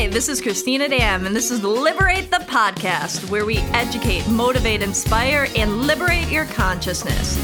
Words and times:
Hi, 0.00 0.06
this 0.06 0.30
is 0.30 0.40
Christina 0.40 0.88
Dam, 0.88 1.26
and 1.26 1.36
this 1.36 1.50
is 1.50 1.62
Liberate 1.62 2.30
the 2.30 2.38
Podcast, 2.38 3.28
where 3.28 3.44
we 3.44 3.58
educate, 3.74 4.26
motivate, 4.28 4.80
inspire, 4.80 5.46
and 5.54 5.82
liberate 5.82 6.30
your 6.30 6.46
consciousness. 6.46 7.36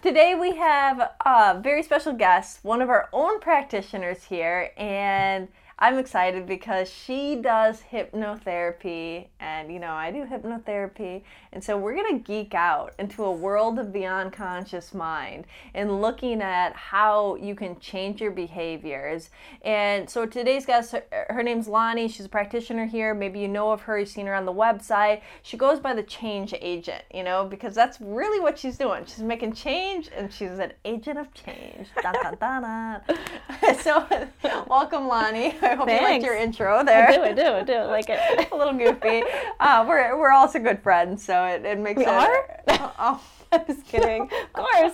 Today 0.00 0.36
we 0.36 0.54
have 0.54 1.00
a 1.26 1.60
very 1.60 1.82
special 1.82 2.12
guest, 2.12 2.62
one 2.62 2.80
of 2.80 2.88
our 2.88 3.08
own 3.12 3.40
practitioners 3.40 4.22
here, 4.22 4.70
and 4.76 5.48
I'm 5.82 5.96
excited 5.96 6.44
because 6.44 6.90
she 6.92 7.36
does 7.36 7.82
hypnotherapy, 7.90 9.28
and 9.40 9.72
you 9.72 9.80
know, 9.80 9.92
I 9.92 10.10
do 10.10 10.26
hypnotherapy, 10.26 11.22
and 11.54 11.64
so 11.64 11.78
we're 11.78 11.94
gonna 11.94 12.18
geek 12.18 12.54
out 12.54 12.92
into 12.98 13.24
a 13.24 13.32
world 13.32 13.78
of 13.78 13.94
the 13.94 14.04
unconscious 14.04 14.92
mind 14.92 15.46
and 15.72 16.02
looking 16.02 16.42
at 16.42 16.76
how 16.76 17.36
you 17.36 17.54
can 17.54 17.80
change 17.80 18.20
your 18.20 18.30
behaviors. 18.30 19.30
And 19.62 20.08
so 20.08 20.26
today's 20.26 20.66
guest, 20.66 20.94
her, 21.12 21.42
name's 21.42 21.66
Lonnie. 21.66 22.08
She's 22.08 22.26
a 22.26 22.28
practitioner 22.28 22.84
here. 22.84 23.14
Maybe 23.14 23.40
you 23.40 23.48
know 23.48 23.72
of 23.72 23.80
her, 23.82 23.98
you've 23.98 24.10
seen 24.10 24.26
her 24.26 24.34
on 24.34 24.44
the 24.44 24.52
website. 24.52 25.22
She 25.42 25.56
goes 25.56 25.80
by 25.80 25.94
the 25.94 26.02
change 26.02 26.52
agent, 26.60 27.04
you 27.14 27.22
know, 27.22 27.46
because 27.46 27.74
that's 27.74 27.98
really 28.02 28.38
what 28.38 28.58
she's 28.58 28.76
doing. 28.76 29.06
She's 29.06 29.20
making 29.20 29.54
change, 29.54 30.10
and 30.14 30.30
she's 30.30 30.58
an 30.58 30.74
agent 30.84 31.18
of 31.18 31.32
change. 31.32 31.88
so, 33.80 34.06
welcome, 34.68 35.08
Lonnie. 35.08 35.54
I 35.70 35.74
hope 35.74 35.88
you 35.88 35.96
liked 36.02 36.24
your 36.24 36.36
intro 36.36 36.84
there. 36.84 37.08
I 37.08 37.16
do, 37.16 37.22
I 37.22 37.32
do, 37.32 37.42
I 37.42 37.62
do. 37.62 37.72
I 37.74 37.84
like 37.86 38.06
it. 38.08 38.48
a 38.52 38.56
little 38.56 38.74
goofy. 38.74 39.22
Uh, 39.58 39.84
we're, 39.88 40.18
we're 40.18 40.32
also 40.32 40.58
good 40.58 40.82
friends, 40.82 41.24
so 41.24 41.44
it, 41.44 41.64
it 41.64 41.78
makes 41.78 41.98
We 41.98 42.04
it. 42.04 42.08
are? 42.08 42.60
Oh, 42.68 42.92
oh. 42.98 43.22
I'm 43.52 43.66
just 43.66 43.84
kidding. 43.86 44.22
Of 44.22 44.52
course. 44.52 44.92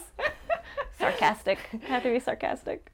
sarcastic. 0.98 1.58
Have 1.86 2.02
to 2.02 2.10
be 2.10 2.20
sarcastic. 2.20 2.90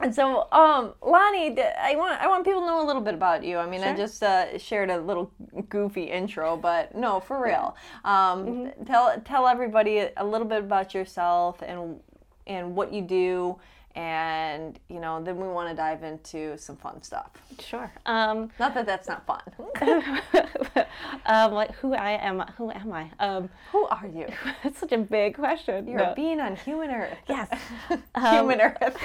And 0.00 0.14
so, 0.14 0.46
um, 0.52 0.92
Lonnie, 1.02 1.58
I 1.60 1.96
want 1.96 2.20
I 2.20 2.28
want 2.28 2.44
people 2.44 2.60
to 2.60 2.66
know 2.66 2.84
a 2.84 2.86
little 2.86 3.02
bit 3.02 3.14
about 3.14 3.42
you. 3.42 3.58
I 3.58 3.66
mean, 3.66 3.82
I 3.82 3.96
just 3.96 4.22
uh, 4.22 4.56
shared 4.58 4.90
a 4.90 5.00
little 5.00 5.32
goofy 5.68 6.04
intro, 6.04 6.56
but 6.56 6.94
no, 6.94 7.18
for 7.20 7.42
real. 7.42 7.74
Um, 8.04 8.46
Mm-hmm. 8.46 8.84
Tell 8.84 9.20
tell 9.24 9.48
everybody 9.48 10.08
a 10.16 10.24
little 10.24 10.46
bit 10.46 10.60
about 10.60 10.94
yourself 10.94 11.62
and 11.66 11.98
and 12.46 12.76
what 12.76 12.92
you 12.92 13.02
do, 13.02 13.58
and 13.98 14.78
you 14.88 15.00
know, 15.00 15.20
then 15.20 15.38
we 15.38 15.48
want 15.48 15.68
to 15.68 15.74
dive 15.74 16.04
into 16.04 16.56
some 16.56 16.76
fun 16.76 17.02
stuff. 17.02 17.30
Sure. 17.58 17.90
Um, 18.06 18.48
Not 18.60 18.72
that 18.74 18.86
that's 18.86 19.08
not 19.08 19.26
fun. 19.26 19.42
um, 21.26 21.52
like 21.52 21.72
who 21.74 21.94
I 21.94 22.12
am? 22.12 22.38
Who 22.56 22.70
am 22.70 22.92
I? 22.92 23.10
Um, 23.18 23.50
Who 23.72 23.86
are 23.86 24.06
you? 24.06 24.28
that's 24.62 24.78
such 24.78 24.92
a 24.92 24.98
big 24.98 25.34
question. 25.34 25.88
You're 25.88 25.98
No. 25.98 26.12
a 26.12 26.14
being 26.14 26.38
on 26.38 26.54
human 26.54 26.90
Earth. 26.92 27.18
Yes. 27.28 27.48
human 28.16 28.60
Earth. 28.60 28.96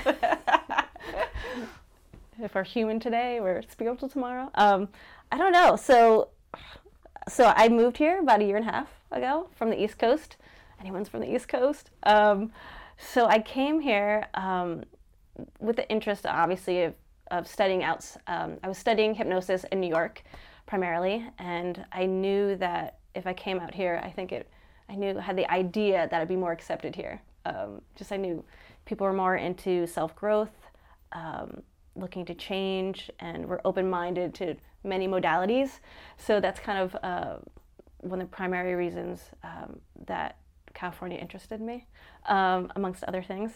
if 2.39 2.53
we're 2.53 2.63
human 2.63 2.99
today, 2.99 3.39
we're 3.41 3.63
spiritual 3.63 4.09
tomorrow. 4.09 4.51
Um, 4.53 4.89
I 5.31 5.39
don't 5.39 5.53
know. 5.53 5.75
So, 5.75 6.27
so 7.27 7.51
I 7.55 7.67
moved 7.67 7.97
here 7.97 8.19
about 8.19 8.41
a 8.41 8.43
year 8.43 8.57
and 8.57 8.69
a 8.69 8.71
half 8.71 8.89
ago 9.11 9.49
from 9.55 9.71
the 9.71 9.83
East 9.83 9.97
Coast. 9.97 10.35
Anyone's 10.79 11.09
from 11.09 11.21
the 11.21 11.33
East 11.33 11.47
Coast? 11.47 11.89
So 13.11 13.27
I 13.27 13.39
came 13.39 13.79
here 13.79 14.27
um, 14.33 14.83
with 15.59 15.75
the 15.75 15.87
interest, 15.89 16.25
obviously, 16.25 16.83
of, 16.83 16.93
of 17.31 17.47
studying 17.47 17.83
out. 17.83 18.09
Um, 18.27 18.57
I 18.63 18.67
was 18.67 18.77
studying 18.77 19.13
hypnosis 19.13 19.65
in 19.71 19.81
New 19.81 19.89
York, 19.89 20.23
primarily, 20.65 21.25
and 21.37 21.85
I 21.91 22.05
knew 22.05 22.55
that 22.55 22.99
if 23.13 23.27
I 23.27 23.33
came 23.33 23.59
out 23.59 23.73
here, 23.73 24.01
I 24.03 24.09
think 24.09 24.31
it. 24.31 24.49
I 24.89 24.95
knew 24.95 25.15
had 25.17 25.37
the 25.37 25.49
idea 25.51 26.07
that 26.09 26.21
I'd 26.21 26.27
be 26.27 26.35
more 26.35 26.51
accepted 26.51 26.95
here. 26.95 27.21
Um, 27.45 27.81
just 27.95 28.11
I 28.11 28.17
knew 28.17 28.43
people 28.85 29.05
were 29.05 29.13
more 29.13 29.35
into 29.35 29.85
self 29.85 30.15
growth, 30.15 30.51
um, 31.11 31.61
looking 31.95 32.25
to 32.25 32.33
change, 32.33 33.11
and 33.19 33.45
were 33.45 33.61
open 33.65 33.89
minded 33.89 34.33
to 34.35 34.55
many 34.83 35.07
modalities. 35.07 35.79
So 36.17 36.39
that's 36.39 36.59
kind 36.59 36.79
of 36.79 36.95
uh, 37.03 37.35
one 37.99 38.21
of 38.21 38.29
the 38.29 38.35
primary 38.35 38.75
reasons 38.75 39.21
um, 39.43 39.79
that 40.05 40.37
California 40.73 41.17
interested 41.17 41.61
me, 41.61 41.85
um, 42.25 42.71
amongst 42.75 43.03
other 43.05 43.21
things. 43.23 43.51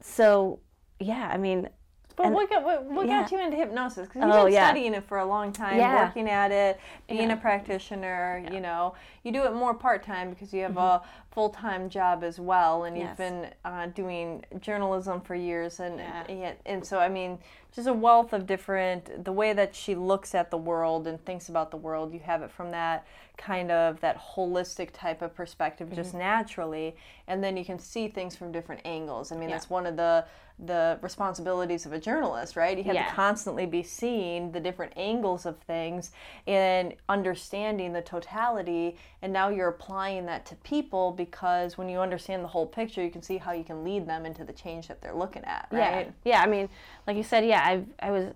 So 0.00 0.60
yeah, 1.00 1.30
I 1.32 1.36
mean, 1.38 1.68
But 2.16 2.26
And- 2.26 2.34
what 2.36 2.48
got 2.48 2.62
what, 2.62 2.84
what 2.84 3.08
got 3.08 3.32
you 3.32 3.40
into 3.40 3.56
hypnosis? 3.56 4.06
Because 4.06 4.22
you've 4.22 4.30
Oh, 4.32 4.44
been 4.44 4.52
yeah. 4.52 4.66
studying 4.68 4.94
it 4.94 5.02
for 5.02 5.18
a 5.18 5.24
long 5.26 5.50
time, 5.52 5.78
Yeah. 5.78 6.04
working 6.04 6.30
at 6.30 6.52
it, 6.52 6.78
being 7.08 7.28
Yeah. 7.28 7.34
a 7.34 7.36
practitioner. 7.36 8.40
You 8.52 8.60
know, 8.60 8.94
you 9.24 9.32
do 9.32 9.42
it 9.46 9.52
more 9.52 9.74
part 9.74 10.04
time 10.04 10.30
because 10.30 10.54
you 10.54 10.62
have 10.62 10.76
a 10.76 11.02
full 11.32 11.48
time 11.50 11.88
job 11.88 12.22
as 12.22 12.38
well, 12.38 12.84
and 12.84 12.96
you've 12.96 13.08
Mm-hmm. 13.18 13.40
been 13.42 13.50
uh, 13.64 13.86
doing 13.86 14.44
journalism 14.60 15.22
for 15.22 15.34
years, 15.34 15.80
and 15.80 15.98
Yeah. 15.98 16.22
and, 16.28 16.56
and 16.66 16.86
so 16.86 17.00
I 17.00 17.08
mean, 17.08 17.40
just 17.74 17.88
a 17.88 17.92
wealth 17.92 18.32
of 18.32 18.46
different 18.46 19.24
the 19.24 19.32
way 19.32 19.52
that 19.52 19.74
she 19.74 19.94
looks 19.94 20.34
at 20.34 20.50
the 20.50 20.56
world 20.56 21.06
and 21.06 21.22
thinks 21.24 21.48
about 21.48 21.70
the 21.70 21.76
world. 21.76 22.12
You 22.14 22.20
have 22.20 22.42
it 22.42 22.50
from 22.50 22.70
that 22.70 23.06
kind 23.36 23.70
of 23.72 24.00
that 24.00 24.16
holistic 24.20 24.90
type 24.92 25.22
of 25.22 25.34
perspective, 25.34 25.90
just 25.92 26.10
Mm-hmm. 26.10 26.18
naturally, 26.18 26.96
and 27.26 27.42
then 27.42 27.56
you 27.56 27.64
can 27.64 27.78
see 27.80 28.06
things 28.08 28.36
from 28.36 28.52
different 28.52 28.82
angles. 28.84 29.32
I 29.32 29.36
mean, 29.36 29.48
Yeah. 29.48 29.56
that's 29.56 29.68
one 29.70 29.86
of 29.86 29.96
the 29.96 30.24
the 30.56 31.00
responsibilities 31.02 31.84
of 31.84 31.92
a 31.92 31.98
journalist, 31.98 32.54
right? 32.54 32.78
You 32.78 32.84
have 32.84 32.94
Yeah. 32.94 33.08
to 33.08 33.12
constantly 33.12 33.66
be 33.66 33.82
seeing 33.82 34.52
the 34.52 34.60
different 34.60 34.92
angles 34.94 35.46
of 35.46 35.58
things 35.58 36.12
and 36.46 36.94
understanding 37.08 37.92
the 37.92 38.02
totality. 38.02 38.96
And 39.20 39.32
now 39.32 39.48
you're 39.48 39.66
applying 39.66 40.26
that 40.26 40.46
to 40.46 40.54
people 40.56 41.10
because 41.10 41.76
when 41.76 41.88
you 41.88 41.98
understand 41.98 42.44
the 42.44 42.48
whole 42.48 42.66
picture, 42.66 43.02
you 43.02 43.10
can 43.10 43.20
see 43.20 43.38
how 43.38 43.50
you 43.50 43.64
can 43.64 43.82
lead 43.82 44.06
them 44.06 44.24
into 44.24 44.44
the 44.44 44.52
change 44.52 44.86
that 44.86 45.02
they're 45.02 45.12
looking 45.12 45.42
at, 45.42 45.66
right? 45.72 46.06
Yeah, 46.24 46.36
yeah. 46.36 46.42
I 46.42 46.46
mean, 46.46 46.68
like 47.08 47.16
you 47.16 47.24
said, 47.24 47.44
yeah. 47.44 47.63
I 47.64 47.82
I 47.98 48.10
was 48.10 48.32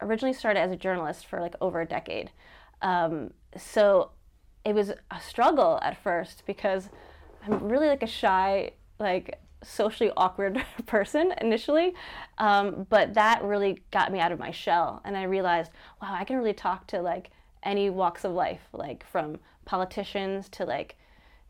originally 0.00 0.32
started 0.32 0.60
as 0.60 0.72
a 0.72 0.76
journalist 0.76 1.26
for 1.26 1.40
like 1.40 1.54
over 1.60 1.80
a 1.80 1.86
decade, 1.86 2.30
um, 2.82 3.32
so 3.56 4.10
it 4.64 4.74
was 4.74 4.90
a 4.90 5.20
struggle 5.20 5.78
at 5.82 6.02
first 6.02 6.44
because 6.46 6.88
I'm 7.46 7.68
really 7.68 7.88
like 7.88 8.02
a 8.02 8.06
shy, 8.06 8.72
like 8.98 9.38
socially 9.62 10.10
awkward 10.16 10.64
person 10.86 11.34
initially, 11.40 11.94
um, 12.38 12.86
but 12.88 13.14
that 13.14 13.42
really 13.42 13.82
got 13.90 14.10
me 14.10 14.18
out 14.18 14.32
of 14.32 14.38
my 14.38 14.50
shell, 14.50 15.02
and 15.04 15.16
I 15.16 15.24
realized, 15.24 15.70
wow, 16.00 16.14
I 16.14 16.24
can 16.24 16.36
really 16.36 16.54
talk 16.54 16.86
to 16.88 17.02
like 17.02 17.30
any 17.62 17.90
walks 17.90 18.24
of 18.24 18.32
life, 18.32 18.62
like 18.72 19.04
from 19.06 19.38
politicians 19.66 20.48
to 20.48 20.64
like 20.64 20.96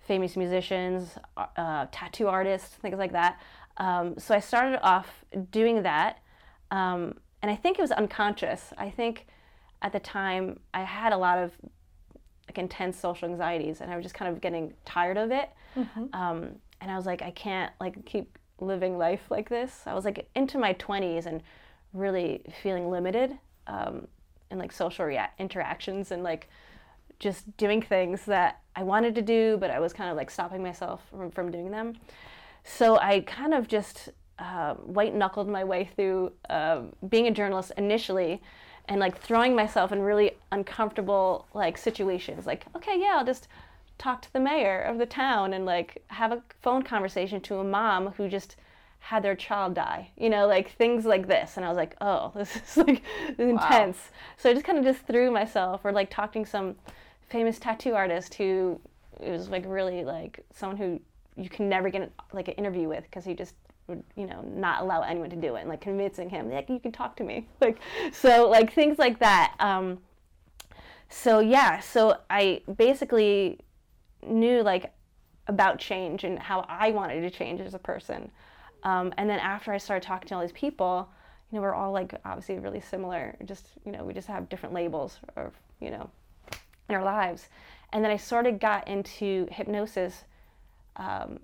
famous 0.00 0.36
musicians, 0.36 1.19
uh, 1.36 1.86
tattoo 1.92 2.26
artists, 2.26 2.74
things 2.76 2.98
like 2.98 3.12
that. 3.12 3.38
Um, 3.76 4.19
so 4.19 4.34
I 4.34 4.40
started 4.40 4.80
off 4.84 5.24
doing 5.52 5.84
that, 5.84 6.19
um, 6.70 7.14
and 7.42 7.50
I 7.50 7.56
think 7.56 7.78
it 7.78 7.82
was 7.82 7.91
unconscious. 7.92 8.72
I 8.78 8.91
think 8.91 9.26
at 9.82 9.92
the 9.92 10.00
time 10.00 10.60
I 10.75 10.82
had 10.82 11.12
a 11.12 11.16
lot 11.16 11.38
of 11.38 11.53
like 12.48 12.58
intense 12.58 12.98
social 12.98 13.28
anxieties, 13.28 13.81
and 13.81 13.91
I 13.91 13.97
was 13.97 14.04
just 14.04 14.14
kind 14.14 14.32
of 14.32 14.41
getting 14.41 14.75
tired 14.84 15.16
of 15.16 15.31
it. 15.31 15.50
Um, 16.12 16.56
and 16.81 16.91
I 16.91 16.97
was 16.97 17.06
like, 17.06 17.22
I 17.22 17.31
can't 17.31 17.72
like 17.81 18.04
keep 18.04 18.38
living 18.60 18.98
life 18.98 19.22
like 19.31 19.48
this. 19.48 19.82
I 19.86 19.94
was 19.94 20.04
like 20.04 20.28
into 20.34 20.58
my 20.58 20.72
twenties 20.75 21.26
and 21.26 21.42
really 21.92 22.42
feeling 22.62 22.91
limited 22.91 23.38
um, 23.66 24.06
in 24.50 24.58
like 24.58 24.72
social 24.72 25.04
rea- 25.06 25.31
interactions 25.38 26.10
and 26.10 26.22
like 26.22 26.48
just 27.19 27.56
doing 27.56 27.82
things 27.82 28.25
that 28.25 28.60
I 28.75 28.82
wanted 28.82 29.14
to 29.14 29.22
do, 29.22 29.56
but 29.60 29.70
I 29.70 29.78
was 29.78 29.92
kind 29.92 30.10
of 30.10 30.16
like 30.16 30.31
stopping 30.31 30.62
myself 30.62 31.02
from, 31.10 31.31
from 31.31 31.50
doing 31.50 31.70
them. 31.70 31.94
So 32.64 32.98
I 32.98 33.20
kind 33.20 33.54
of 33.54 33.69
just 33.69 34.10
uh, 34.40 34.74
white 34.74 35.14
knuckled 35.14 35.48
my 35.48 35.62
way 35.62 35.88
through 35.94 36.32
uh, 36.48 36.82
being 37.08 37.26
a 37.26 37.30
journalist 37.30 37.72
initially 37.76 38.40
and 38.88 38.98
like 38.98 39.20
throwing 39.20 39.54
myself 39.54 39.92
in 39.92 40.00
really 40.00 40.32
uncomfortable 40.50 41.46
like 41.54 41.78
situations. 41.78 42.46
Like, 42.46 42.64
okay, 42.74 42.98
yeah, 42.98 43.16
I'll 43.18 43.24
just 43.24 43.48
talk 43.98 44.22
to 44.22 44.32
the 44.32 44.40
mayor 44.40 44.80
of 44.80 44.98
the 44.98 45.06
town 45.06 45.52
and 45.52 45.66
like 45.66 46.02
have 46.08 46.32
a 46.32 46.42
phone 46.62 46.82
conversation 46.82 47.40
to 47.42 47.58
a 47.58 47.64
mom 47.64 48.08
who 48.12 48.28
just 48.28 48.56
had 48.98 49.22
their 49.22 49.34
child 49.34 49.75
die, 49.75 50.10
you 50.16 50.28
know, 50.28 50.46
like 50.46 50.72
things 50.72 51.04
like 51.04 51.28
this. 51.28 51.56
And 51.56 51.64
I 51.64 51.69
was 51.69 51.76
like, 51.76 51.96
oh, 52.00 52.32
this 52.36 52.56
is 52.56 52.76
like 52.78 53.02
intense. 53.38 53.98
So 54.38 54.50
I 54.50 54.54
just 54.54 54.64
kind 54.64 54.78
of 54.78 54.84
just 54.84 55.06
threw 55.06 55.31
myself 55.31 55.82
or 55.84 55.93
like 55.93 56.10
talking 56.10 56.44
to 56.44 56.50
some 56.50 56.76
famous 57.28 57.58
tattoo 57.58 57.94
artist 57.94 58.34
who 58.34 58.81
it 59.20 59.31
was 59.31 59.48
like 59.48 59.64
really 59.66 60.02
like 60.04 60.40
someone 60.54 60.76
who 60.76 61.00
you 61.36 61.48
can 61.48 61.69
never 61.69 61.90
get 61.90 62.10
like 62.32 62.48
an 62.48 62.54
interview 62.54 62.88
with 62.88 63.04
because 63.04 63.25
he 63.25 63.34
just 63.34 63.54
would 63.90 64.02
you 64.16 64.26
know 64.26 64.40
not 64.42 64.81
allow 64.82 65.02
anyone 65.02 65.28
to 65.28 65.37
do 65.37 65.56
it 65.56 65.60
and 65.60 65.69
like 65.69 65.81
convincing 65.81 66.31
him 66.31 66.50
like 66.50 66.70
you 66.70 66.81
can 66.81 66.92
talk 66.92 67.16
to 67.16 67.25
me. 67.25 67.46
Like 67.60 67.78
so 68.12 68.48
like 68.48 68.72
things 68.72 68.98
like 68.98 69.19
that. 69.19 69.54
Um 69.60 69.98
so 71.12 71.40
yeah 71.40 71.81
so 71.81 72.16
i 72.31 72.62
basically 72.76 73.58
knew 74.25 74.62
like 74.62 74.92
about 75.48 75.78
change 75.78 76.22
and 76.22 76.38
how 76.38 76.64
i 76.69 76.92
wanted 76.92 77.20
to 77.20 77.31
change 77.31 77.60
as 77.60 77.75
a 77.75 77.78
person. 77.78 78.31
Um, 78.82 79.12
and 79.19 79.28
then 79.28 79.40
after 79.40 79.72
i 79.72 79.78
started 79.78 80.06
talking 80.06 80.28
to 80.28 80.34
all 80.36 80.40
these 80.40 80.52
people 80.52 81.08
you 81.50 81.56
know 81.56 81.62
we're 81.62 81.75
all 81.75 81.93
like 81.93 82.14
obviously 82.25 82.58
really 82.58 82.81
similar 82.81 83.36
just 83.44 83.66
you 83.84 83.93
know 83.93 84.04
we 84.04 84.14
just 84.14 84.28
have 84.28 84.48
different 84.48 84.75
labels 84.75 85.19
or 85.36 85.52
you 85.81 85.90
know 85.90 86.08
in 86.88 86.94
our 86.94 87.04
lives. 87.04 87.48
And 87.93 88.04
then 88.04 88.12
i 88.12 88.16
sort 88.16 88.46
of 88.46 88.60
got 88.60 88.86
into 88.86 89.48
hypnosis 89.50 90.25
um, 90.96 91.40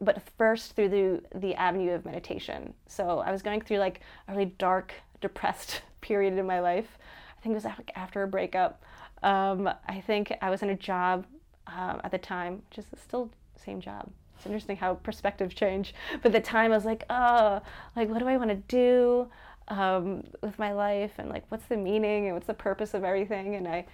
but 0.00 0.22
first 0.36 0.74
through 0.74 0.88
the 0.88 1.38
the 1.38 1.54
avenue 1.54 1.92
of 1.92 2.04
meditation. 2.04 2.74
So 2.86 3.20
I 3.20 3.30
was 3.30 3.42
going 3.42 3.60
through 3.60 3.78
like 3.78 4.00
a 4.28 4.32
really 4.32 4.54
dark, 4.58 4.92
depressed 5.20 5.82
period 6.00 6.34
in 6.34 6.46
my 6.46 6.60
life. 6.60 6.98
I 7.38 7.40
think 7.42 7.52
it 7.52 7.62
was 7.62 7.66
after 7.94 8.22
a 8.22 8.28
breakup. 8.28 8.82
Um, 9.22 9.70
I 9.86 10.00
think 10.00 10.32
I 10.42 10.50
was 10.50 10.62
in 10.62 10.70
a 10.70 10.76
job 10.76 11.26
um, 11.66 12.00
at 12.04 12.10
the 12.10 12.18
time, 12.18 12.62
which 12.68 12.78
is 12.78 12.86
still 13.00 13.30
the 13.54 13.60
same 13.60 13.80
job. 13.80 14.10
It's 14.36 14.46
interesting 14.46 14.76
how 14.76 14.94
perspectives 14.94 15.54
change. 15.54 15.94
But 16.22 16.34
at 16.34 16.42
the 16.42 16.48
time, 16.48 16.72
I 16.72 16.74
was 16.74 16.84
like, 16.84 17.04
oh, 17.08 17.62
like 17.96 18.08
what 18.08 18.18
do 18.18 18.28
I 18.28 18.36
want 18.36 18.50
to 18.50 18.56
do 18.56 19.28
um, 19.68 20.24
with 20.42 20.58
my 20.58 20.72
life, 20.72 21.12
and 21.18 21.28
like 21.28 21.44
what's 21.50 21.64
the 21.66 21.76
meaning 21.76 22.26
and 22.26 22.34
what's 22.34 22.46
the 22.46 22.54
purpose 22.54 22.94
of 22.94 23.04
everything? 23.04 23.54
And 23.54 23.68
I, 23.68 23.86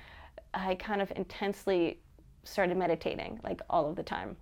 I 0.54 0.74
kind 0.76 1.00
of 1.00 1.12
intensely 1.14 2.00
started 2.42 2.76
meditating 2.76 3.38
like 3.44 3.60
all 3.68 3.88
of 3.88 3.96
the 3.96 4.02
time 4.02 4.36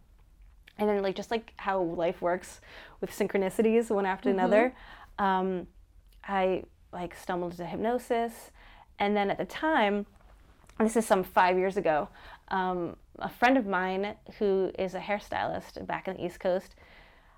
and 0.78 0.88
then 0.88 1.02
like 1.02 1.16
just 1.16 1.30
like 1.30 1.52
how 1.56 1.82
life 1.82 2.22
works 2.22 2.60
with 3.00 3.10
synchronicities 3.10 3.90
one 3.90 4.06
after 4.06 4.30
mm-hmm. 4.30 4.38
another. 4.38 4.74
Um, 5.18 5.66
i 6.24 6.62
like 6.92 7.14
stumbled 7.14 7.52
into 7.52 7.66
hypnosis. 7.66 8.50
And 8.98 9.16
then 9.16 9.30
at 9.30 9.38
the 9.38 9.44
time 9.44 10.06
this 10.78 10.96
is 10.96 11.06
some 11.06 11.24
five 11.24 11.56
years 11.58 11.76
ago 11.76 12.08
um, 12.48 12.96
a 13.18 13.28
friend 13.28 13.58
of 13.58 13.66
mine 13.66 14.14
who 14.38 14.70
is 14.78 14.94
a 14.94 15.00
hairstylist 15.00 15.86
back 15.86 16.06
on 16.08 16.16
the 16.16 16.24
east 16.24 16.38
coast 16.40 16.74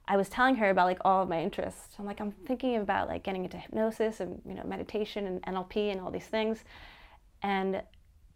i 0.09 0.17
was 0.17 0.29
telling 0.29 0.57
her 0.57 0.71
about 0.71 0.87
like 0.87 0.99
all 1.05 1.23
of 1.23 1.29
my 1.29 1.41
interests. 1.41 1.95
I'm 1.99 2.05
like 2.05 2.21
i'm 2.21 2.33
thinking 2.33 2.77
about 2.77 3.09
like 3.09 3.23
getting 3.23 3.45
into 3.45 3.57
hypnosis 3.57 4.21
and 4.21 4.43
you 4.45 4.55
know 4.55 4.65
meditation 4.65 5.27
and 5.27 5.43
nlp 5.43 5.77
and 5.77 6.01
all 6.01 6.11
these 6.11 6.27
things. 6.27 6.65
And 7.43 7.83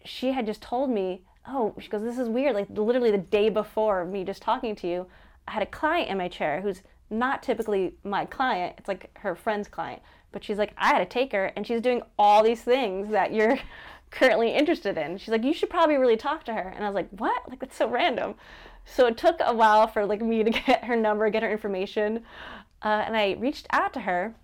she 0.04 0.32
had 0.32 0.46
just 0.46 0.62
told 0.62 0.88
me 0.88 1.22
oh, 1.46 1.74
she 1.78 1.88
goes, 1.88 2.02
this 2.02 2.18
is 2.18 2.28
weird. 2.28 2.54
Like 2.54 2.68
literally 2.70 3.10
the 3.10 3.18
day 3.18 3.48
before 3.48 4.04
me 4.04 4.24
just 4.24 4.42
talking 4.42 4.74
to 4.76 4.86
you, 4.86 5.06
I 5.46 5.52
had 5.52 5.62
a 5.62 5.66
client 5.66 6.10
in 6.10 6.18
my 6.18 6.28
chair 6.28 6.60
who's 6.60 6.82
not 7.10 7.42
typically 7.42 7.94
my 8.02 8.24
client. 8.24 8.74
It's 8.78 8.88
like 8.88 9.10
her 9.18 9.34
friend's 9.34 9.68
client. 9.68 10.02
But 10.32 10.42
she's 10.42 10.58
like, 10.58 10.72
I 10.76 10.88
had 10.88 10.98
to 10.98 11.06
take 11.06 11.32
her, 11.32 11.52
and 11.54 11.66
she's 11.66 11.80
doing 11.80 12.02
all 12.18 12.42
these 12.42 12.62
things 12.62 13.10
that 13.10 13.32
you're 13.32 13.58
currently 14.10 14.52
interested 14.52 14.98
in. 14.98 15.18
She's 15.18 15.28
like, 15.28 15.44
you 15.44 15.54
should 15.54 15.70
probably 15.70 15.96
really 15.96 16.16
talk 16.16 16.44
to 16.44 16.54
her. 16.54 16.72
And 16.74 16.84
I 16.84 16.88
was 16.88 16.94
like, 16.94 17.08
what? 17.10 17.48
Like 17.48 17.60
that's 17.60 17.76
so 17.76 17.88
random. 17.88 18.34
So 18.84 19.06
it 19.06 19.16
took 19.16 19.36
a 19.40 19.54
while 19.54 19.86
for 19.86 20.04
like 20.04 20.22
me 20.22 20.42
to 20.42 20.50
get 20.66 20.84
her 20.84 20.96
number, 20.96 21.28
get 21.30 21.42
her 21.42 21.50
information, 21.50 22.24
uh, 22.82 23.02
and 23.06 23.16
I 23.16 23.36
reached 23.38 23.66
out 23.70 23.94
to 23.94 24.00
her, 24.00 24.34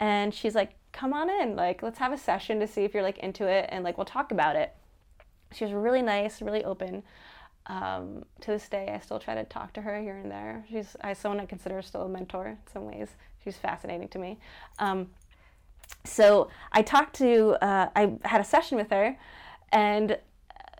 and 0.00 0.32
she's 0.32 0.54
like, 0.54 0.76
come 0.92 1.12
on 1.12 1.28
in, 1.28 1.56
like 1.56 1.82
let's 1.82 1.98
have 1.98 2.12
a 2.12 2.16
session 2.16 2.58
to 2.60 2.66
see 2.66 2.84
if 2.84 2.94
you're 2.94 3.02
like 3.02 3.18
into 3.18 3.46
it, 3.46 3.68
and 3.70 3.84
like 3.84 3.98
we'll 3.98 4.06
talk 4.06 4.32
about 4.32 4.56
it 4.56 4.74
she 5.52 5.64
was 5.64 5.72
really 5.72 6.02
nice, 6.02 6.42
really 6.42 6.64
open. 6.64 7.02
Um, 7.68 8.24
to 8.42 8.52
this 8.52 8.68
day, 8.68 8.92
I 8.94 9.00
still 9.00 9.18
try 9.18 9.34
to 9.34 9.44
talk 9.44 9.72
to 9.74 9.82
her 9.82 10.00
here 10.00 10.16
and 10.16 10.30
there. 10.30 10.64
She's 10.70 10.96
I 11.00 11.12
someone 11.14 11.40
I 11.40 11.46
consider 11.46 11.82
still 11.82 12.02
a 12.02 12.08
mentor 12.08 12.46
in 12.46 12.58
some 12.72 12.86
ways. 12.86 13.08
She's 13.42 13.56
fascinating 13.56 14.08
to 14.08 14.18
me. 14.18 14.38
Um, 14.78 15.08
so 16.04 16.48
I 16.72 16.82
talked 16.82 17.16
to 17.16 17.56
uh, 17.64 17.88
I 17.96 18.12
had 18.24 18.40
a 18.40 18.44
session 18.44 18.78
with 18.78 18.90
her, 18.90 19.16
and 19.72 20.18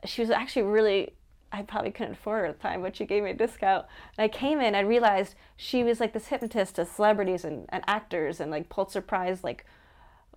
she 0.04 0.20
was 0.20 0.30
actually 0.30 0.62
really 0.62 1.12
I 1.52 1.62
probably 1.62 1.90
couldn't 1.90 2.14
afford 2.14 2.40
her 2.40 2.46
at 2.46 2.58
the 2.58 2.62
time, 2.62 2.82
but 2.82 2.96
she 2.96 3.04
gave 3.04 3.22
me 3.22 3.30
a 3.30 3.34
discount. 3.34 3.86
And 4.18 4.24
I 4.24 4.28
came 4.28 4.60
in, 4.60 4.74
I 4.74 4.80
realized 4.80 5.34
she 5.56 5.82
was 5.82 6.00
like 6.00 6.12
this 6.12 6.26
hypnotist 6.26 6.76
to 6.76 6.84
celebrities 6.84 7.44
and, 7.44 7.66
and 7.70 7.82
actors 7.86 8.40
and 8.40 8.50
like 8.50 8.68
Pulitzer 8.68 9.00
Prize 9.00 9.42
like 9.42 9.64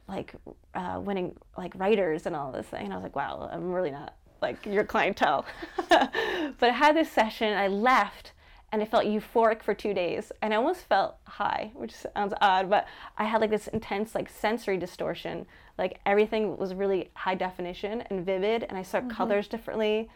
like 0.09 0.33
uh, 0.73 1.00
winning 1.03 1.35
like 1.57 1.73
writers 1.75 2.25
and 2.25 2.35
all 2.35 2.51
this 2.51 2.67
thing. 2.67 2.85
And 2.85 2.94
I 2.94 2.97
was 2.97 3.03
like, 3.03 3.15
wow, 3.15 3.50
I'm 3.51 3.71
really 3.71 3.91
not 3.91 4.15
like 4.41 4.65
your 4.65 4.83
clientele. 4.83 5.45
but 5.89 6.63
I 6.63 6.69
had 6.69 6.95
this 6.95 7.11
session, 7.11 7.53
I 7.57 7.67
left, 7.67 8.33
and 8.71 8.81
I 8.81 8.85
felt 8.85 9.06
euphoric 9.06 9.63
for 9.63 9.73
two 9.73 9.94
days. 9.94 10.31
And 10.41 10.53
I 10.53 10.57
almost 10.57 10.81
felt 10.81 11.15
high, 11.25 11.71
which 11.73 11.94
sounds 11.94 12.33
odd, 12.41 12.69
but 12.69 12.88
I 13.17 13.25
had 13.25 13.41
like 13.41 13.50
this 13.50 13.67
intense 13.67 14.15
like 14.15 14.29
sensory 14.29 14.77
distortion. 14.77 15.45
Like 15.77 16.00
everything 16.06 16.57
was 16.57 16.73
really 16.73 17.12
high 17.15 17.35
definition 17.35 18.01
and 18.09 18.25
vivid, 18.25 18.63
and 18.63 18.77
I 18.77 18.83
saw 18.83 19.00
mm-hmm. 19.00 19.09
colors 19.09 19.47
differently. 19.47 20.09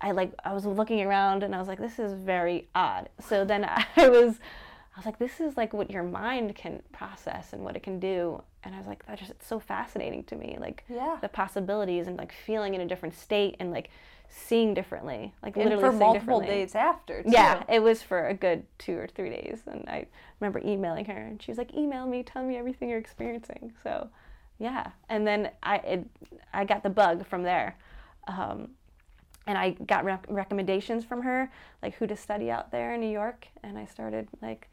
I 0.00 0.10
like 0.10 0.32
I 0.44 0.52
was 0.52 0.66
looking 0.66 1.02
around 1.02 1.42
and 1.42 1.54
I 1.54 1.58
was 1.58 1.68
like, 1.68 1.78
this 1.78 1.98
is 1.98 2.12
very 2.12 2.68
odd. 2.74 3.08
So 3.20 3.44
then 3.44 3.64
I 3.96 4.08
was 4.08 4.38
I 4.94 4.98
was 4.98 5.06
like, 5.06 5.18
this 5.18 5.40
is 5.40 5.56
like 5.56 5.72
what 5.72 5.90
your 5.90 6.02
mind 6.02 6.54
can 6.54 6.82
process 6.92 7.52
and 7.52 7.62
what 7.64 7.74
it 7.74 7.82
can 7.82 7.98
do. 7.98 8.42
And 8.64 8.74
I 8.74 8.78
was 8.78 8.86
like, 8.86 9.06
that 9.06 9.18
just 9.18 9.30
it's 9.30 9.46
so 9.46 9.60
fascinating 9.60 10.24
to 10.24 10.36
me. 10.36 10.56
Like 10.58 10.84
yeah. 10.88 11.18
the 11.20 11.28
possibilities 11.28 12.06
and 12.06 12.16
like 12.16 12.32
feeling 12.32 12.74
in 12.74 12.80
a 12.80 12.86
different 12.86 13.14
state 13.14 13.56
and 13.60 13.70
like 13.70 13.90
seeing 14.28 14.74
differently. 14.74 15.32
Like 15.42 15.56
and 15.56 15.64
literally 15.64 15.82
for 15.84 15.92
multiple 15.92 16.40
days 16.40 16.74
after. 16.74 17.22
Too. 17.22 17.30
Yeah, 17.30 17.62
it 17.68 17.82
was 17.82 18.02
for 18.02 18.28
a 18.28 18.34
good 18.34 18.64
two 18.78 18.96
or 18.96 19.06
three 19.06 19.30
days. 19.30 19.62
And 19.66 19.84
I 19.88 20.06
remember 20.40 20.60
emailing 20.64 21.04
her 21.06 21.16
and 21.16 21.42
she 21.42 21.50
was 21.50 21.58
like, 21.58 21.74
email 21.74 22.06
me, 22.06 22.22
tell 22.22 22.42
me 22.42 22.56
everything 22.56 22.88
you're 22.88 22.98
experiencing. 22.98 23.72
So 23.82 24.08
yeah. 24.58 24.90
And 25.08 25.26
then 25.26 25.50
I 25.62 25.76
it, 25.76 26.06
I 26.52 26.64
got 26.64 26.82
the 26.82 26.90
bug 26.90 27.26
from 27.26 27.42
there. 27.42 27.76
Um, 28.26 28.70
and 29.46 29.58
I 29.58 29.70
got 29.70 30.04
rec- 30.04 30.26
recommendations 30.28 31.04
from 31.04 31.22
her, 31.22 31.50
like 31.82 31.94
who 31.96 32.06
to 32.06 32.16
study 32.16 32.50
out 32.50 32.70
there 32.70 32.94
in 32.94 33.00
New 33.00 33.10
York, 33.10 33.46
and 33.62 33.76
I 33.76 33.84
started 33.84 34.28
like 34.40 34.70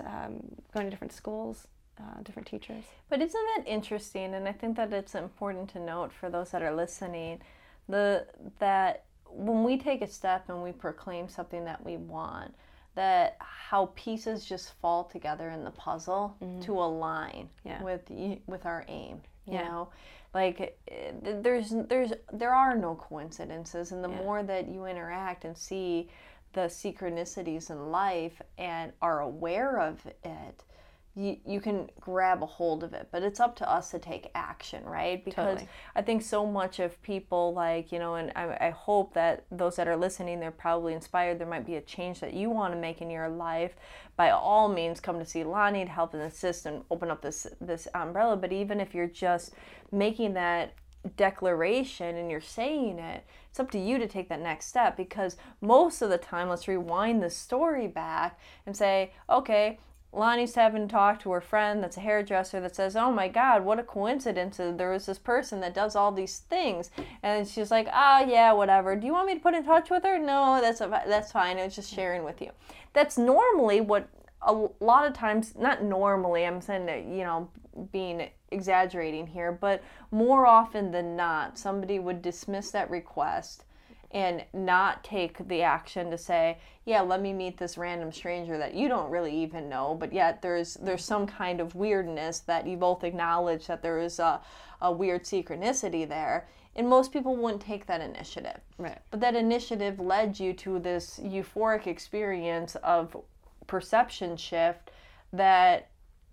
um, 0.00 0.40
going 0.72 0.86
to 0.86 0.90
different 0.90 1.12
schools, 1.12 1.66
uh, 2.00 2.22
different 2.22 2.48
teachers. 2.48 2.84
But 3.08 3.20
isn't 3.20 3.46
that 3.56 3.64
interesting? 3.66 4.34
And 4.34 4.48
I 4.48 4.52
think 4.52 4.76
that 4.76 4.92
it's 4.92 5.14
important 5.14 5.68
to 5.70 5.80
note 5.80 6.12
for 6.12 6.30
those 6.30 6.50
that 6.50 6.62
are 6.62 6.74
listening, 6.74 7.40
the 7.88 8.26
that 8.58 9.04
when 9.28 9.64
we 9.64 9.76
take 9.76 10.02
a 10.02 10.06
step 10.06 10.48
and 10.48 10.62
we 10.62 10.72
proclaim 10.72 11.28
something 11.28 11.64
that 11.64 11.84
we 11.84 11.96
want, 11.96 12.54
that 12.94 13.36
how 13.38 13.90
pieces 13.94 14.44
just 14.44 14.72
fall 14.80 15.04
together 15.04 15.50
in 15.50 15.64
the 15.64 15.70
puzzle 15.70 16.36
mm-hmm. 16.42 16.60
to 16.60 16.72
align 16.72 17.48
yeah. 17.64 17.82
with 17.82 18.02
with 18.46 18.66
our 18.66 18.84
aim. 18.88 19.20
You 19.46 19.54
yeah. 19.54 19.68
know, 19.68 19.88
like 20.34 20.76
eh, 20.88 21.12
there's 21.22 21.70
there's 21.88 22.12
there 22.32 22.54
are 22.54 22.76
no 22.76 22.94
coincidences, 22.94 23.92
and 23.92 24.02
the 24.02 24.10
yeah. 24.10 24.22
more 24.22 24.42
that 24.42 24.68
you 24.68 24.86
interact 24.86 25.44
and 25.44 25.56
see 25.56 26.08
the 26.52 26.62
synchronicities 26.62 27.70
in 27.70 27.90
life 27.90 28.40
and 28.56 28.92
are 29.02 29.20
aware 29.20 29.78
of 29.78 30.04
it, 30.06 30.64
you, 31.16 31.38
you 31.46 31.60
can 31.60 31.88
grab 31.98 32.42
a 32.42 32.46
hold 32.46 32.84
of 32.84 32.92
it. 32.92 33.08
But 33.10 33.22
it's 33.22 33.40
up 33.40 33.56
to 33.56 33.70
us 33.70 33.90
to 33.90 33.98
take 33.98 34.30
action, 34.34 34.84
right? 34.84 35.24
Because 35.24 35.60
totally. 35.60 35.68
I 35.94 36.02
think 36.02 36.20
so 36.22 36.46
much 36.46 36.78
of 36.78 37.00
people, 37.02 37.54
like, 37.54 37.90
you 37.90 37.98
know, 37.98 38.16
and 38.16 38.30
I, 38.36 38.66
I 38.66 38.70
hope 38.70 39.14
that 39.14 39.46
those 39.50 39.76
that 39.76 39.88
are 39.88 39.96
listening, 39.96 40.40
they're 40.40 40.50
probably 40.50 40.92
inspired. 40.92 41.38
There 41.38 41.46
might 41.46 41.64
be 41.64 41.76
a 41.76 41.80
change 41.80 42.20
that 42.20 42.34
you 42.34 42.50
want 42.50 42.74
to 42.74 42.78
make 42.78 43.00
in 43.00 43.08
your 43.08 43.30
life. 43.30 43.76
By 44.16 44.30
all 44.30 44.68
means, 44.68 45.00
come 45.00 45.18
to 45.18 45.24
see 45.24 45.42
Lonnie 45.42 45.86
to 45.86 45.90
help 45.90 46.12
and 46.12 46.22
assist 46.22 46.66
and 46.66 46.84
open 46.90 47.10
up 47.10 47.22
this, 47.22 47.46
this 47.62 47.88
umbrella. 47.94 48.36
But 48.36 48.52
even 48.52 48.78
if 48.78 48.94
you're 48.94 49.06
just 49.06 49.54
making 49.90 50.34
that 50.34 50.74
declaration 51.16 52.16
and 52.16 52.30
you're 52.30 52.40
saying 52.42 52.98
it, 52.98 53.24
it's 53.48 53.58
up 53.58 53.70
to 53.70 53.78
you 53.78 53.96
to 53.96 54.06
take 54.06 54.28
that 54.28 54.42
next 54.42 54.66
step 54.66 54.98
because 54.98 55.38
most 55.62 56.02
of 56.02 56.10
the 56.10 56.18
time, 56.18 56.50
let's 56.50 56.68
rewind 56.68 57.22
the 57.22 57.30
story 57.30 57.86
back 57.86 58.38
and 58.66 58.76
say, 58.76 59.12
okay, 59.30 59.78
Lonnie's 60.16 60.54
having 60.54 60.88
talked 60.88 61.22
to 61.22 61.30
her 61.32 61.40
friend 61.40 61.82
that's 61.82 61.96
a 61.96 62.00
hairdresser 62.00 62.60
that 62.60 62.74
says, 62.74 62.96
Oh 62.96 63.12
my 63.12 63.28
God, 63.28 63.64
what 63.64 63.78
a 63.78 63.82
coincidence. 63.82 64.56
There 64.56 64.90
was 64.90 65.06
this 65.06 65.18
person 65.18 65.60
that 65.60 65.74
does 65.74 65.94
all 65.94 66.10
these 66.10 66.38
things. 66.38 66.90
And 67.22 67.46
she's 67.46 67.70
like, 67.70 67.88
Ah, 67.92 68.22
oh, 68.22 68.28
yeah, 68.28 68.52
whatever. 68.52 68.96
Do 68.96 69.06
you 69.06 69.12
want 69.12 69.26
me 69.26 69.34
to 69.34 69.40
put 69.40 69.54
in 69.54 69.64
touch 69.64 69.90
with 69.90 70.02
her? 70.04 70.18
No, 70.18 70.58
that's, 70.60 70.80
a, 70.80 70.88
that's 71.06 71.32
fine. 71.32 71.58
I 71.58 71.64
was 71.64 71.76
just 71.76 71.92
sharing 71.92 72.24
with 72.24 72.40
you. 72.40 72.50
That's 72.94 73.18
normally 73.18 73.80
what 73.80 74.08
a 74.42 74.68
lot 74.80 75.06
of 75.06 75.12
times, 75.12 75.54
not 75.58 75.82
normally, 75.82 76.46
I'm 76.46 76.60
saying 76.60 76.86
that, 76.86 77.04
you 77.04 77.24
know, 77.24 77.48
being 77.92 78.28
exaggerating 78.50 79.26
here, 79.26 79.52
but 79.52 79.82
more 80.10 80.46
often 80.46 80.92
than 80.92 81.16
not, 81.16 81.58
somebody 81.58 81.98
would 81.98 82.22
dismiss 82.22 82.70
that 82.70 82.90
request 82.90 83.64
and 84.10 84.44
not 84.52 85.04
take 85.04 85.48
the 85.48 85.62
action 85.62 86.10
to 86.10 86.18
say, 86.18 86.58
"Yeah, 86.84 87.00
let 87.00 87.20
me 87.20 87.32
meet 87.32 87.58
this 87.58 87.76
random 87.76 88.12
stranger 88.12 88.56
that 88.58 88.74
you 88.74 88.88
don't 88.88 89.10
really 89.10 89.34
even 89.36 89.68
know," 89.68 89.94
but 89.94 90.12
yet 90.12 90.42
there's 90.42 90.74
there's 90.74 91.04
some 91.04 91.26
kind 91.26 91.60
of 91.60 91.74
weirdness 91.74 92.40
that 92.40 92.66
you 92.66 92.76
both 92.76 93.04
acknowledge 93.04 93.66
that 93.66 93.82
there 93.82 93.98
is 93.98 94.18
a, 94.18 94.40
a 94.80 94.92
weird 94.92 95.24
synchronicity 95.24 96.08
there. 96.08 96.48
And 96.76 96.88
most 96.88 97.10
people 97.10 97.34
wouldn't 97.36 97.62
take 97.62 97.86
that 97.86 98.02
initiative. 98.02 98.60
Right. 98.76 98.98
But 99.10 99.20
that 99.20 99.34
initiative 99.34 99.98
led 99.98 100.38
you 100.38 100.52
to 100.54 100.78
this 100.78 101.18
euphoric 101.18 101.86
experience 101.86 102.76
of 102.76 103.16
perception 103.66 104.36
shift 104.36 104.90
that 105.32 105.88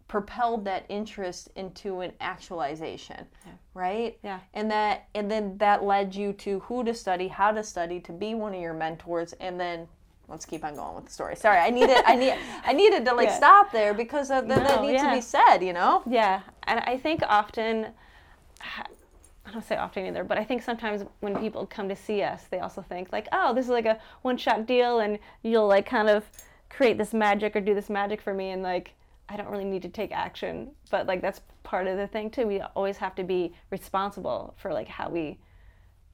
propelled 0.07 0.65
that 0.65 0.85
interest 0.89 1.49
into 1.55 2.01
an 2.01 2.11
actualization 2.21 3.25
yeah. 3.45 3.51
right 3.73 4.17
yeah 4.23 4.39
and 4.53 4.69
that 4.69 5.07
and 5.15 5.29
then 5.31 5.57
that 5.57 5.83
led 5.83 6.13
you 6.13 6.33
to 6.33 6.59
who 6.61 6.83
to 6.83 6.93
study 6.93 7.27
how 7.27 7.51
to 7.51 7.63
study 7.63 7.99
to 7.99 8.11
be 8.11 8.35
one 8.35 8.53
of 8.53 8.61
your 8.61 8.73
mentors 8.73 9.33
and 9.33 9.59
then 9.59 9.87
let's 10.27 10.45
keep 10.45 10.63
on 10.63 10.75
going 10.75 10.95
with 10.95 11.05
the 11.05 11.11
story 11.11 11.35
sorry 11.35 11.57
i 11.57 11.69
needed 11.69 11.97
i 12.05 12.15
need 12.15 12.35
i 12.65 12.73
needed 12.81 13.05
to 13.05 13.13
like 13.13 13.29
yeah. 13.29 13.37
stop 13.37 13.71
there 13.71 13.93
because 13.93 14.29
of 14.29 14.47
the, 14.47 14.55
no, 14.55 14.63
that 14.63 14.81
needs 14.81 15.01
yeah. 15.01 15.09
to 15.09 15.15
be 15.15 15.21
said 15.21 15.59
you 15.59 15.73
know 15.73 16.03
yeah 16.05 16.41
and 16.63 16.79
i 16.81 16.97
think 16.97 17.21
often 17.27 17.87
I 19.45 19.51
don't 19.51 19.65
say 19.65 19.75
often 19.75 20.05
either, 20.05 20.23
but 20.23 20.37
I 20.37 20.45
think 20.45 20.61
sometimes 20.63 21.03
when 21.19 21.35
people 21.35 21.65
come 21.65 21.89
to 21.89 21.97
see 21.97 22.21
us, 22.23 22.45
they 22.49 22.59
also 22.59 22.81
think 22.81 23.11
like, 23.11 23.27
oh, 23.33 23.53
this 23.53 23.65
is 23.65 23.71
like 23.71 23.85
a 23.85 23.99
one-shot 24.21 24.65
deal, 24.65 24.99
and 24.99 25.19
you'll 25.43 25.67
like 25.67 25.85
kind 25.85 26.07
of 26.07 26.23
create 26.69 26.97
this 26.97 27.13
magic 27.13 27.53
or 27.55 27.59
do 27.59 27.75
this 27.75 27.89
magic 27.89 28.21
for 28.21 28.33
me 28.33 28.51
and 28.51 28.63
like 28.63 28.93
I 29.33 29.37
don't 29.37 29.49
really 29.49 29.65
need 29.65 29.81
to 29.81 29.89
take 29.89 30.11
action. 30.11 30.71
But 30.91 31.07
like 31.07 31.21
that's 31.21 31.41
part 31.63 31.87
of 31.87 31.97
the 31.97 32.07
thing 32.07 32.29
too. 32.29 32.45
We 32.45 32.61
always 32.61 32.97
have 32.97 33.15
to 33.15 33.23
be 33.23 33.53
responsible 33.71 34.53
for 34.57 34.71
like 34.71 34.87
how 34.87 35.09
we 35.09 35.39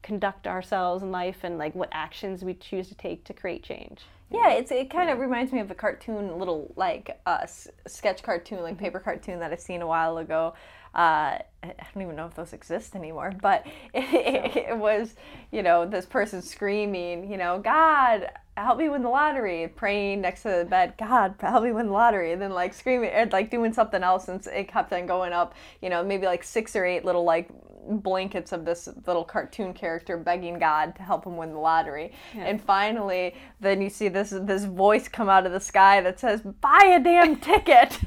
conduct 0.02 0.48
ourselves 0.48 1.04
in 1.04 1.12
life 1.12 1.40
and 1.44 1.58
like 1.58 1.76
what 1.76 1.90
actions 1.92 2.44
we 2.44 2.54
choose 2.54 2.88
to 2.88 2.96
take 2.96 3.26
to 3.26 3.34
create 3.34 3.64
change. 3.64 4.04
Yeah, 4.32 4.52
it's 4.52 4.72
it 4.72 4.90
kind 4.90 5.10
of 5.10 5.20
reminds 5.20 5.52
me 5.52 5.60
of 5.60 5.70
a 5.70 5.76
cartoon, 5.76 6.38
little 6.38 6.72
like 6.78 7.20
uh, 7.26 7.46
sketch 7.88 8.24
cartoon, 8.24 8.62
like 8.62 8.78
paper 8.78 9.00
cartoon 9.00 9.40
that 9.40 9.52
I've 9.52 9.60
seen 9.60 9.82
a 9.82 9.88
while 9.88 10.18
ago. 10.18 10.54
Uh, 10.96 11.38
I 11.62 11.74
don't 11.94 12.04
even 12.04 12.16
know 12.16 12.26
if 12.26 12.36
those 12.36 12.54
exist 12.54 12.96
anymore, 12.96 13.34
but 13.42 13.66
it, 13.94 14.56
it 14.56 14.78
was, 14.78 15.16
you 15.52 15.62
know, 15.62 15.86
this 15.86 16.06
person 16.06 16.42
screaming, 16.42 17.30
you 17.30 17.38
know, 17.38 17.60
God, 17.60 18.32
help 18.64 18.78
me 18.78 18.90
win 18.90 19.02
the 19.02 19.10
lottery, 19.10 19.68
praying 19.68 20.22
next 20.22 20.44
to 20.44 20.50
the 20.50 20.66
bed, 20.66 20.94
God, 20.98 21.36
help 21.40 21.64
me 21.64 21.72
win 21.72 21.88
the 21.88 21.94
lottery, 21.94 22.32
and 22.32 22.42
then 22.42 22.52
like 22.52 22.74
screaming, 22.74 23.10
and 23.10 23.32
like 23.32 23.50
doing 23.50 23.74
something 23.74 24.04
else, 24.04 24.28
and 24.28 24.46
it 24.48 24.68
kept 24.68 24.94
on 24.94 25.06
going 25.06 25.34
up, 25.34 25.54
you 25.82 25.90
know, 25.90 26.04
maybe 26.04 26.26
like 26.26 26.44
six 26.44 26.76
or 26.76 26.86
eight 26.86 27.06
little 27.06 27.24
like 27.24 27.50
blankets 27.88 28.52
of 28.52 28.66
this 28.66 28.90
little 29.08 29.24
cartoon 29.24 29.74
character 29.74 30.18
begging 30.18 30.60
God 30.60 30.96
to 30.96 31.04
help 31.04 31.26
him 31.26 31.38
win 31.38 31.52
the 31.52 31.60
lottery. 31.60 32.12
Yeah. 32.36 32.46
And 32.46 32.62
finally, 32.62 33.36
then 33.60 33.82
you 33.82 33.90
see 33.90 34.08
this 34.10 34.30
this 34.30 34.66
voice 34.66 35.08
come 35.08 35.30
out 35.30 35.46
of 35.46 35.52
the 35.52 35.60
sky 35.60 36.02
that 36.02 36.20
says, 36.20 36.42
"Buy 36.42 36.96
a 36.96 37.04
damn 37.04 37.36
ticket." 37.38 37.98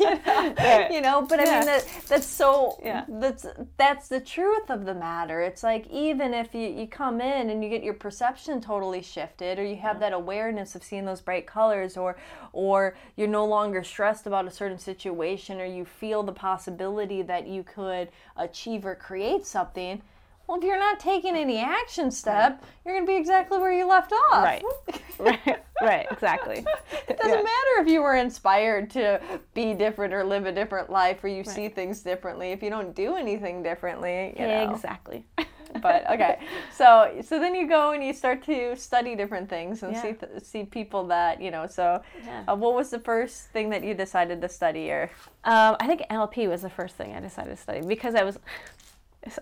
you, 0.00 0.10
know? 0.10 0.54
Right. 0.58 0.88
you 0.90 1.00
know, 1.00 1.22
but 1.22 1.40
I 1.40 1.44
yeah. 1.44 1.58
mean 1.58 1.66
that 1.66 1.86
that's 2.08 2.26
so 2.26 2.80
yeah. 2.82 3.04
that's 3.08 3.46
that's 3.76 4.08
the 4.08 4.20
truth 4.20 4.70
of 4.70 4.84
the 4.84 4.94
matter. 4.94 5.40
It's 5.40 5.62
like 5.62 5.86
even 5.90 6.34
if 6.34 6.54
you, 6.54 6.68
you 6.68 6.86
come 6.86 7.20
in 7.20 7.50
and 7.50 7.62
you 7.62 7.70
get 7.70 7.82
your 7.82 7.94
perception 7.94 8.60
totally 8.60 9.02
shifted 9.02 9.58
or 9.58 9.64
you 9.64 9.76
have 9.76 10.00
that 10.00 10.12
awareness 10.12 10.74
of 10.74 10.82
seeing 10.82 11.04
those 11.04 11.20
bright 11.20 11.46
colors 11.46 11.96
or 11.96 12.16
or 12.52 12.96
you're 13.16 13.28
no 13.28 13.44
longer 13.44 13.82
stressed 13.82 14.26
about 14.26 14.46
a 14.46 14.50
certain 14.50 14.78
situation 14.78 15.60
or 15.60 15.66
you 15.66 15.84
feel 15.84 16.22
the 16.22 16.32
possibility 16.32 17.22
that 17.22 17.46
you 17.46 17.62
could 17.62 18.08
achieve 18.36 18.84
or 18.84 18.91
create 18.94 19.46
something, 19.46 20.02
well, 20.46 20.58
if 20.58 20.64
you're 20.64 20.78
not 20.78 20.98
taking 20.98 21.36
any 21.36 21.58
action 21.58 22.10
step, 22.10 22.62
you're 22.84 22.94
going 22.94 23.06
to 23.06 23.10
be 23.10 23.16
exactly 23.16 23.58
where 23.58 23.72
you 23.72 23.86
left 23.86 24.12
off. 24.12 24.44
Right. 24.44 24.62
right. 25.18 25.64
Right. 25.80 26.06
Exactly. 26.10 26.64
it 27.08 27.16
doesn't 27.16 27.38
yeah. 27.38 27.42
matter 27.42 27.80
if 27.80 27.88
you 27.88 28.02
were 28.02 28.16
inspired 28.16 28.90
to 28.90 29.20
be 29.54 29.72
different 29.74 30.12
or 30.12 30.24
live 30.24 30.46
a 30.46 30.52
different 30.52 30.90
life 30.90 31.22
or 31.24 31.28
you 31.28 31.38
right. 31.38 31.48
see 31.48 31.68
things 31.68 32.02
differently 32.02 32.52
if 32.52 32.62
you 32.62 32.70
don't 32.70 32.94
do 32.94 33.16
anything 33.16 33.62
differently. 33.62 34.34
You 34.38 34.46
know. 34.46 34.70
Exactly. 34.70 35.24
but 35.80 36.08
okay, 36.10 36.38
so 36.72 37.12
so 37.24 37.38
then 37.38 37.54
you 37.54 37.68
go 37.68 37.92
and 37.92 38.04
you 38.04 38.12
start 38.12 38.42
to 38.44 38.76
study 38.76 39.14
different 39.14 39.48
things 39.48 39.82
and 39.82 39.92
yeah. 39.92 40.02
see 40.02 40.12
th- 40.12 40.42
see 40.42 40.64
people 40.64 41.06
that 41.06 41.40
you 41.40 41.50
know. 41.50 41.66
So, 41.66 42.02
yeah. 42.24 42.44
uh, 42.48 42.54
what 42.54 42.74
was 42.74 42.90
the 42.90 42.98
first 42.98 43.48
thing 43.48 43.70
that 43.70 43.82
you 43.82 43.94
decided 43.94 44.40
to 44.42 44.48
study, 44.48 44.90
or? 44.90 45.10
Um, 45.44 45.76
I 45.80 45.86
think 45.86 46.02
NLP 46.10 46.48
was 46.48 46.62
the 46.62 46.70
first 46.70 46.96
thing 46.96 47.14
I 47.14 47.20
decided 47.20 47.50
to 47.50 47.56
study 47.56 47.80
because 47.86 48.14
I 48.14 48.22
was 48.22 48.38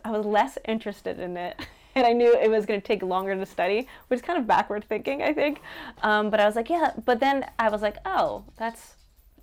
I 0.05 0.11
was 0.11 0.27
less 0.27 0.59
interested 0.67 1.19
in 1.19 1.37
it. 1.37 1.61
And 1.97 2.07
I 2.07 2.13
knew 2.13 2.33
it 2.33 2.49
was 2.49 2.67
going 2.67 2.81
to 2.81 2.87
take 2.87 3.03
longer 3.03 3.35
to 3.35 3.45
study, 3.45 3.89
which 4.07 4.19
is 4.19 4.23
kind 4.23 4.39
of 4.39 4.47
backward 4.47 4.85
thinking, 4.85 5.23
I 5.23 5.33
think. 5.33 5.61
Um, 6.03 6.31
but 6.31 6.39
I 6.39 6.47
was 6.47 6.55
like, 6.55 6.71
yeah. 6.71 6.93
But 7.05 7.19
then 7.19 7.45
I 7.59 7.69
was 7.69 7.83
like, 7.83 7.97
oh, 8.05 8.45
that's 8.57 8.95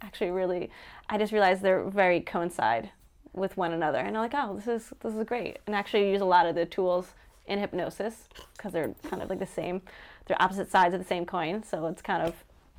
actually 0.01 0.31
really. 0.31 0.69
I 1.09 1.17
just 1.17 1.33
realized 1.33 1.61
they're 1.61 1.83
very 1.83 2.21
coincide 2.21 2.89
with 3.33 3.57
one 3.57 3.73
another, 3.73 3.99
and 3.99 4.15
I'm 4.15 4.23
like, 4.23 4.33
oh, 4.33 4.55
this 4.55 4.67
is 4.67 4.93
this 5.01 5.13
is 5.13 5.23
great. 5.25 5.57
And 5.67 5.75
actually, 5.75 6.05
you 6.05 6.13
use 6.13 6.21
a 6.21 6.25
lot 6.25 6.45
of 6.45 6.55
the 6.55 6.65
tools 6.65 7.13
in 7.47 7.59
hypnosis 7.59 8.27
because 8.55 8.71
they're 8.71 8.93
kind 9.09 9.21
of 9.21 9.29
like 9.29 9.39
the 9.39 9.45
same. 9.45 9.81
They're 10.25 10.41
opposite 10.41 10.71
sides 10.71 10.93
of 10.93 11.01
the 11.01 11.07
same 11.07 11.25
coin, 11.25 11.63
so 11.63 11.85
it's 11.87 12.01
kind 12.01 12.23
of 12.23 12.33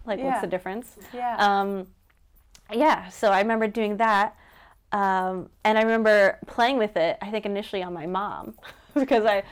like, 0.07 0.19
yeah. 0.19 0.27
what's 0.27 0.41
the 0.41 0.47
difference? 0.47 0.97
Yeah. 1.13 1.37
Um, 1.39 1.87
yeah. 2.73 3.09
So 3.09 3.31
I 3.31 3.41
remember 3.41 3.67
doing 3.67 3.97
that. 3.99 4.37
Um, 4.93 5.51
and 5.65 5.79
I 5.79 5.83
remember 5.83 6.39
playing 6.47 6.79
with 6.79 6.97
it, 6.97 7.19
I 7.21 7.31
think 7.31 7.47
initially 7.47 7.83
on 7.83 7.93
my 7.93 8.07
mom, 8.07 8.55
because 8.95 9.25
I, 9.25 9.43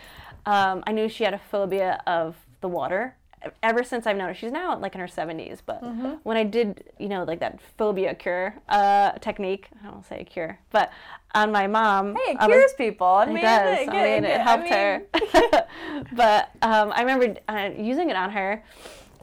um, 0.47 0.83
I 0.87 0.93
knew 0.93 1.09
she 1.09 1.25
had 1.25 1.35
a 1.35 1.41
phobia 1.51 2.03
of 2.07 2.37
the 2.61 2.69
water. 2.69 3.17
Ever 3.63 3.85
since 3.85 4.07
I've 4.07 4.17
known 4.17 4.29
her, 4.29 4.35
she's 4.35 4.51
now 4.51 4.77
like 4.79 4.95
in 4.95 5.01
her 5.01 5.07
70s. 5.07 5.61
But 5.65 5.83
mm-hmm. 5.83 6.15
when 6.25 6.37
I 6.37 6.43
did, 6.43 6.91
you 6.99 7.09
know, 7.09 7.23
like 7.23 7.39
that 7.41 7.61
phobia 7.77 8.15
cure 8.15 8.57
uh, 8.69 9.13
technique, 9.13 9.69
I 9.83 9.91
don't 9.91 10.05
say 10.05 10.21
a 10.21 10.25
cure, 10.25 10.59
but 10.71 10.91
on 11.35 11.53
my 11.53 11.67
mom. 11.67 12.17
Hey, 12.17 12.33
it 12.33 12.39
cures 12.41 12.65
was, 12.65 12.75
people. 12.75 13.07
I 13.07 13.27
mean, 13.27 13.37
it 13.37 13.43
does. 13.43 13.79
It, 13.79 13.89
I 13.91 13.93
mean, 13.93 14.25
it, 14.25 14.31
it 14.31 14.41
helped 14.41 14.73
I 14.73 15.03
mean... 15.21 15.43
her. 15.53 15.67
but 16.13 16.51
um, 16.63 16.93
I 16.93 17.01
remember 17.03 17.37
uh, 17.47 17.71
using 17.77 18.11
it 18.11 18.17
on 18.17 18.31
her 18.31 18.65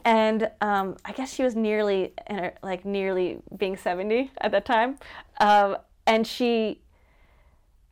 and 0.05 0.49
um, 0.61 0.97
I 1.05 1.11
guess 1.13 1.33
she 1.33 1.43
was 1.43 1.55
nearly 1.55 2.13
her, 2.29 2.53
like 2.61 2.85
nearly 2.85 3.39
being 3.55 3.77
70 3.77 4.31
at 4.39 4.51
that 4.51 4.65
time. 4.65 4.97
Um, 5.39 5.77
and 6.05 6.25
she 6.27 6.79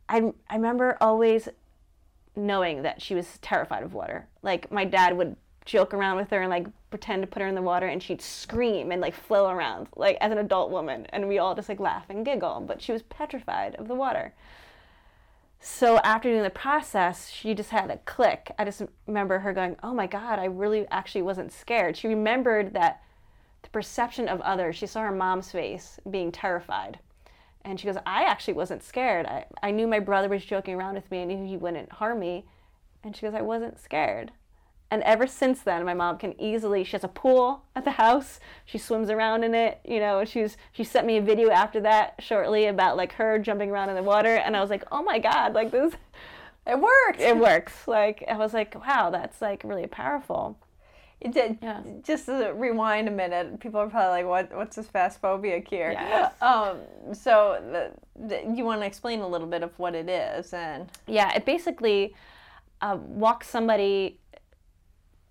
I, 0.08 0.32
I 0.50 0.56
remember 0.56 0.98
always 1.00 1.48
knowing 2.36 2.82
that 2.82 3.00
she 3.00 3.14
was 3.14 3.38
terrified 3.38 3.82
of 3.82 3.94
water. 3.94 4.28
Like 4.42 4.70
my 4.70 4.84
dad 4.84 5.16
would 5.16 5.36
joke 5.64 5.94
around 5.94 6.16
with 6.16 6.30
her 6.30 6.42
and 6.42 6.50
like 6.50 6.66
pretend 6.90 7.22
to 7.22 7.26
put 7.26 7.40
her 7.40 7.48
in 7.48 7.54
the 7.54 7.62
water 7.62 7.86
and 7.86 8.02
she'd 8.02 8.20
scream 8.20 8.90
and 8.90 9.00
like 9.00 9.14
flow 9.14 9.48
around 9.48 9.88
like 9.96 10.18
as 10.20 10.32
an 10.32 10.38
adult 10.38 10.70
woman. 10.70 11.06
And 11.10 11.28
we 11.28 11.38
all 11.38 11.54
just 11.54 11.68
like 11.68 11.80
laugh 11.80 12.06
and 12.08 12.24
giggle 12.24 12.60
but 12.60 12.82
she 12.82 12.92
was 12.92 13.02
petrified 13.02 13.74
of 13.76 13.88
the 13.88 13.94
water. 13.94 14.34
So 15.60 15.98
after 15.98 16.28
doing 16.28 16.42
the 16.42 16.50
process 16.50 17.30
she 17.30 17.54
just 17.54 17.70
had 17.70 17.90
a 17.90 17.98
click. 17.98 18.52
I 18.58 18.64
just 18.64 18.82
remember 19.06 19.38
her 19.38 19.52
going 19.52 19.76
oh 19.82 19.94
my 19.94 20.06
god 20.06 20.38
i 20.38 20.44
really 20.44 20.86
actually 20.90 21.22
wasn't 21.22 21.52
scared. 21.52 21.96
She 21.96 22.08
remembered 22.08 22.74
that 22.74 23.02
the 23.62 23.70
perception 23.70 24.28
of 24.28 24.40
others 24.40 24.76
she 24.76 24.86
saw 24.86 25.02
her 25.02 25.12
mom's 25.12 25.52
face 25.52 26.00
being 26.10 26.32
terrified 26.32 26.98
and 27.64 27.78
she 27.78 27.86
goes, 27.86 27.96
I 28.06 28.24
actually 28.24 28.54
wasn't 28.54 28.82
scared. 28.82 29.26
I, 29.26 29.44
I 29.62 29.70
knew 29.70 29.86
my 29.86 30.00
brother 30.00 30.28
was 30.28 30.44
joking 30.44 30.74
around 30.74 30.94
with 30.94 31.10
me. 31.10 31.22
I 31.22 31.24
knew 31.24 31.46
he 31.46 31.56
wouldn't 31.56 31.92
harm 31.92 32.18
me. 32.18 32.44
And 33.04 33.16
she 33.16 33.22
goes, 33.22 33.34
I 33.34 33.42
wasn't 33.42 33.80
scared. 33.80 34.32
And 34.90 35.02
ever 35.04 35.26
since 35.26 35.62
then, 35.62 35.86
my 35.86 35.94
mom 35.94 36.18
can 36.18 36.38
easily, 36.38 36.84
she 36.84 36.92
has 36.92 37.02
a 37.02 37.08
pool 37.08 37.64
at 37.74 37.84
the 37.84 37.92
house. 37.92 38.40
She 38.66 38.76
swims 38.76 39.08
around 39.08 39.42
in 39.42 39.54
it. 39.54 39.80
You 39.84 40.00
know, 40.00 40.24
she's, 40.24 40.58
she 40.70 40.84
sent 40.84 41.06
me 41.06 41.16
a 41.16 41.22
video 41.22 41.50
after 41.50 41.80
that 41.80 42.16
shortly 42.18 42.66
about 42.66 42.98
like 42.98 43.12
her 43.12 43.38
jumping 43.38 43.70
around 43.70 43.88
in 43.88 43.96
the 43.96 44.02
water. 44.02 44.36
And 44.36 44.54
I 44.54 44.60
was 44.60 44.68
like, 44.68 44.84
oh 44.92 45.02
my 45.02 45.18
God, 45.18 45.54
like 45.54 45.70
this. 45.70 45.94
It 46.66 46.78
works. 46.78 47.18
It 47.20 47.36
works. 47.38 47.88
Like, 47.88 48.22
I 48.28 48.36
was 48.36 48.52
like, 48.52 48.74
wow, 48.86 49.10
that's 49.10 49.40
like 49.40 49.62
really 49.64 49.86
powerful. 49.86 50.58
It 51.22 51.32
did. 51.32 51.58
Yeah. 51.62 51.80
Just 52.02 52.26
to 52.26 52.52
rewind 52.56 53.06
a 53.06 53.10
minute, 53.12 53.60
people 53.60 53.78
are 53.78 53.88
probably 53.88 54.22
like, 54.22 54.26
"What? 54.26 54.56
What's 54.56 54.74
this 54.74 54.88
fast 54.88 55.20
phobia 55.20 55.60
cure?" 55.60 55.92
Yeah. 55.92 56.30
Um, 56.40 56.78
so, 57.14 57.62
the, 57.70 57.92
the, 58.26 58.52
you 58.56 58.64
want 58.64 58.80
to 58.80 58.86
explain 58.86 59.20
a 59.20 59.28
little 59.28 59.46
bit 59.46 59.62
of 59.62 59.78
what 59.78 59.94
it 59.94 60.08
is, 60.08 60.52
and 60.52 60.88
yeah, 61.06 61.32
it 61.32 61.44
basically 61.44 62.16
uh, 62.80 62.98
walks 63.00 63.48
somebody. 63.48 64.18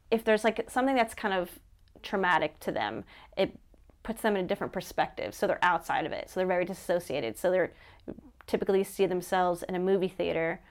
If 0.09 0.23
there's 0.23 0.45
like 0.45 0.69
something 0.69 0.95
that's 0.95 1.13
kind 1.13 1.33
of 1.33 1.59
traumatic 2.01 2.57
to 2.61 2.71
them, 2.71 3.03
it 3.35 3.59
puts 4.03 4.21
them 4.21 4.37
in 4.37 4.45
a 4.45 4.47
different 4.47 4.71
perspective. 4.71 5.35
So 5.35 5.45
they're 5.45 5.59
outside 5.61 6.05
of 6.05 6.13
it. 6.13 6.29
So 6.29 6.39
they're 6.39 6.47
very 6.47 6.65
dissociated. 6.65 7.37
So 7.37 7.51
they're 7.51 7.73
typically 8.47 8.83
see 8.83 9.05
themselves 9.05 9.63
in 9.63 9.75
a 9.75 9.79
movie 9.79 10.07
theater 10.07 10.61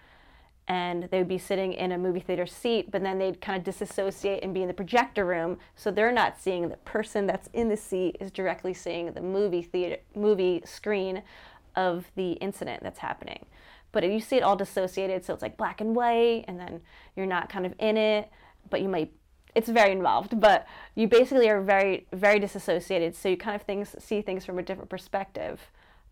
and 0.69 1.09
they 1.11 1.19
would 1.19 1.29
be 1.29 1.38
sitting 1.38 1.73
in 1.73 1.93
a 1.93 1.99
movie 1.99 2.21
theater 2.21 2.47
seat, 2.47 2.90
but 2.90 3.02
then 3.02 3.19
they'd 3.19 3.40
kind 3.40 3.59
of 3.59 3.64
disassociate 3.64 4.45
and 4.45 4.55
be 4.55 4.62
in 4.62 4.69
the 4.69 4.75
projector 4.75 5.25
room, 5.25 5.59
so 5.75 5.90
they're 5.90 6.12
not 6.12 6.40
seeing 6.40 6.69
the 6.69 6.76
person 6.79 7.26
that's 7.26 7.49
in 7.52 7.69
the 7.69 7.76
seat 7.76 8.17
is 8.21 8.31
directly 8.31 8.73
seeing 8.73 9.12
the 9.12 9.21
movie 9.21 9.62
theater 9.62 9.97
movie 10.14 10.62
screen 10.64 11.23
of 11.76 12.11
the 12.14 12.33
incident 12.33 12.83
that's 12.83 13.00
happening. 13.00 13.47
But 13.93 14.05
you 14.05 14.21
see 14.21 14.37
it 14.37 14.43
all 14.43 14.57
dissociated, 14.57 15.25
so 15.25 15.35
it's 15.35 15.43
like 15.43 15.57
black 15.57 15.81
and 15.81 15.97
white, 15.97 16.45
and 16.47 16.61
then 16.61 16.81
you're 17.17 17.26
not 17.26 17.49
kind 17.49 17.67
of 17.67 17.75
in 17.79 17.97
it, 17.97 18.31
but 18.69 18.81
you 18.81 18.88
might. 18.88 19.12
It's 19.57 19.69
very 19.69 19.90
involved, 19.90 20.40
but 20.40 20.69
you 20.95 21.09
basically 21.09 21.49
are 21.49 21.61
very, 21.61 22.07
very 22.12 22.38
disassociated. 22.38 23.17
So 23.17 23.29
you 23.29 23.37
kind 23.37 23.57
of 23.57 23.62
things 23.62 23.97
see 23.99 24.23
things 24.23 24.45
from 24.45 24.61
a 24.61 24.62
different 24.62 24.88
perspective, 24.88 25.61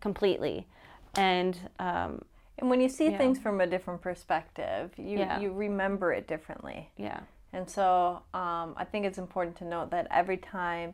completely, 0.01 0.67
and 1.15 1.57
um, 1.79 2.23
and 2.59 2.69
when 2.69 2.81
you 2.81 2.89
see 2.89 3.09
things 3.11 3.39
from 3.39 3.61
a 3.61 3.67
different 3.67 4.01
perspective, 4.01 4.91
you, 4.97 5.19
yeah. 5.19 5.39
you 5.39 5.51
remember 5.51 6.11
it 6.11 6.27
differently. 6.27 6.89
Yeah. 6.97 7.21
And 7.53 7.69
so 7.69 8.21
um, 8.33 8.75
I 8.77 8.85
think 8.89 9.05
it's 9.05 9.17
important 9.17 9.57
to 9.57 9.65
note 9.65 9.91
that 9.91 10.07
every 10.11 10.37
time 10.37 10.93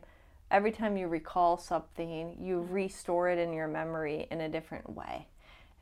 every 0.50 0.70
time 0.70 0.96
you 0.96 1.08
recall 1.08 1.58
something, 1.58 2.36
you 2.40 2.66
restore 2.70 3.28
it 3.28 3.38
in 3.38 3.52
your 3.52 3.66
memory 3.66 4.28
in 4.30 4.40
a 4.40 4.48
different 4.48 4.88
way. 4.90 5.26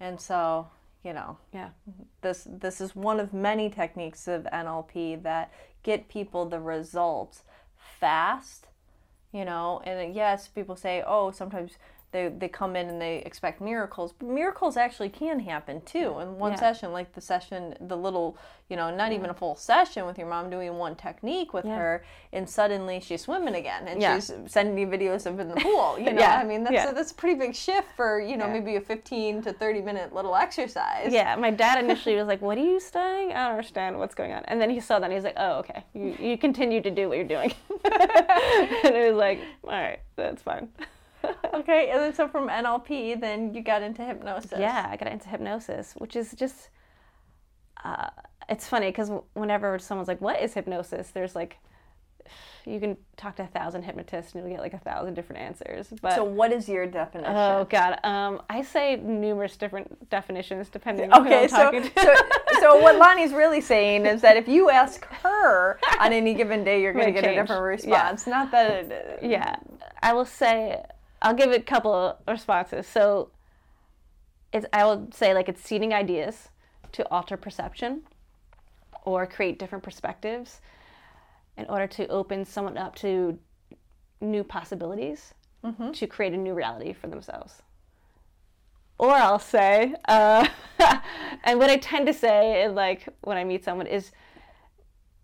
And 0.01 0.21
so, 0.21 0.69
you 1.05 1.13
know, 1.13 1.37
yeah. 1.53 1.69
This 2.23 2.49
this 2.51 2.81
is 2.81 2.97
one 2.97 3.21
of 3.21 3.33
many 3.33 3.69
techniques 3.69 4.27
of 4.27 4.45
NLP 4.45 5.23
that 5.23 5.53
get 5.83 6.09
people 6.09 6.47
the 6.47 6.61
results 6.61 7.43
fast, 7.77 8.69
you 9.33 9.45
know. 9.45 9.83
And 9.85 10.15
yes, 10.15 10.49
people 10.49 10.77
say, 10.77 11.03
"Oh, 11.07 11.31
sometimes 11.31 11.73
they, 12.15 12.29
they 12.29 12.47
come 12.49 12.77
in 12.77 12.89
and 12.89 13.01
they 13.03 13.17
expect 13.27 13.61
miracles. 13.61 14.13
But 14.17 14.29
miracles 14.29 14.77
actually 14.77 15.09
can 15.11 15.41
happen 15.41 15.81
too 15.83 16.21
in 16.21 16.39
one 16.39 16.53
Yeah. 16.53 16.59
session, 16.61 16.93
like 16.93 17.13
the 17.13 17.21
session, 17.21 17.75
the 17.81 17.97
little, 17.97 18.39
you 18.71 18.77
know, 18.77 18.95
not 18.95 19.11
even 19.11 19.31
a 19.31 19.35
full 19.35 19.57
session 19.57 20.07
with 20.07 20.17
your 20.17 20.29
mom 20.29 20.49
doing 20.49 20.79
one 20.79 20.95
technique 20.95 21.53
with 21.53 21.65
Yeah. 21.65 21.77
her, 21.77 22.05
and 22.33 22.49
suddenly 22.49 23.01
she's 23.01 23.23
swimming 23.23 23.57
again 23.57 23.89
and 23.89 24.01
Yeah. 24.01 24.15
she's 24.15 24.33
sending 24.47 24.79
you 24.79 24.87
videos 24.87 25.27
of 25.27 25.41
in 25.41 25.49
the 25.49 25.57
pool. 25.57 25.99
You 25.99 26.13
know, 26.13 26.21
Yeah. 26.21 26.39
I 26.39 26.45
mean, 26.45 26.63
that's, 26.63 26.75
Yeah. 26.75 26.91
a, 26.91 26.95
that's 26.95 27.11
a 27.11 27.15
pretty 27.17 27.35
big 27.39 27.53
shift 27.55 27.89
for, 27.97 28.21
you 28.21 28.37
know, 28.37 28.47
Yeah. 28.47 28.53
maybe 28.53 28.77
a 28.77 28.81
15 28.81 29.43
to 29.43 29.53
30 29.53 29.83
minute 29.83 30.15
little 30.15 30.37
exercise. 30.37 31.13
Yeah, 31.13 31.35
my 31.35 31.51
dad 31.51 31.83
initially 31.83 32.15
was 32.15 32.29
like, 32.29 32.41
"What 32.41 32.57
are 32.59 32.65
you 32.65 32.79
studying? 32.79 33.33
I 33.33 33.43
don't 33.43 33.57
understand 33.57 33.99
what's 33.99 34.15
going 34.15 34.33
on." 34.33 34.45
And 34.45 34.61
then 34.61 34.71
he 34.71 34.79
saw 34.79 35.01
that 35.01 35.07
and 35.07 35.13
he's 35.15 35.25
like, 35.25 35.37
"Oh, 35.37 35.59
okay. 35.59 35.83
You 35.93 36.15
you 36.21 36.39
continue 36.39 36.81
to 36.81 36.91
do 36.93 37.09
what 37.09 37.19
you're 37.19 37.27
doing." 37.37 37.53
and 37.85 38.95
it 38.95 39.11
was 39.13 39.19
like, 39.19 39.41
"All 39.65 39.71
right, 39.71 39.99
that's 40.17 40.43
fine." 40.43 40.69
Okay, 41.55 41.91
and 41.91 42.01
then 42.01 42.15
so 42.15 42.27
from 42.29 42.49
NLP, 42.49 43.21
then 43.21 43.55
you 43.55 43.63
got 43.63 43.81
into 43.83 44.03
hypnosis. 44.03 44.59
Yeah, 44.59 44.89
I 44.91 44.97
got 44.97 45.11
into 45.11 45.29
hypnosis, 45.29 45.95
which 45.99 46.17
is 46.17 46.33
just. 46.33 46.69
Uh, 47.85 48.11
it's 48.49 48.67
funny 48.69 48.89
because 48.89 49.11
whenever 49.35 49.79
someone's 49.79 50.09
like, 50.09 50.21
"What 50.21 50.41
is 50.43 50.53
hypnosis?" 50.55 51.11
There's 51.11 51.35
like, 51.37 51.59
you 52.67 52.81
can 52.81 52.97
talk 53.17 53.37
to 53.37 53.43
a 53.45 53.47
thousand 53.47 53.83
hypnotists 53.85 54.33
and 54.35 54.43
you'll 54.43 54.51
get 54.53 54.61
like 54.61 54.75
a 54.75 54.79
thousand 54.79 55.15
different 55.15 55.43
answers. 55.43 55.89
But 56.03 56.15
So 56.17 56.25
what 56.25 56.53
is 56.53 56.69
your 56.69 56.87
definition? 56.87 57.35
oh 57.35 57.67
god, 57.71 57.99
um, 58.05 58.43
I 58.51 58.63
say 58.63 58.97
numerous 58.97 59.57
different 59.57 60.11
definitions 60.11 60.69
depending 60.71 61.13
on 61.13 61.25
who 61.25 61.29
Okay, 61.33 61.49
so, 61.49 61.57
talking 61.57 61.83
to. 61.85 61.91
so 62.01 62.15
so 62.61 62.77
what 62.83 62.97
Lonnie's 62.97 63.33
really 63.33 63.61
saying 63.61 64.07
is 64.07 64.21
that 64.23 64.37
if 64.37 64.49
you 64.49 64.71
ask 64.71 65.05
her 65.23 65.79
on 66.01 66.13
any 66.13 66.35
given 66.35 66.65
day, 66.65 66.83
you're 66.83 66.93
going 66.93 67.07
to 67.07 67.13
get 67.13 67.25
a 67.25 67.29
change. 67.29 67.41
different 67.49 67.63
Yeah. 67.87 68.09
response. 68.09 68.27
Not 68.27 68.51
that 68.51 68.71
it, 68.91 69.19
yeah 69.23 69.57
i 70.03 70.13
will 70.13 70.27
say 70.27 70.83
i'll 71.25 71.35
give 71.35 71.51
it 71.51 71.61
a 71.61 71.65
couple 71.65 71.93
of 71.93 72.17
responses. 72.29 72.87
So 72.87 73.31
it's 74.53 74.67
i 74.73 74.85
will 74.85 75.09
say 75.13 75.35
like 75.35 75.49
it's 75.49 75.63
seeding 75.63 75.93
ideas 75.93 76.51
to 76.93 77.09
alter 77.11 77.37
perception 77.37 78.03
or 79.05 79.27
create 79.27 79.59
different 79.59 79.83
perspectives 79.83 80.61
in 81.57 81.67
order 81.67 81.87
to 81.89 82.07
open 82.09 82.45
someone 82.45 82.79
up 82.79 82.95
to 82.97 83.39
new 84.21 84.45
possibilities 84.45 85.35
to 85.93 86.07
create 86.07 86.33
a 86.33 86.37
new 86.37 86.53
reality 86.53 86.93
for 86.93 87.09
themselves. 87.09 87.63
Or 88.99 89.11
i'll 89.11 89.41
say 89.41 89.95
uh, 90.07 90.47
and 91.45 91.59
what 91.59 91.71
i 91.71 91.77
tend 91.79 92.07
to 92.07 92.13
say 92.13 92.69
like 92.69 93.09
when 93.23 93.37
i 93.37 93.45
meet 93.45 93.65
someone 93.65 93.89
is 93.89 94.13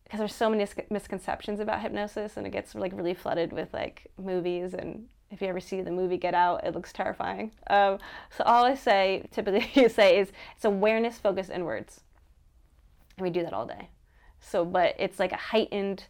because 0.02 0.18
there's 0.18 0.34
so 0.34 0.50
many 0.50 0.66
misconceptions 0.90 1.60
about 1.60 1.80
hypnosis 1.82 2.36
and 2.36 2.44
it 2.46 2.50
gets 2.50 2.74
like 2.74 2.92
really 2.96 3.14
flooded 3.14 3.52
with 3.52 3.72
like 3.72 4.10
movies 4.18 4.74
and 4.74 5.06
if 5.30 5.40
you 5.40 5.48
ever 5.48 5.60
see 5.60 5.80
the 5.80 5.90
movie 5.90 6.16
get 6.16 6.34
out 6.34 6.64
it 6.64 6.74
looks 6.74 6.92
terrifying. 6.92 7.52
Um, 7.68 7.98
so 8.36 8.44
all 8.44 8.64
i 8.64 8.74
say 8.74 9.24
typically 9.32 9.70
you 9.74 9.88
say 9.88 10.18
is 10.18 10.32
it's 10.56 10.64
awareness 10.64 11.18
focus 11.18 11.48
inwards. 11.48 12.00
And 13.16 13.24
we 13.24 13.30
do 13.30 13.42
that 13.42 13.52
all 13.52 13.66
day. 13.66 13.88
So 14.40 14.64
but 14.64 14.94
it's 14.98 15.18
like 15.18 15.32
a 15.32 15.36
heightened 15.36 16.04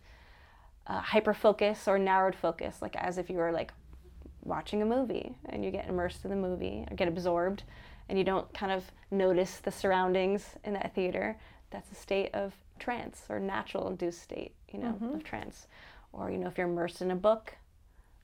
uh, 0.87 1.00
hyper 1.00 1.35
focus 1.35 1.87
or 1.87 1.99
narrowed 1.99 2.35
focus 2.35 2.83
like 2.83 2.97
as 2.97 3.19
if 3.19 3.31
you 3.31 3.37
were 3.37 3.53
like 3.53 3.73
watching 4.43 4.83
a 4.83 4.87
movie 4.87 5.37
and 5.49 5.65
you 5.65 5.71
get 5.71 5.89
immersed 5.89 6.25
in 6.25 6.31
the 6.31 6.37
movie 6.37 6.87
or 6.91 6.97
get 6.97 7.09
absorbed 7.09 7.62
and 8.09 8.19
you 8.19 8.25
don't 8.25 8.53
kind 8.55 8.73
of 8.73 8.85
notice 9.11 9.59
the 9.59 9.71
surroundings 9.71 10.45
in 10.65 10.73
that 10.73 10.95
theater. 10.95 11.37
That's 11.71 11.91
a 11.93 11.95
state 11.95 12.35
of 12.35 12.55
trance 12.79 13.23
or 13.29 13.39
natural 13.39 13.89
induced 13.89 14.23
state 14.23 14.55
you 14.73 14.79
know 14.79 14.99
of 15.15 15.23
trance. 15.23 15.67
Or 16.12 16.31
you 16.31 16.39
know 16.39 16.49
if 16.49 16.59
you're 16.59 16.69
immersed 16.69 17.03
in 17.03 17.11
a 17.11 17.17
book 17.17 17.55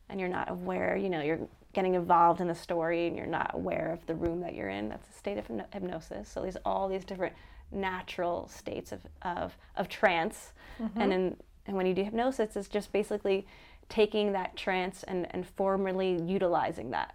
and 0.08 0.18
you're 0.20 0.28
not 0.28 0.50
aware 0.50 0.96
you 0.96 1.08
know 1.08 1.20
you're 1.20 1.40
getting 1.72 1.94
involved 1.94 2.40
in 2.40 2.46
the 2.48 2.54
story 2.54 3.06
and 3.06 3.16
you're 3.16 3.26
not 3.26 3.50
aware 3.54 3.92
of 3.92 4.04
the 4.06 4.14
room 4.14 4.40
that 4.40 4.54
you're 4.54 4.70
in 4.70 4.88
that's 4.88 5.08
a 5.08 5.12
state 5.12 5.36
of 5.38 5.46
hypnosis 5.72 6.28
so 6.28 6.40
there's 6.42 6.56
all 6.64 6.88
these 6.88 7.04
different 7.04 7.34
natural 7.72 8.48
states 8.48 8.92
of, 8.92 9.00
of, 9.22 9.56
of 9.76 9.88
trance 9.88 10.52
and 10.96 11.10
then 11.12 11.36
and 11.66 11.76
when 11.76 11.84
you 11.84 11.92
do 11.94 12.02
hypnosis 12.04 12.56
it's 12.56 12.68
just 12.68 12.92
basically 12.92 13.46
taking 13.88 14.32
that 14.32 14.56
trance 14.56 15.02
and, 15.04 15.26
and 15.34 15.46
formally 15.46 16.20
utilizing 16.24 16.90
that 16.90 17.14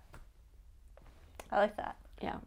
I 1.51 1.60
like 1.60 1.75
that. 1.77 1.95
yeah 2.21 2.38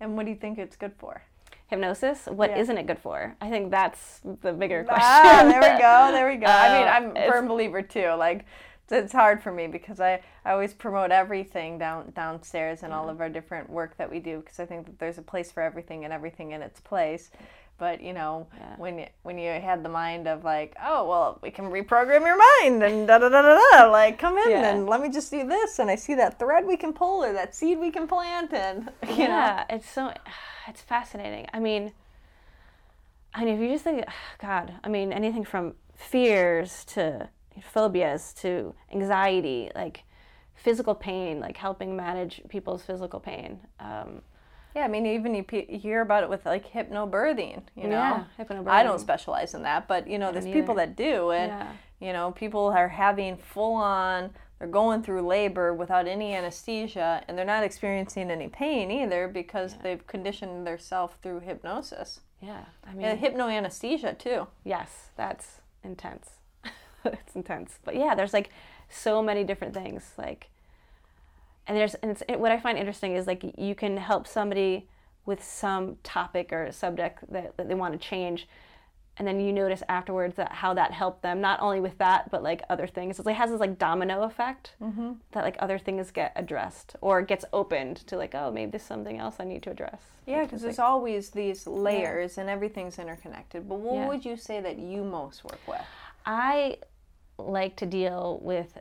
And 0.00 0.16
what 0.16 0.24
do 0.26 0.30
you 0.30 0.36
think 0.36 0.58
it's 0.58 0.76
good 0.76 0.92
for? 0.98 1.22
hypnosis 1.68 2.26
what 2.26 2.50
Yeah. 2.50 2.58
not 2.58 2.76
it 2.76 2.86
good 2.86 2.98
for 2.98 3.34
i 3.40 3.48
think 3.48 3.70
that's 3.70 4.20
the 4.42 4.52
bigger 4.52 4.84
question 4.84 5.08
Ah, 5.10 5.42
there 5.48 5.60
we 5.74 5.80
go. 5.80 6.12
There 6.12 6.28
we 6.28 6.36
go. 6.36 6.46
I 6.46 6.78
mean, 6.78 6.86
Uh, 6.88 6.90
I'm 6.90 7.16
a 7.16 7.30
firm 7.32 7.48
believer 7.48 7.80
too. 7.80 8.08
Like, 8.18 8.44
it's- 8.92 9.12
hard 9.12 9.42
for 9.42 9.52
me 9.52 9.66
because 9.66 10.00
I, 10.00 10.20
I 10.44 10.52
always 10.52 10.72
promote 10.74 11.10
everything 11.10 11.78
down 11.78 12.12
downstairs 12.14 12.82
and 12.82 12.92
all 12.92 13.08
of 13.08 13.20
our 13.20 13.28
different 13.28 13.68
work 13.70 13.96
that 13.96 14.10
we 14.10 14.18
do 14.20 14.38
because 14.40 14.58
I 14.60 14.66
think 14.66 14.86
that 14.86 14.98
there's 14.98 15.18
a 15.18 15.22
place 15.22 15.50
for 15.52 15.62
everything 15.62 16.04
and 16.04 16.12
everything 16.12 16.52
in 16.52 16.62
its 16.62 16.80
place. 16.80 17.30
But 17.78 18.00
you 18.00 18.12
know, 18.12 18.46
Yeah. 18.56 18.76
when 18.76 18.98
you 18.98 19.06
when 19.22 19.38
you 19.38 19.50
had 19.50 19.82
the 19.82 19.88
mind 19.88 20.28
of 20.28 20.44
like, 20.44 20.76
oh 20.84 21.08
well, 21.08 21.38
we 21.42 21.50
can 21.50 21.64
reprogram 21.66 22.20
your 22.24 22.38
mind 22.60 22.82
and 22.82 23.08
da 23.08 23.18
da 23.18 23.28
da 23.28 23.42
da 23.42 23.58
da, 23.72 23.90
like 23.90 24.18
come 24.18 24.38
in 24.38 24.50
Yeah. 24.50 24.70
and 24.74 24.86
let 24.86 25.00
me 25.00 25.08
just 25.08 25.30
do 25.30 25.46
this, 25.48 25.78
and 25.80 25.90
I 25.90 25.96
see 25.96 26.14
that 26.14 26.38
thread 26.38 26.64
we 26.66 26.76
can 26.76 26.92
pull 26.92 27.24
or 27.24 27.32
that 27.32 27.54
seed 27.54 27.78
we 27.78 27.90
can 27.90 28.06
plant, 28.06 28.52
and 28.52 28.90
you 29.08 29.16
know, 29.28 29.36
yeah 29.36 29.64
it's 29.70 29.88
so 29.90 30.12
it's 30.68 30.80
fascinating 30.80 31.46
i 31.52 31.58
mean 31.58 31.90
i 33.34 33.44
mean 33.44 33.54
if 33.54 33.60
you 33.60 33.68
just 33.68 33.82
think 33.82 34.04
god 34.40 34.74
i 34.84 34.88
mean 34.88 35.12
anything 35.12 35.44
from 35.44 35.74
fears 35.96 36.84
to 36.84 37.28
phobias 37.60 38.32
to 38.34 38.74
anxiety 38.92 39.70
like 39.74 40.04
physical 40.54 40.94
pain 40.94 41.40
like 41.40 41.56
helping 41.56 41.96
manage 41.96 42.40
people's 42.48 42.82
physical 42.84 43.20
pain 43.20 43.58
um, 43.80 44.22
Yeah, 44.74 44.84
I 44.84 44.88
mean, 44.88 45.04
even 45.06 45.34
you, 45.34 45.44
you 45.68 45.78
hear 45.78 46.00
about 46.00 46.22
it 46.22 46.30
with 46.30 46.46
like 46.46 46.64
hypnobirthing, 46.72 47.62
you 47.76 47.88
know. 47.88 48.24
Yeah, 48.38 48.44
I 48.68 48.82
don't 48.82 48.98
specialize 49.00 49.52
in 49.54 49.62
that, 49.64 49.86
but 49.86 50.06
you 50.08 50.18
know, 50.18 50.32
there's 50.32 50.46
people 50.46 50.74
that 50.76 50.96
do, 50.96 51.30
and 51.30 51.50
Yeah. 51.52 51.72
you 52.00 52.12
know, 52.14 52.30
people 52.32 52.66
are 52.68 52.88
having 52.88 53.36
full 53.36 53.74
on. 53.74 54.30
They're 54.58 54.68
going 54.70 55.02
through 55.02 55.26
labor 55.26 55.74
without 55.74 56.06
any 56.06 56.34
anesthesia, 56.34 57.22
and 57.26 57.36
they're 57.36 57.44
not 57.56 57.64
experiencing 57.64 58.30
any 58.30 58.48
pain 58.48 58.90
either 58.90 59.28
because 59.28 59.76
they've 59.82 60.06
conditioned 60.06 60.66
themselves 60.66 61.14
through 61.22 61.40
hypnosis. 61.40 62.20
yeah 62.40 62.64
i 62.86 62.94
mean 62.94 63.02
Yeah, 63.02 63.16
hypnoanesthesia 63.16 64.16
too. 64.18 64.46
yes 64.64 65.10
that's 65.16 65.60
intense 65.84 66.26
it's 67.12 67.34
intense 67.34 67.78
but 67.84 67.94
yeah 67.94 68.14
there's 68.14 68.32
like 68.32 68.50
so 68.88 69.22
many 69.22 69.44
different 69.44 69.74
things 69.74 70.12
like 70.18 70.48
and 71.66 71.76
there's 71.76 71.94
and 71.96 72.10
it's, 72.10 72.22
what 72.38 72.52
i 72.52 72.58
find 72.58 72.78
interesting 72.78 73.14
is 73.16 73.26
like 73.26 73.42
you 73.58 73.74
can 73.74 73.96
help 73.96 74.26
somebody 74.26 74.88
with 75.24 75.42
some 75.42 75.96
topic 76.02 76.52
or 76.52 76.70
subject 76.72 77.20
that, 77.30 77.56
that 77.56 77.68
they 77.68 77.74
want 77.74 77.92
to 77.92 77.98
change 77.98 78.48
and 79.18 79.28
then 79.28 79.38
you 79.38 79.52
notice 79.52 79.82
afterwards 79.88 80.36
that 80.36 80.50
how 80.52 80.72
that 80.72 80.90
helped 80.90 81.22
them 81.22 81.40
not 81.40 81.60
only 81.60 81.80
with 81.80 81.96
that 81.98 82.30
but 82.30 82.42
like 82.42 82.62
other 82.70 82.86
things 82.86 83.18
it's 83.18 83.26
like 83.26 83.36
has 83.36 83.50
this 83.50 83.60
like 83.60 83.78
domino 83.78 84.22
effect 84.22 84.74
mm-hmm. 84.82 85.12
that 85.32 85.44
like 85.44 85.56
other 85.58 85.78
things 85.78 86.10
get 86.10 86.32
addressed 86.34 86.96
or 87.00 87.22
gets 87.22 87.44
opened 87.52 87.96
to 87.96 88.16
like 88.16 88.34
oh 88.34 88.50
maybe 88.50 88.70
there's 88.70 88.82
something 88.82 89.18
else 89.18 89.36
i 89.38 89.44
need 89.44 89.62
to 89.62 89.70
address 89.70 90.00
Yeah, 90.26 90.42
because 90.44 90.62
there's 90.62 90.78
like, 90.78 90.88
always 90.88 91.30
these 91.30 91.66
layers 91.66 92.38
and 92.38 92.48
everything's 92.48 92.98
interconnected. 92.98 93.68
But 93.68 93.78
what 93.80 93.94
Yeah. 93.94 94.08
would 94.08 94.24
you 94.24 94.36
say 94.36 94.60
that 94.60 94.78
you 94.78 95.02
most 95.02 95.42
work 95.44 95.58
with? 95.66 95.84
I 96.24 96.78
like 97.38 97.76
to 97.76 97.86
deal 97.86 98.40
with 98.42 98.78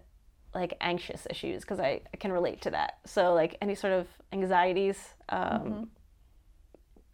like 0.54 0.76
anxious 0.82 1.26
issues 1.30 1.62
because 1.62 1.80
I, 1.80 2.02
I 2.14 2.18
can 2.18 2.32
relate 2.32 2.62
to 2.62 2.72
that. 2.72 3.00
So 3.06 3.34
like 3.34 3.58
any 3.62 3.76
sort 3.76 3.94
of 3.94 4.08
anxieties. 4.34 4.98
Um, 5.30 5.90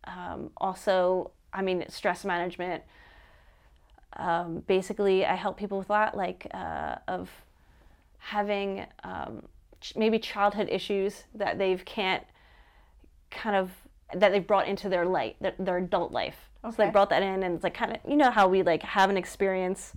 um, 0.05 0.51
also, 0.57 1.31
I 1.53 1.61
mean 1.61 1.85
stress 1.89 2.25
management. 2.25 2.83
Um, 4.15 4.63
basically, 4.67 5.25
I 5.25 5.35
help 5.35 5.57
people 5.57 5.77
with 5.77 5.89
that, 5.89 6.15
like 6.17 6.47
uh, 6.53 6.95
of 7.07 7.29
having 8.17 8.85
um, 9.03 9.43
ch- 9.79 9.95
maybe 9.95 10.17
childhood 10.17 10.69
issues 10.71 11.23
that 11.35 11.57
they've 11.57 11.83
can't 11.85 12.23
kind 13.29 13.55
of 13.55 13.71
that 14.13 14.31
they've 14.31 14.47
brought 14.47 14.67
into 14.67 14.87
their 14.89 15.05
light, 15.05 15.35
their, 15.41 15.53
their 15.59 15.77
adult 15.77 16.11
life. 16.11 16.37
So 16.63 16.71
they 16.77 16.89
brought 16.89 17.09
that 17.11 17.21
in, 17.21 17.43
and 17.43 17.55
it's 17.55 17.63
like 17.63 17.73
kind 17.73 17.91
of 17.93 17.97
you 18.09 18.17
know 18.17 18.31
how 18.31 18.47
we 18.47 18.63
like 18.63 18.83
have 18.83 19.09
an 19.09 19.17
experience, 19.17 19.93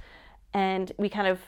and 0.54 0.92
we 0.98 1.08
kind 1.08 1.26
of 1.28 1.40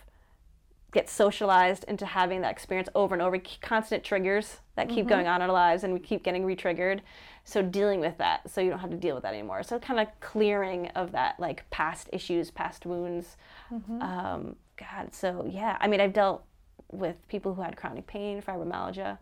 get 0.93 1.09
socialized 1.09 1.85
into 1.89 2.05
having 2.05 2.43
that 2.43 2.51
experience 2.51 2.89
over 2.95 3.15
and 3.15 3.23
over, 3.23 3.41
constant 3.63 4.05
triggers 4.05 4.59
that 4.77 4.91
keep 4.91 5.07
going 5.07 5.27
on 5.27 5.41
in 5.41 5.49
our 5.49 5.53
lives, 5.53 5.85
and 5.85 5.93
we 5.95 5.99
keep 5.99 6.23
getting 6.23 6.45
re-triggered. 6.45 7.01
So 7.45 7.63
dealing 7.63 7.99
with 8.01 8.19
that, 8.19 8.51
so 8.51 8.61
you 8.61 8.69
don't 8.69 8.79
have 8.79 8.91
to 8.91 8.97
deal 8.97 9.15
with 9.15 9.25
that 9.25 9.33
anymore. 9.33 9.63
So 9.63 9.79
kind 9.79 9.99
of 10.01 10.09
clearing 10.21 10.89
of 10.89 11.13
that 11.13 11.41
like 11.41 11.69
past 11.71 12.11
issues, 12.13 12.51
past 12.51 12.85
wounds. 12.85 13.37
Um, 14.03 14.57
God, 14.77 15.15
so 15.15 15.47
yeah, 15.49 15.79
I 15.81 15.89
mean, 15.89 16.01
I've 16.01 16.13
dealt 16.13 16.45
with 16.91 17.17
people 17.29 17.55
who 17.55 17.63
had 17.63 17.75
chronic 17.77 18.07
pain, 18.07 18.43
fibromyalgia, 18.43 19.17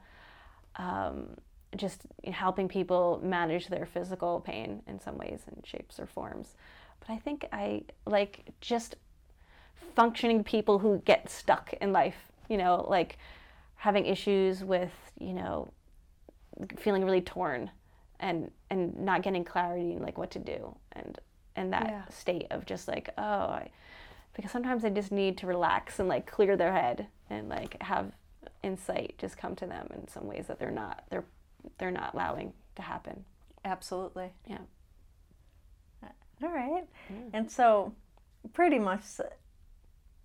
um, 0.77 1.37
just 1.77 2.03
helping 2.25 2.67
people 2.67 3.21
manage 3.23 3.69
their 3.69 3.87
physical 3.87 4.41
pain 4.41 4.83
in 4.89 4.99
some 4.99 5.17
ways 5.17 5.43
and 5.47 5.65
shapes 5.65 6.01
or 6.01 6.07
forms. 6.07 6.57
But 6.99 7.11
I 7.11 7.19
think 7.19 7.47
I 7.53 7.85
like 8.07 8.45
just 8.61 8.97
functioning 9.95 10.45
people 10.45 10.79
who 10.79 11.03
get 11.05 11.29
stuck 11.31 11.73
in 11.81 11.93
life, 11.93 12.17
you 12.49 12.57
know, 12.57 12.87
like 12.89 13.19
having 13.77 14.07
issues 14.07 14.63
with 14.63 14.93
you 15.19 15.33
know 15.33 15.69
feeling 16.77 17.05
really 17.05 17.21
torn 17.21 17.71
and 18.19 18.51
and 18.69 18.97
not 18.99 19.23
getting 19.23 19.45
clarity 19.45 19.93
and 19.93 20.03
like 20.03 20.19
what 20.19 20.31
to 20.31 20.39
do 20.39 20.75
and 20.93 21.19
and 21.57 21.73
that 21.73 21.87
Yeah. 21.89 22.05
state 22.09 22.47
of 22.51 22.67
just 22.67 22.89
like 22.89 23.09
oh 23.17 23.23
I, 23.23 23.71
because 24.35 24.51
sometimes 24.51 24.83
they 24.83 24.91
just 24.91 25.11
need 25.13 25.39
to 25.39 25.47
relax 25.47 25.99
and 25.99 26.09
like 26.09 26.27
clear 26.27 26.57
their 26.57 26.73
head 26.73 27.07
and 27.31 27.49
like 27.49 27.81
have 27.83 28.13
insight 28.63 29.15
just 29.19 29.39
come 29.39 29.57
to 29.57 29.67
them 29.67 29.89
in 29.95 30.07
some 30.09 30.27
ways 30.27 30.47
that 30.49 30.59
they're 30.59 30.71
not 30.71 31.05
they're 31.11 31.25
they're 31.79 31.91
not 31.91 32.15
allowing 32.15 32.53
to 32.77 32.83
happen 32.83 33.25
Absolutely. 33.65 34.33
yeah 34.47 34.59
All 36.43 36.49
right. 36.49 36.85
And 37.35 37.51
so, 37.51 37.93
pretty 38.55 38.79
much 38.79 39.03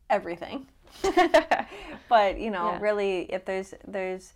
everything. 0.09 0.67
but 2.09 2.39
you 2.39 2.51
know, 2.51 2.71
Yeah. 2.71 2.79
really, 2.79 3.21
if 3.31 3.45
there's 3.45 3.73
there's, 3.87 4.33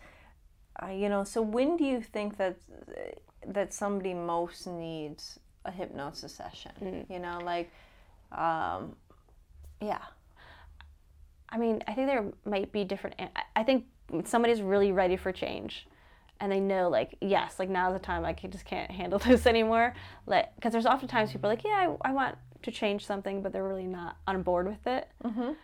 uh, 0.81 0.87
you 0.87 1.09
know, 1.09 1.23
so 1.23 1.41
when 1.41 1.77
do 1.77 1.83
you 1.83 2.01
think 2.01 2.37
that 2.37 2.57
that 3.47 3.73
somebody 3.73 4.13
most 4.13 4.67
needs 4.67 5.39
a 5.65 5.71
hypnosis 5.71 6.33
session? 6.35 6.71
Mm. 6.81 7.09
You 7.09 7.19
know, 7.19 7.39
like, 7.43 7.71
um, 8.31 8.95
yeah, 9.81 10.01
I 11.49 11.57
mean, 11.57 11.81
I 11.87 11.93
think 11.93 12.07
there 12.07 12.25
might 12.45 12.71
be 12.71 12.83
different. 12.83 13.15
I- 13.19 13.63
think 13.63 13.85
somebody's 14.25 14.61
really 14.61 14.91
ready 14.91 15.17
for 15.17 15.31
change, 15.31 15.87
and 16.39 16.51
they 16.51 16.59
know, 16.59 16.89
like, 16.89 17.15
yes, 17.21 17.59
like 17.59 17.69
now's 17.69 17.93
the 17.93 17.99
time. 17.99 18.25
I 18.25 18.33
just 18.33 18.65
can't 18.65 18.89
handle 18.91 19.19
this 19.27 19.45
anymore. 19.45 19.93
Like, 20.25 20.53
because 20.55 20.71
there's 20.73 20.85
oftentimes 20.85 21.31
people 21.31 21.49
are 21.49 21.53
like, 21.53 21.63
yeah, 21.63 21.95
I, 22.03 22.09
I 22.09 22.13
want 22.13 22.35
to 22.63 22.71
change 22.71 23.05
something, 23.05 23.41
but 23.41 23.51
they're 23.53 23.67
really 23.67 23.87
not 23.87 24.17
on 24.27 24.41
board 24.41 24.67
with 24.67 24.85
it. 24.87 25.09
Mhm. 25.23 25.55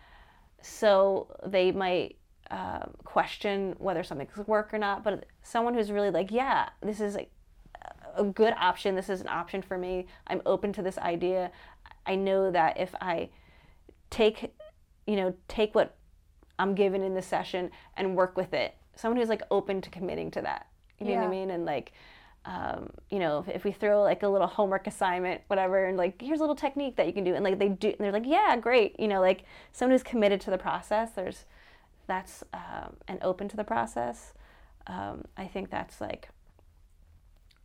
So 0.62 1.28
they 1.44 1.72
might 1.72 2.16
um, 2.50 2.94
question 3.04 3.74
whether 3.78 4.02
something's 4.02 4.36
work 4.46 4.72
or 4.72 4.78
not. 4.78 5.02
But 5.02 5.26
someone 5.42 5.74
who's 5.74 5.90
really 5.90 6.10
like, 6.10 6.30
yeah, 6.30 6.68
this 6.80 7.00
is 7.00 7.14
like 7.14 7.30
a 8.14 8.24
good 8.24 8.54
option. 8.58 8.94
This 8.94 9.08
is 9.08 9.20
an 9.20 9.28
option 9.28 9.62
for 9.62 9.76
me. 9.76 10.06
I'm 10.26 10.42
open 10.46 10.72
to 10.74 10.82
this 10.82 10.98
idea. 10.98 11.50
I 12.06 12.14
know 12.14 12.50
that 12.50 12.78
if 12.78 12.94
I 13.00 13.30
take, 14.10 14.54
you 15.06 15.16
know, 15.16 15.34
take 15.48 15.74
what 15.74 15.96
I'm 16.58 16.74
given 16.74 17.02
in 17.02 17.14
this 17.14 17.26
session 17.26 17.70
and 17.96 18.16
work 18.16 18.36
with 18.36 18.54
it. 18.54 18.74
Someone 18.94 19.18
who's 19.20 19.28
like 19.28 19.42
open 19.50 19.80
to 19.82 19.90
committing 19.90 20.30
to 20.32 20.42
that. 20.42 20.68
You 20.98 21.08
know 21.08 21.16
what 21.16 21.26
I 21.26 21.30
mean? 21.30 21.50
And 21.50 21.66
like, 21.66 21.92
um, 22.46 22.90
you 23.10 23.18
know, 23.18 23.40
if, 23.46 23.56
if 23.56 23.64
we 23.64 23.72
throw 23.72 24.02
like 24.02 24.22
a 24.22 24.28
little 24.28 24.46
homework 24.46 24.86
assignment, 24.86 25.42
whatever, 25.48 25.84
and 25.84 25.96
like, 25.98 26.22
here's 26.22 26.38
a 26.40 26.42
little 26.42 26.56
technique 26.56 26.96
that 26.96 27.06
you 27.06 27.12
can 27.12 27.24
do, 27.24 27.34
and 27.34 27.44
like 27.44 27.58
they 27.58 27.68
do, 27.68 27.88
and 27.88 27.98
they're 27.98 28.12
like, 28.12 28.26
yeah, 28.26 28.56
great. 28.56 28.98
You 29.00 29.08
know, 29.08 29.20
like 29.20 29.44
someone 29.72 29.92
who's 29.92 30.04
committed 30.04 30.40
to 30.42 30.50
the 30.50 30.58
process. 30.58 31.10
There's, 31.10 31.44
that's 32.06 32.44
um, 32.54 32.96
and 33.08 33.18
open 33.22 33.48
to 33.48 33.56
the 33.56 33.64
process. 33.64 34.32
Um, 34.86 35.24
I 35.36 35.46
think 35.46 35.70
that's 35.70 36.00
like. 36.00 36.28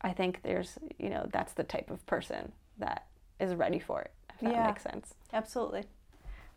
I 0.04 0.14
think 0.14 0.42
there's, 0.42 0.80
you 0.98 1.10
know, 1.10 1.30
that's 1.32 1.54
the 1.54 1.64
type 1.64 1.92
of 1.92 2.04
person 2.08 2.54
that 2.80 3.06
is 3.40 3.54
ready 3.54 3.78
for 3.78 4.02
it. 4.02 4.12
If 4.34 4.42
that 4.42 4.54
Yeah. 4.54 4.68
makes 4.68 4.82
sense. 4.82 5.14
absolutely. 5.32 5.84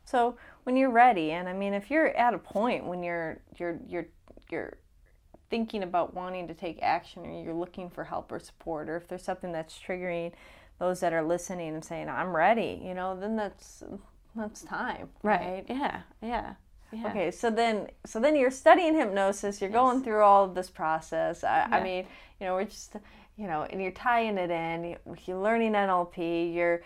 So 0.06 0.36
when 0.64 0.76
you're 0.76 0.90
ready, 0.90 1.30
and 1.32 1.48
I 1.48 1.52
mean, 1.52 1.74
if 1.74 1.90
you're 1.90 2.08
at 2.16 2.32
a 2.34 2.38
point 2.38 2.86
when 2.86 3.02
you're 3.02 3.40
you're 3.58 3.78
you're 3.86 4.06
you're 4.50 4.78
thinking 5.54 5.84
about 5.84 6.14
wanting 6.14 6.48
to 6.48 6.54
take 6.54 6.80
action, 6.82 7.24
or 7.24 7.44
you're 7.44 7.54
looking 7.54 7.88
for 7.88 8.02
help 8.02 8.32
or 8.32 8.40
support, 8.40 8.88
or 8.88 8.96
if 8.96 9.06
there's 9.06 9.22
something 9.22 9.52
that's 9.52 9.78
triggering 9.78 10.32
those 10.80 10.98
that 10.98 11.12
are 11.12 11.22
listening 11.22 11.74
and 11.74 11.84
saying, 11.84 12.08
"I'm 12.08 12.34
ready," 12.34 12.82
you 12.84 12.92
know, 12.92 13.16
then 13.16 13.36
that's 13.36 13.84
that's 14.34 14.62
time, 14.62 15.10
right? 15.22 15.64
Yeah. 15.68 16.00
Yeah. 16.20 16.54
Yeah. 16.90 17.06
Okay, 17.06 17.30
so 17.30 17.50
then 17.50 17.86
so 18.04 18.18
then 18.18 18.34
you're 18.34 18.50
studying 18.50 18.96
hypnosis. 18.98 19.60
You're 19.60 19.70
going 19.70 20.02
through 20.02 20.22
all 20.22 20.42
of 20.42 20.56
this 20.56 20.70
process. 20.70 21.44
I, 21.44 21.68
I 21.70 21.80
mean, 21.84 22.04
you 22.40 22.46
know, 22.46 22.54
we're 22.54 22.64
just 22.64 22.96
you 23.36 23.46
know, 23.46 23.62
and 23.62 23.80
you're 23.80 23.92
tying 23.92 24.38
it 24.38 24.50
in. 24.50 24.96
You're 25.24 25.40
learning 25.40 25.74
NLP. 25.74 26.52
You're 26.52 26.82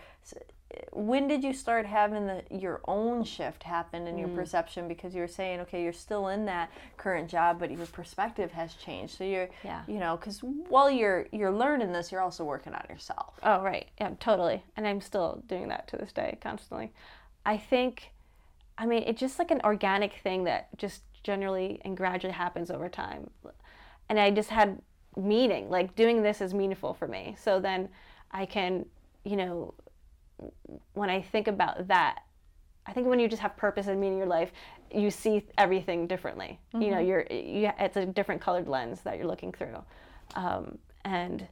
when 0.91 1.27
did 1.27 1.43
you 1.43 1.51
start 1.51 1.85
having 1.85 2.27
the 2.27 2.43
your 2.51 2.79
own 2.87 3.23
shift 3.23 3.63
happen 3.63 4.05
in 4.07 4.15
Mm. 4.15 4.19
your 4.19 4.27
perception 4.29 4.87
because 4.87 5.15
you 5.15 5.21
were 5.21 5.27
saying 5.27 5.59
okay 5.61 5.81
you're 5.81 5.91
still 5.93 6.27
in 6.27 6.45
that 6.45 6.69
current 6.97 7.27
job 7.29 7.57
but 7.59 7.71
your 7.71 7.85
perspective 7.87 8.51
has 8.51 8.75
changed 8.75 9.17
so 9.17 9.23
you're 9.23 9.49
Yeah. 9.63 9.81
you 9.87 9.97
know 9.97 10.15
because 10.17 10.41
while 10.43 10.89
you're 10.91 11.27
you're 11.31 11.51
learning 11.51 11.91
this 11.91 12.11
you're 12.11 12.21
also 12.21 12.43
working 12.43 12.73
on 12.73 12.85
yourself 12.89 13.39
Oh, 13.41 13.61
right. 13.61 13.87
Yeah, 13.99 14.11
totally. 14.19 14.63
And 14.77 14.87
I'm 14.87 15.01
still 15.01 15.41
doing 15.47 15.69
that 15.69 15.87
to 15.89 15.97
this 15.97 16.11
day, 16.11 16.37
constantly. 16.41 16.91
I 17.45 17.57
think, 17.57 18.11
I 18.77 18.85
mean, 18.85 19.03
it's 19.07 19.19
just 19.19 19.39
like 19.39 19.49
an 19.49 19.61
organic 19.63 20.13
thing 20.21 20.43
that 20.43 20.67
just 20.77 21.03
generally 21.23 21.79
and 21.85 21.95
gradually 21.95 22.33
happens 22.33 22.69
over 22.69 22.89
time. 22.89 23.29
And 24.09 24.19
I 24.19 24.29
just 24.31 24.49
had 24.49 24.81
meaning, 25.15 25.69
like 25.69 25.95
doing 25.95 26.21
this 26.21 26.41
is 26.41 26.53
meaningful 26.53 26.93
for 26.93 27.07
me. 27.07 27.35
So 27.39 27.59
then 27.59 27.89
I 28.31 28.45
can, 28.45 28.85
you 29.23 29.37
know, 29.37 29.73
when 30.93 31.09
I 31.09 31.21
think 31.21 31.47
about 31.47 31.87
that, 31.87 32.19
I 32.85 32.93
think 32.93 33.07
when 33.07 33.19
you 33.19 33.27
just 33.27 33.41
have 33.41 33.55
purpose 33.55 33.87
and 33.87 33.99
meaning 33.99 34.13
in 34.13 34.19
your 34.19 34.27
life, 34.27 34.51
you 34.91 35.11
see 35.11 35.45
everything 35.57 36.07
differently. 36.07 36.59
You 36.73 36.91
know, 36.91 36.99
you're 36.99 37.25
you, 37.29 37.71
it's 37.79 37.97
a 37.97 38.05
different 38.05 38.41
colored 38.41 38.67
lens 38.67 39.01
that 39.01 39.17
you're 39.17 39.27
looking 39.27 39.51
through, 39.51 39.77
um, 40.35 40.77
and 41.05 41.47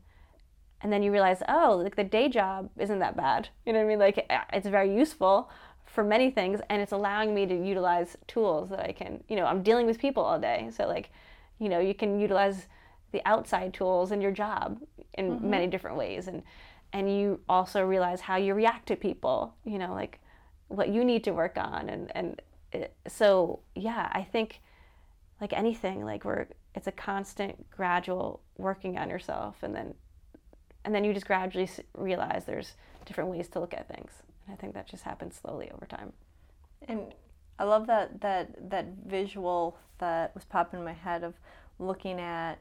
and 0.81 0.91
then 0.91 1.03
you 1.03 1.11
realize, 1.11 1.43
oh, 1.47 1.79
like 1.83 1.95
the 1.95 2.03
day 2.03 2.29
job 2.29 2.69
isn't 2.77 2.99
that 2.99 3.15
bad. 3.15 3.49
You 3.65 3.73
know 3.73 3.79
what 3.79 3.85
I 3.85 3.89
mean? 3.89 3.99
Like 3.99 4.25
it's 4.53 4.67
very 4.67 4.95
useful 4.95 5.49
for 5.85 6.03
many 6.03 6.31
things, 6.31 6.59
and 6.69 6.81
it's 6.81 6.91
allowing 6.91 7.33
me 7.33 7.45
to 7.45 7.55
utilize 7.55 8.17
tools 8.27 8.69
that 8.69 8.79
I 8.79 8.91
can. 8.91 9.23
You 9.29 9.35
know, 9.35 9.45
I'm 9.45 9.63
dealing 9.63 9.85
with 9.85 9.99
people 9.99 10.23
all 10.23 10.39
day, 10.39 10.69
so 10.75 10.87
like, 10.87 11.11
you 11.59 11.69
know, 11.69 11.79
you 11.79 11.93
can 11.93 12.19
utilize 12.19 12.67
the 13.11 13.21
outside 13.25 13.73
tools 13.73 14.11
in 14.11 14.21
your 14.21 14.31
job 14.31 14.79
in 15.13 15.49
many 15.49 15.67
different 15.67 15.97
ways, 15.97 16.27
and 16.27 16.43
and 16.93 17.13
you 17.13 17.41
also 17.49 17.83
realize 17.85 18.21
how 18.21 18.37
you 18.37 18.53
react 18.53 18.87
to 18.87 18.95
people. 18.95 19.55
You 19.65 19.79
know, 19.79 19.93
like 19.93 20.19
what 20.67 20.89
you 20.89 21.03
need 21.03 21.23
to 21.25 21.31
work 21.31 21.57
on, 21.57 21.89
and 21.89 22.11
and 22.15 22.41
it, 22.71 22.93
so 23.07 23.59
yeah, 23.75 24.09
I 24.11 24.23
think 24.23 24.61
like 25.41 25.53
anything, 25.53 26.03
like 26.05 26.25
we're 26.25 26.47
it's 26.75 26.87
a 26.87 26.91
constant, 26.91 27.69
gradual 27.71 28.41
working 28.57 28.97
on 28.97 29.09
yourself, 29.09 29.57
and 29.61 29.75
then 29.75 29.93
and 30.85 30.95
then 30.95 31.03
you 31.03 31.13
just 31.13 31.27
gradually 31.27 31.69
realize 31.95 32.45
there's 32.45 32.73
different 33.05 33.29
ways 33.29 33.47
to 33.49 33.59
look 33.59 33.73
at 33.73 33.87
things 33.87 34.11
and 34.45 34.53
i 34.53 34.57
think 34.57 34.73
that 34.73 34.87
just 34.87 35.03
happens 35.03 35.35
slowly 35.35 35.69
over 35.71 35.85
time 35.85 36.13
And 36.87 37.13
I 37.59 37.63
love 37.63 37.87
that 37.87 38.21
that 38.21 38.69
that 38.69 38.85
visual 39.05 39.77
that 39.97 40.33
was 40.35 40.45
popping 40.45 40.79
in 40.79 40.85
my 40.85 40.93
head 40.93 41.23
of 41.23 41.33
looking 41.79 42.19
at 42.19 42.59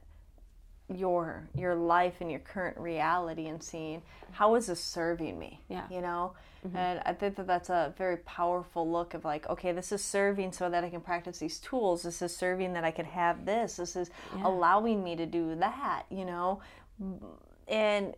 your 0.89 1.49
your 1.55 1.75
life 1.75 2.21
and 2.21 2.31
your 2.31 2.41
current 2.41 2.77
reality 2.79 3.49
and 3.49 3.61
seeing 3.63 4.01
how 4.31 4.55
is 4.55 4.67
this 4.69 4.81
serving 4.81 5.37
me 5.39 5.61
Yeah. 5.69 5.83
you 5.91 6.01
know 6.01 6.35
mm-hmm. 6.65 6.77
and 6.77 7.01
i 7.05 7.13
think 7.13 7.35
that 7.37 7.49
that's 7.49 7.71
a 7.71 7.93
very 7.99 8.19
powerful 8.19 8.89
look 8.89 9.15
of 9.15 9.25
like 9.25 9.49
okay 9.49 9.73
this 9.73 9.91
is 9.91 10.03
serving 10.05 10.53
so 10.53 10.71
that 10.71 10.85
i 10.85 10.89
can 10.89 11.01
practice 11.01 11.39
these 11.41 11.59
tools 11.59 12.05
this 12.05 12.23
is 12.23 12.37
serving 12.37 12.73
that 12.75 12.85
i 12.85 12.93
can 12.93 13.05
have 13.05 13.45
this 13.45 13.77
this 13.77 13.97
is 13.97 14.11
allowing 14.45 15.03
me 15.03 15.17
to 15.17 15.27
do 15.27 15.57
that 15.57 16.05
you 16.09 16.25
know 16.25 16.61
and 17.67 18.15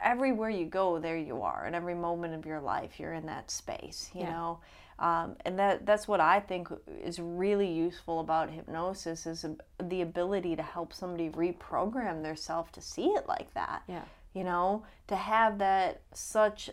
everywhere 0.00 0.50
you 0.50 0.66
go, 0.66 0.98
there 0.98 1.16
you 1.16 1.42
are. 1.42 1.64
And 1.64 1.74
every 1.74 1.94
moment 1.94 2.34
of 2.34 2.46
your 2.46 2.60
life, 2.60 3.00
you're 3.00 3.14
in 3.14 3.26
that 3.26 3.50
space, 3.50 4.10
you 4.14 4.22
Yeah. 4.22 4.30
know. 4.30 4.58
Um, 4.98 5.36
and 5.44 5.58
that 5.58 5.84
that's 5.84 6.08
what 6.08 6.20
I 6.20 6.40
think 6.40 6.68
is 7.02 7.18
really 7.18 7.70
useful 7.70 8.20
about 8.20 8.50
hypnosis 8.50 9.26
is 9.26 9.44
the 9.82 10.00
ability 10.00 10.56
to 10.56 10.62
help 10.62 10.92
somebody 10.92 11.28
reprogram 11.30 12.22
their 12.22 12.36
self 12.36 12.72
to 12.72 12.80
see 12.80 13.08
it 13.08 13.28
like 13.28 13.52
that. 13.54 13.82
Yeah. 13.88 14.04
You 14.32 14.44
know, 14.44 14.84
to 15.08 15.16
have 15.16 15.58
that 15.58 16.02
such 16.12 16.70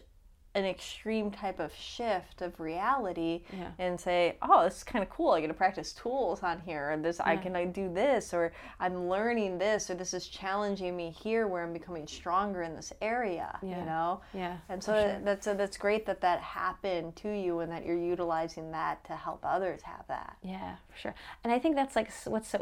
an 0.56 0.66
extreme 0.66 1.32
type 1.32 1.60
of 1.60 1.74
shift 1.74 2.42
of 2.42 2.60
reality 2.60 3.42
Yeah. 3.58 3.72
and 3.80 4.00
say, 4.00 4.38
oh, 4.42 4.64
this 4.66 4.78
is 4.78 4.84
kind 4.84 5.02
of 5.04 5.10
cool. 5.10 5.32
I 5.32 5.42
get 5.42 5.48
to 5.48 5.54
practice 5.54 5.94
tools 5.94 6.44
on 6.44 6.62
here, 6.62 6.92
or 6.92 6.98
this 6.98 7.20
I 7.20 7.38
can 7.38 7.56
I 7.56 7.66
do 7.66 7.92
this, 7.92 8.34
or 8.34 8.54
I'm 8.80 9.10
learning 9.10 9.58
this, 9.58 9.90
or 9.90 9.96
this 9.96 10.14
is 10.14 10.28
challenging 10.28 10.96
me 10.96 11.10
here 11.10 11.48
where 11.48 11.64
I'm 11.64 11.74
becoming 11.74 12.06
stronger 12.06 12.62
in 12.62 12.76
this 12.76 12.94
area. 13.02 13.58
You 13.64 13.70
know, 13.86 14.22
yeah 14.34 14.58
and 14.70 14.84
so 14.84 15.20
that's 15.24 15.48
uh, 15.48 15.56
that's 15.56 15.78
great 15.78 16.06
that 16.06 16.22
that 16.22 16.40
happened 16.42 17.16
to 17.18 17.30
you, 17.32 17.60
and 17.62 17.72
that 17.72 17.86
you're 17.86 17.98
utilizing 17.98 18.72
that 18.72 19.04
to 19.06 19.16
help 19.16 19.42
others 19.44 19.82
have 19.82 20.06
that. 20.08 20.38
yeah 20.44 20.76
for 20.92 20.98
sure 20.98 21.16
and 21.44 21.52
i 21.52 21.58
think 21.60 21.76
that's 21.76 21.96
like 21.96 22.12
what's 22.26 22.48
so 22.50 22.62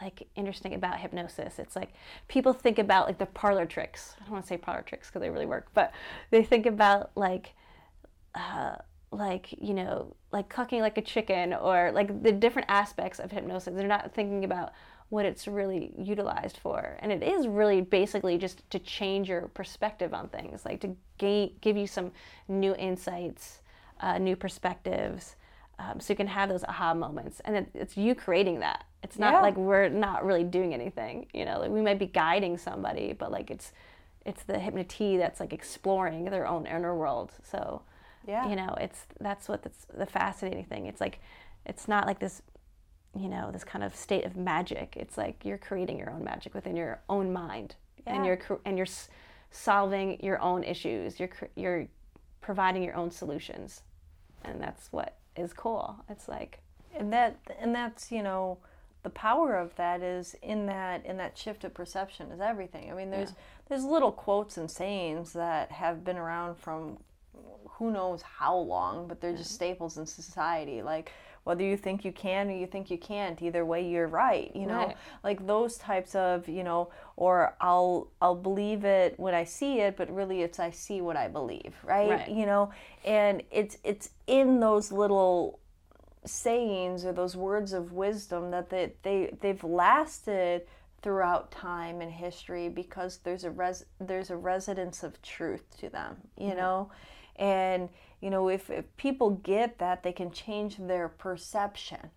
like 0.00 0.26
interesting 0.34 0.74
about 0.74 0.98
hypnosis. 0.98 1.58
It's 1.58 1.76
like 1.76 1.94
people 2.28 2.52
think 2.52 2.78
about 2.78 3.06
like 3.06 3.18
the 3.18 3.26
parlor 3.26 3.66
tricks. 3.66 4.14
I 4.18 4.24
don't 4.24 4.32
want 4.32 4.44
to 4.44 4.48
say 4.48 4.56
parlor 4.56 4.82
tricks 4.82 5.08
because 5.08 5.20
they 5.20 5.30
really 5.30 5.46
work 5.46 5.68
but 5.74 5.92
they 6.30 6.42
think 6.42 6.66
about 6.66 7.10
like 7.14 7.54
uh, 8.34 8.76
like 9.10 9.52
you 9.60 9.74
know 9.74 10.16
like 10.32 10.48
clucking 10.48 10.80
like 10.80 10.96
a 10.96 11.02
chicken 11.02 11.52
or 11.52 11.92
like 11.92 12.22
the 12.22 12.32
different 12.32 12.68
aspects 12.70 13.18
of 13.18 13.30
hypnosis. 13.30 13.74
They're 13.76 13.86
not 13.86 14.14
thinking 14.14 14.44
about 14.44 14.72
what 15.10 15.26
it's 15.26 15.46
really 15.46 15.92
utilized 15.98 16.56
for. 16.56 16.96
And 17.00 17.12
it 17.12 17.22
is 17.22 17.46
really 17.46 17.82
basically 17.82 18.38
just 18.38 18.68
to 18.70 18.78
change 18.78 19.28
your 19.28 19.42
perspective 19.48 20.14
on 20.14 20.28
things 20.28 20.64
like 20.64 20.80
to 20.80 20.96
gain, 21.18 21.52
give 21.60 21.76
you 21.76 21.86
some 21.86 22.12
new 22.48 22.74
insights 22.76 23.60
uh, 24.00 24.18
new 24.18 24.34
perspectives 24.36 25.36
um, 25.78 26.00
so 26.00 26.12
you 26.12 26.16
can 26.16 26.26
have 26.26 26.48
those 26.48 26.64
aha 26.64 26.94
moments. 26.94 27.40
And 27.44 27.56
it, 27.56 27.68
it's 27.74 27.96
you 27.96 28.14
creating 28.14 28.60
that 28.60 28.84
It's 29.02 29.18
not 29.18 29.34
Yeah. 29.34 29.40
like 29.40 29.56
we're 29.56 29.88
not 29.88 30.24
really 30.24 30.44
doing 30.44 30.72
anything. 30.74 31.26
You 31.32 31.44
know, 31.44 31.58
like 31.60 31.70
we 31.70 31.82
might 31.82 31.98
be 31.98 32.06
guiding 32.06 32.56
somebody, 32.58 33.12
but 33.12 33.30
like 33.32 33.50
it's 33.50 33.72
it's 34.24 34.44
the 34.44 34.58
hypnotee 34.58 35.16
that's 35.18 35.40
like 35.40 35.52
exploring 35.52 36.24
their 36.26 36.46
own 36.46 36.66
inner 36.66 36.94
world. 36.94 37.32
So 37.42 37.82
Yeah. 38.26 38.48
you 38.48 38.56
know, 38.56 38.74
it's 38.80 39.06
that's 39.20 39.48
what 39.48 39.62
that's 39.62 39.84
the 39.92 40.06
fascinating 40.06 40.64
thing. 40.64 40.86
It's 40.86 41.00
like 41.00 41.20
it's 41.66 41.88
not 41.88 42.06
like 42.06 42.18
this 42.18 42.42
you 43.14 43.28
know, 43.28 43.50
this 43.52 43.62
kind 43.64 43.84
of 43.84 43.94
state 43.94 44.24
of 44.24 44.36
magic. 44.36 44.96
It's 44.96 45.18
like 45.18 45.44
you're 45.44 45.58
creating 45.58 45.98
your 45.98 46.08
own 46.10 46.24
magic 46.24 46.54
within 46.54 46.76
your 46.76 47.02
own 47.10 47.30
mind. 47.32 47.74
And 48.06 48.24
you're 48.24 48.38
and 48.64 48.76
you're 48.76 48.86
solving 49.50 50.18
your 50.22 50.40
own 50.40 50.64
issues. 50.64 51.20
You're 51.20 51.30
you're 51.56 51.86
providing 52.40 52.82
your 52.82 52.96
own 52.96 53.10
solutions. 53.10 53.82
And 54.44 54.60
that's 54.60 54.90
what 54.92 55.16
is 55.36 55.52
cool. 55.52 55.96
It's 56.08 56.28
like 56.28 56.60
and 56.96 57.12
that 57.12 57.36
and 57.60 57.74
that's 57.74 58.10
you 58.10 58.22
know 58.22 58.58
the 59.02 59.10
power 59.10 59.56
of 59.56 59.74
that 59.76 60.02
is 60.02 60.36
in 60.42 60.66
that 60.66 61.04
in 61.04 61.16
that 61.16 61.36
shift 61.36 61.64
of 61.64 61.74
perception 61.74 62.30
is 62.30 62.40
everything. 62.40 62.90
I 62.90 62.94
mean 62.94 63.10
there's 63.10 63.32
there's 63.68 63.84
little 63.84 64.12
quotes 64.12 64.56
and 64.56 64.70
sayings 64.70 65.32
that 65.32 65.72
have 65.72 66.04
been 66.04 66.16
around 66.16 66.56
from 66.56 66.98
who 67.78 67.90
knows 67.90 68.22
how 68.22 68.56
long 68.56 69.08
but 69.08 69.20
they're 69.20 69.36
just 69.36 69.54
staples 69.54 69.98
in 69.98 70.06
society. 70.06 70.82
Like 70.82 71.10
whether 71.44 71.64
you 71.64 71.76
think 71.76 72.04
you 72.04 72.12
can 72.12 72.48
or 72.48 72.52
you 72.52 72.68
think 72.68 72.88
you 72.88 72.96
can't 72.98 73.42
either 73.42 73.64
way 73.64 73.84
you're 73.84 74.06
right 74.06 74.54
you 74.54 74.64
know? 74.64 74.86
Right. 74.86 74.96
like 75.24 75.44
those 75.44 75.76
types 75.76 76.14
of 76.14 76.48
you 76.48 76.62
know 76.62 76.90
or 77.16 77.56
i'll 77.60 78.06
i'll 78.20 78.36
believe 78.36 78.84
it 78.84 79.18
when 79.18 79.34
i 79.34 79.42
see 79.42 79.80
it 79.80 79.96
but 79.96 80.08
really 80.14 80.42
it's 80.42 80.60
i 80.60 80.70
see 80.70 81.00
what 81.00 81.16
i 81.16 81.26
believe 81.26 81.74
right, 81.82 82.10
Right. 82.10 82.28
you 82.28 82.46
know? 82.46 82.70
And 83.04 83.42
it's 83.50 83.76
it's 83.82 84.10
in 84.28 84.60
those 84.60 84.92
little 84.92 85.58
sayings 86.24 87.04
or 87.04 87.12
those 87.12 87.36
words 87.36 87.72
of 87.72 87.92
wisdom 87.92 88.50
that 88.50 88.70
they, 88.70 88.92
they 89.02 89.34
they've 89.40 89.64
lasted 89.64 90.62
throughout 91.02 91.50
time 91.50 92.00
and 92.00 92.12
history 92.12 92.68
because 92.68 93.18
there's 93.18 93.44
a 93.44 93.50
res 93.50 93.84
there's 94.00 94.30
a 94.30 94.36
residence 94.36 95.02
of 95.02 95.20
truth 95.22 95.64
to 95.78 95.88
them 95.88 96.16
you 96.36 96.48
mm-hmm. 96.48 96.58
know? 96.58 96.90
And 97.36 97.88
you 98.20 98.30
know 98.30 98.48
if, 98.48 98.70
if 98.70 98.96
people 98.96 99.30
get 99.30 99.78
that 99.78 100.02
they 100.02 100.12
can 100.12 100.30
change 100.30 100.76
their 100.76 101.08
perception 101.08 102.10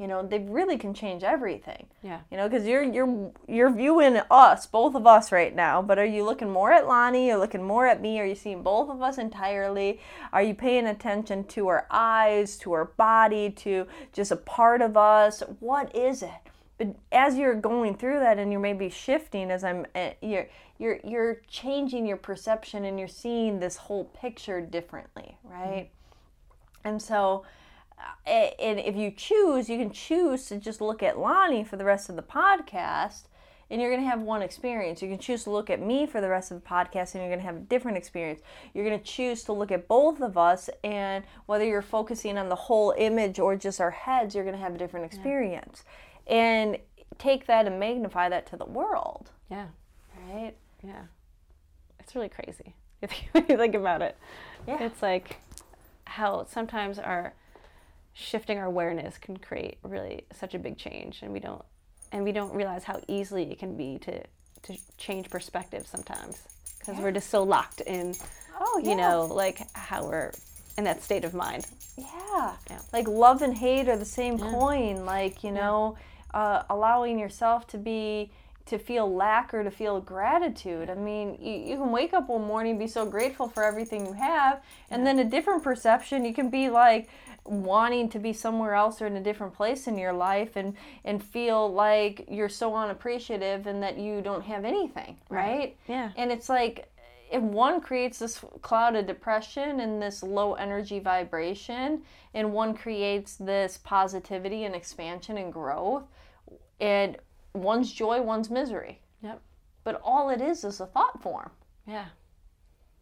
you 0.00 0.08
know 0.08 0.26
they 0.26 0.38
really 0.38 0.78
can 0.78 0.94
change 0.94 1.22
everything. 1.22 1.86
Yeah. 2.02 2.20
you 2.30 2.36
know 2.38 2.48
because 2.48 2.66
you're 2.66 2.82
you're 2.82 3.30
you're 3.46 3.70
viewing 3.70 4.18
us 4.30 4.66
both 4.66 4.94
of 4.94 5.06
us 5.06 5.30
right 5.30 5.54
now 5.54 5.82
but 5.82 5.98
are 5.98 6.06
you 6.06 6.24
looking 6.24 6.50
more 6.50 6.72
at 6.72 6.86
lonnie? 6.86 7.28
You're 7.28 7.38
looking 7.38 7.62
more 7.62 7.86
at 7.86 8.00
me? 8.00 8.18
Are 8.18 8.24
you 8.24 8.34
seeing 8.34 8.62
both 8.62 8.88
of 8.88 9.02
us 9.02 9.18
entirely? 9.18 10.00
Are 10.32 10.42
you 10.42 10.54
paying 10.54 10.86
attention 10.86 11.44
to 11.44 11.68
our 11.68 11.86
eyes 11.90 12.56
to 12.58 12.72
our 12.72 12.86
body 12.86 13.50
to 13.50 13.86
just 14.12 14.32
a 14.32 14.36
part 14.36 14.80
of 14.80 14.96
us? 14.96 15.42
What 15.60 15.94
is 15.94 16.22
it? 16.22 16.30
But 16.78 16.96
as 17.12 17.36
you're 17.36 17.54
going 17.54 17.94
through 17.94 18.20
that 18.20 18.38
and 18.38 18.50
you're 18.50 18.60
maybe 18.60 18.88
shifting 18.88 19.50
as 19.50 19.62
i'm 19.64 19.84
uh, 19.94 20.10
you're 20.22 20.48
you're 20.78 20.98
you're 21.04 21.42
changing 21.46 22.06
your 22.06 22.16
perception 22.16 22.86
and 22.86 22.98
you're 22.98 23.06
seeing 23.06 23.60
this 23.60 23.76
whole 23.76 24.04
picture 24.04 24.62
differently 24.62 25.36
right? 25.44 25.90
And 26.84 27.00
so, 27.00 27.44
and 28.26 28.78
if 28.80 28.96
you 28.96 29.10
choose, 29.10 29.68
you 29.68 29.78
can 29.78 29.90
choose 29.90 30.46
to 30.46 30.58
just 30.58 30.80
look 30.80 31.02
at 31.02 31.18
Lonnie 31.18 31.64
for 31.64 31.76
the 31.76 31.84
rest 31.84 32.08
of 32.08 32.16
the 32.16 32.22
podcast, 32.22 33.22
and 33.70 33.80
you're 33.80 33.90
going 33.90 34.02
to 34.02 34.08
have 34.08 34.20
one 34.20 34.42
experience. 34.42 35.00
You 35.02 35.08
can 35.08 35.18
choose 35.18 35.44
to 35.44 35.50
look 35.50 35.70
at 35.70 35.80
me 35.80 36.06
for 36.06 36.20
the 36.20 36.28
rest 36.28 36.50
of 36.50 36.60
the 36.60 36.66
podcast, 36.68 37.14
and 37.14 37.22
you're 37.22 37.28
going 37.30 37.38
to 37.40 37.46
have 37.46 37.56
a 37.56 37.60
different 37.60 37.96
experience. 37.96 38.40
You're 38.74 38.84
going 38.84 38.98
to 38.98 39.04
choose 39.04 39.42
to 39.44 39.52
look 39.52 39.70
at 39.70 39.86
both 39.88 40.20
of 40.20 40.36
us, 40.36 40.68
and 40.82 41.24
whether 41.46 41.64
you're 41.64 41.82
focusing 41.82 42.36
on 42.38 42.48
the 42.48 42.56
whole 42.56 42.94
image 42.98 43.38
or 43.38 43.56
just 43.56 43.80
our 43.80 43.90
heads, 43.92 44.34
you're 44.34 44.44
going 44.44 44.56
to 44.56 44.62
have 44.62 44.74
a 44.74 44.78
different 44.78 45.06
experience. 45.06 45.84
And 46.26 46.78
take 47.18 47.46
that 47.46 47.66
and 47.66 47.78
magnify 47.78 48.28
that 48.28 48.46
to 48.46 48.56
the 48.56 48.64
world, 48.64 49.30
Yeah. 49.50 49.66
right? 50.28 50.54
Yeah. 50.82 51.02
It's 51.98 52.14
really 52.14 52.28
crazy 52.28 52.74
if 53.02 53.12
you, 53.12 53.44
you 53.48 53.56
think 53.56 53.74
about 53.74 54.02
it. 54.02 54.16
Yeah. 54.66 54.82
It's 54.82 55.02
like 55.02 55.36
how 56.04 56.44
sometimes 56.48 56.98
our 56.98 57.34
shifting 58.12 58.58
our 58.58 58.66
awareness 58.66 59.18
can 59.18 59.36
create 59.36 59.78
really 59.82 60.24
such 60.32 60.54
a 60.54 60.58
big 60.58 60.76
change 60.76 61.20
and 61.22 61.32
we 61.32 61.40
don't 61.40 61.64
and 62.12 62.24
we 62.24 62.32
don't 62.32 62.52
realize 62.54 62.84
how 62.84 63.00
easily 63.08 63.50
it 63.50 63.58
can 63.58 63.76
be 63.76 63.98
to 63.98 64.20
to 64.62 64.76
change 64.98 65.30
perspective 65.30 65.86
sometimes 65.86 66.42
because 66.78 66.98
we're 66.98 67.12
just 67.12 67.30
so 67.30 67.42
locked 67.42 67.80
in 67.82 68.14
Oh, 68.62 68.80
yeah. 68.82 68.90
you 68.90 68.96
know 68.96 69.24
like 69.26 69.60
how 69.74 70.04
we're 70.06 70.32
in 70.76 70.84
that 70.84 71.02
state 71.02 71.24
of 71.24 71.32
mind 71.34 71.66
Yeah. 71.96 72.52
Yeah. 72.70 72.80
Like 72.92 73.08
love 73.08 73.42
and 73.42 73.56
hate 73.56 73.88
are 73.88 73.96
the 73.96 74.04
same 74.04 74.38
coin. 74.38 75.04
Like, 75.04 75.42
you 75.44 75.50
know, 75.50 75.96
uh, 76.32 76.62
allowing 76.70 77.18
yourself 77.18 77.66
to 77.68 77.76
be, 77.78 78.30
to 78.66 78.78
feel 78.78 79.12
lack 79.12 79.52
or 79.52 79.62
to 79.64 79.70
feel 79.70 80.00
gratitude. 80.00 80.88
I 80.88 80.94
mean, 80.94 81.36
you, 81.40 81.52
you 81.52 81.76
can 81.76 81.90
wake 81.90 82.14
up 82.14 82.28
one 82.28 82.44
morning 82.46 82.70
and 82.72 82.78
be 82.78 82.86
so 82.86 83.04
grateful 83.04 83.48
for 83.48 83.64
everything 83.64 84.06
you 84.06 84.12
have. 84.14 84.62
And 84.90 85.06
then 85.06 85.18
a 85.18 85.24
different 85.24 85.62
perception, 85.62 86.24
you 86.24 86.32
can 86.32 86.48
be 86.48 86.70
like 86.70 87.08
wanting 87.50 88.08
to 88.08 88.18
be 88.18 88.32
somewhere 88.32 88.74
else 88.74 89.02
or 89.02 89.06
in 89.06 89.16
a 89.16 89.22
different 89.22 89.52
place 89.52 89.88
in 89.88 89.98
your 89.98 90.12
life 90.12 90.54
and, 90.54 90.76
and 91.04 91.22
feel 91.22 91.72
like 91.72 92.24
you're 92.30 92.48
so 92.48 92.74
unappreciative 92.76 93.66
and 93.66 93.82
that 93.82 93.98
you 93.98 94.22
don't 94.22 94.42
have 94.44 94.64
anything, 94.64 95.16
right? 95.28 95.76
Yeah. 95.88 96.12
And 96.16 96.30
it's 96.30 96.48
like, 96.48 96.90
if 97.30 97.42
one 97.42 97.80
creates 97.80 98.18
this 98.20 98.44
cloud 98.62 98.94
of 98.94 99.06
depression 99.06 99.80
and 99.80 100.00
this 100.00 100.22
low 100.22 100.54
energy 100.54 100.98
vibration, 101.00 102.02
and 102.34 102.52
one 102.52 102.74
creates 102.74 103.36
this 103.36 103.78
positivity 103.82 104.64
and 104.64 104.74
expansion 104.74 105.36
and 105.36 105.52
growth, 105.52 106.04
and 106.80 107.16
one's 107.52 107.92
joy, 107.92 108.22
one's 108.22 108.48
misery. 108.50 109.00
Yep. 109.22 109.40
But 109.82 110.00
all 110.04 110.30
it 110.30 110.40
is 110.40 110.62
is 110.64 110.80
a 110.80 110.86
thought 110.86 111.20
form. 111.20 111.50
Yeah. 111.86 112.06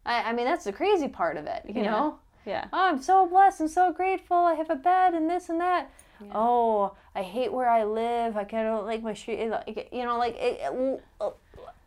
I, 0.05 0.29
I 0.29 0.33
mean, 0.33 0.45
that's 0.45 0.65
the 0.65 0.73
crazy 0.73 1.07
part 1.07 1.37
of 1.37 1.45
it, 1.45 1.63
you 1.67 1.83
Yeah. 1.83 1.91
know? 1.91 2.19
Yeah. 2.49 2.65
Oh, 2.73 2.89
I'm 2.89 3.01
so 3.01 3.27
blessed 3.27 3.61
and 3.61 3.69
so 3.69 3.91
grateful. 3.93 4.35
I 4.37 4.55
have 4.55 4.69
a 4.69 4.75
bed 4.75 5.13
and 5.13 5.29
this 5.29 5.49
and 5.49 5.61
that. 5.61 5.89
Oh, 6.33 6.93
I 7.15 7.21
hate 7.21 7.53
where 7.53 7.69
I 7.69 7.83
live. 7.85 8.35
I 8.35 8.43
kind 8.43 8.67
of 8.67 8.85
like 8.85 9.01
my 9.03 9.13
street. 9.13 9.39
You 9.39 10.03
know, 10.05 10.17
like 10.17 10.35
it, 10.37 10.59
it- 10.61 11.03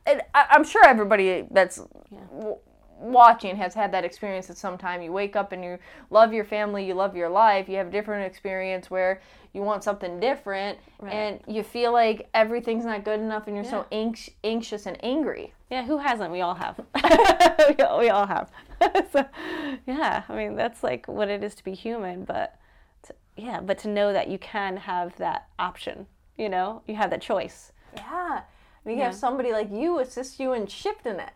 and 0.07 0.22
I, 0.35 0.46
I'm 0.51 0.64
sure 0.64 0.85
everybody 0.85 1.46
that's 1.51 1.77
w- 2.33 2.57
watching 2.98 3.57
has 3.57 3.75
had 3.75 3.92
that 3.92 4.05
experience 4.05 4.51
at 4.51 4.57
some 4.57 4.77
time. 4.79 5.03
You 5.03 5.12
wake 5.12 5.37
up 5.37 5.53
and 5.53 5.62
you 5.64 5.79
love 6.11 6.33
your 6.33 6.44
family, 6.44 6.85
you 6.87 6.94
love 6.94 7.14
your 7.16 7.29
life. 7.29 7.68
You 7.68 7.77
have 7.77 7.88
a 7.88 7.90
different 7.90 8.25
experience 8.27 8.90
where 8.90 9.20
you 9.53 9.62
want 9.62 9.85
something 9.85 10.18
different, 10.18 10.79
Right. 10.98 11.12
and 11.12 11.40
you 11.46 11.62
feel 11.62 11.92
like 11.92 12.29
everything's 12.35 12.85
not 12.87 13.05
good 13.05 13.20
enough, 13.20 13.46
and 13.48 13.55
you're 13.55 13.64
so 13.66 13.85
anx- 13.92 14.31
anxious 14.42 14.87
and 14.87 14.96
angry. 15.05 15.53
Yeah, 15.70 15.85
who 15.85 15.98
hasn't? 15.98 16.33
We 16.33 16.40
all 16.40 16.55
have. 16.55 16.81
we 17.98 18.09
all 18.09 18.27
have. 18.27 18.51
so, 19.12 19.25
yeah, 19.87 20.23
I 20.29 20.37
mean, 20.37 20.57
that's 20.57 20.83
like 20.83 21.07
what 21.09 21.29
it 21.29 21.42
is 21.42 21.55
to 21.57 21.64
be 21.64 21.75
human. 21.75 22.25
But 22.25 22.59
to, 23.05 23.14
yeah, 23.37 23.61
but 23.61 23.79
to 23.79 23.88
know 23.88 24.12
that 24.12 24.29
you 24.29 24.38
can 24.38 24.77
have 24.77 25.16
that 25.18 25.49
option, 25.59 26.07
you 26.37 26.49
know, 26.49 26.83
you 26.87 26.95
have 26.97 27.11
that 27.11 27.23
choice. 27.23 27.73
Yeah, 27.97 28.42
and 28.85 28.97
you 28.97 29.03
have 29.03 29.14
somebody 29.14 29.53
like 29.53 29.71
you 29.71 29.99
assist 29.99 30.40
you 30.40 30.53
in 30.53 30.66
shifting 30.66 31.16
it. 31.21 31.33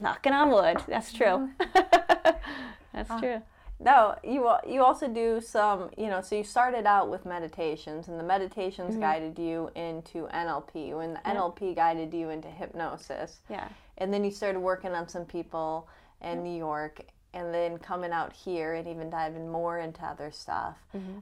Knocking 0.00 0.32
on 0.32 0.50
wood. 0.50 0.78
That's 0.86 1.12
true. 1.12 1.50
Mm-hmm. 1.60 2.30
that's 2.92 3.10
Uh, 3.10 3.20
true. 3.20 3.42
No, 3.80 4.16
you 4.24 4.48
you 4.66 4.82
also 4.82 5.06
do 5.06 5.40
some, 5.40 5.90
you 5.96 6.08
know, 6.08 6.20
so 6.20 6.34
you 6.34 6.42
started 6.42 6.84
out 6.84 7.08
with 7.10 7.24
meditations 7.24 8.08
and 8.08 8.18
the 8.18 8.24
meditations 8.24 8.96
guided 8.96 9.38
you 9.38 9.70
into 9.76 10.26
NLP 10.34 11.00
and 11.00 11.14
the 11.14 11.20
NLP 11.20 11.76
guided 11.76 12.12
you 12.12 12.30
into 12.30 12.48
hypnosis. 12.48 13.40
Yeah. 13.48 13.68
And 13.98 14.12
then 14.12 14.24
you 14.24 14.30
started 14.30 14.60
working 14.60 14.92
on 14.92 15.08
some 15.08 15.24
people 15.24 15.88
in 16.22 16.42
New 16.42 16.56
York 16.56 17.00
and 17.34 17.52
then 17.52 17.78
coming 17.78 18.10
out 18.10 18.32
here 18.32 18.74
and 18.74 18.88
even 18.88 19.10
diving 19.10 19.48
more 19.48 19.78
into 19.80 20.02
other 20.04 20.30
stuff. 20.30 20.76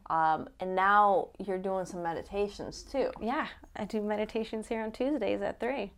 Um, 0.09 0.49
and 0.61 0.77
now 0.77 1.29
you're 1.45 1.59
doing 1.59 1.85
some 1.85 2.03
meditations 2.03 2.83
too. 2.83 3.11
Yeah, 3.21 3.49
I 3.75 3.85
do 3.87 4.01
meditations 4.01 4.69
here 4.69 4.83
on 4.83 4.93
Tuesdays 4.93 5.43
at 5.43 5.59
three, 5.59 5.93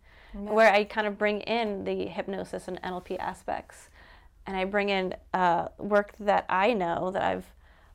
where 0.55 0.73
I 0.73 0.85
kind 0.85 1.07
of 1.07 1.19
bring 1.19 1.41
in 1.43 1.85
the 1.85 2.07
hypnosis 2.07 2.69
and 2.69 2.81
NLP 2.83 3.19
aspects, 3.19 3.91
and 4.47 4.57
I 4.57 4.65
bring 4.65 4.89
in 4.89 5.15
uh, 5.35 5.69
work 5.79 6.15
that 6.21 6.47
I 6.49 6.73
know 6.73 7.11
that 7.11 7.23
I've 7.23 7.47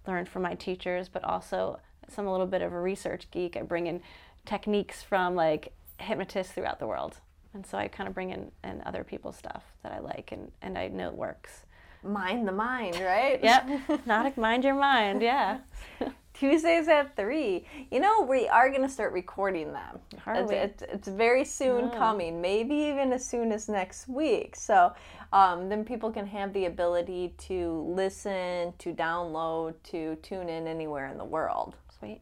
learned 0.05 0.29
from 0.29 0.43
my 0.43 0.53
teachers, 0.53 1.09
but 1.09 1.23
also 1.23 1.79
some 2.09 2.27
a 2.27 2.31
little 2.31 2.47
bit 2.47 2.61
of 2.61 2.71
a 2.73 2.79
research 2.79 3.29
geek. 3.31 3.57
I 3.57 3.63
bring 3.63 3.87
in 3.87 4.01
techniques 4.45 5.01
from 5.01 5.35
like 5.35 5.73
hypnotists 5.97 6.53
throughout 6.53 6.79
the 6.79 6.87
world, 6.87 7.17
and 7.53 7.65
so 7.65 7.77
I 7.77 7.87
kind 7.87 8.07
of 8.07 8.15
bring 8.15 8.31
in, 8.31 8.51
in 8.63 8.81
other 8.85 9.03
people's 9.03 9.37
stuff 9.37 9.63
that 9.83 9.91
I 9.91 9.99
like 9.99 10.31
and, 10.31 10.51
and 10.61 10.77
I 10.77 10.87
know 10.87 11.07
it 11.09 11.15
works. 11.15 11.65
Mind 12.03 12.47
the 12.47 12.51
mind, 12.51 12.99
right? 12.99 13.39
Yep, 13.41 14.05
not 14.05 14.37
mind 14.37 14.63
your 14.63 14.75
mind. 14.75 15.21
Yeah. 15.21 15.59
Tuesdays 16.33 16.87
at 16.87 17.15
three. 17.15 17.65
You 17.91 17.99
know, 17.99 18.21
we 18.21 18.47
are 18.47 18.69
going 18.69 18.81
to 18.81 18.89
start 18.89 19.13
recording 19.13 19.71
them. 19.71 19.99
It's? 20.27 20.51
It's, 20.51 20.81
it's 20.81 21.07
very 21.07 21.45
soon 21.45 21.91
coming, 21.91 22.41
maybe 22.41 22.73
even 22.73 23.13
as 23.13 23.23
soon 23.23 23.51
as 23.51 23.69
next 23.69 24.09
week. 24.09 24.55
So 24.55 24.93
um, 25.31 25.69
then 25.69 25.85
people 25.85 26.11
can 26.11 26.25
have 26.25 26.51
the 26.51 26.65
ability 26.65 27.35
to 27.37 27.85
listen, 27.87 28.73
to 28.79 28.93
download, 28.93 29.75
to 29.91 30.15
tune 30.17 30.49
in 30.49 30.67
anywhere 30.67 31.07
in 31.07 31.17
the 31.17 31.25
world. 31.25 31.75
Sweet. 31.99 32.21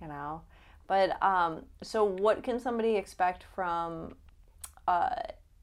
you 0.00 0.08
know. 0.08 0.42
But 0.86 1.20
um, 1.22 1.64
so, 1.82 2.04
what 2.04 2.42
can 2.42 2.60
somebody 2.60 2.96
expect 2.96 3.44
from 3.54 4.14
uh, 4.88 5.10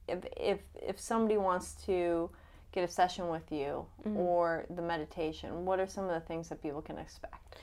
if 0.08 0.18
if 0.36 0.58
if 0.74 1.00
somebody 1.00 1.36
wants 1.36 1.74
to 1.86 2.30
get 2.72 2.84
a 2.84 2.88
session 2.88 3.28
with 3.28 3.50
you 3.50 3.86
Mm-hmm. 4.04 4.16
or 4.16 4.64
the 4.70 4.82
meditation? 4.82 5.64
What 5.64 5.80
are 5.80 5.86
some 5.86 6.04
of 6.04 6.10
the 6.10 6.20
things 6.20 6.48
that 6.48 6.62
people 6.62 6.80
can 6.82 6.98
expect? 6.98 7.56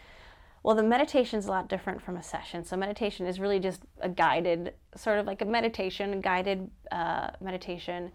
Well, 0.63 0.75
the 0.75 0.83
meditation 0.83 1.39
is 1.39 1.45
a 1.45 1.49
lot 1.49 1.69
different 1.69 2.01
from 2.01 2.17
a 2.17 2.23
session. 2.23 2.65
So, 2.65 2.75
meditation 2.75 3.25
is 3.25 3.39
really 3.39 3.59
just 3.59 3.83
a 4.01 4.09
guided, 4.09 4.73
sort 4.95 5.17
of 5.19 5.25
like 5.25 5.41
a 5.41 5.45
meditation, 5.45 6.13
a 6.13 6.17
guided 6.17 6.69
uh, 6.91 7.29
meditation. 7.39 8.11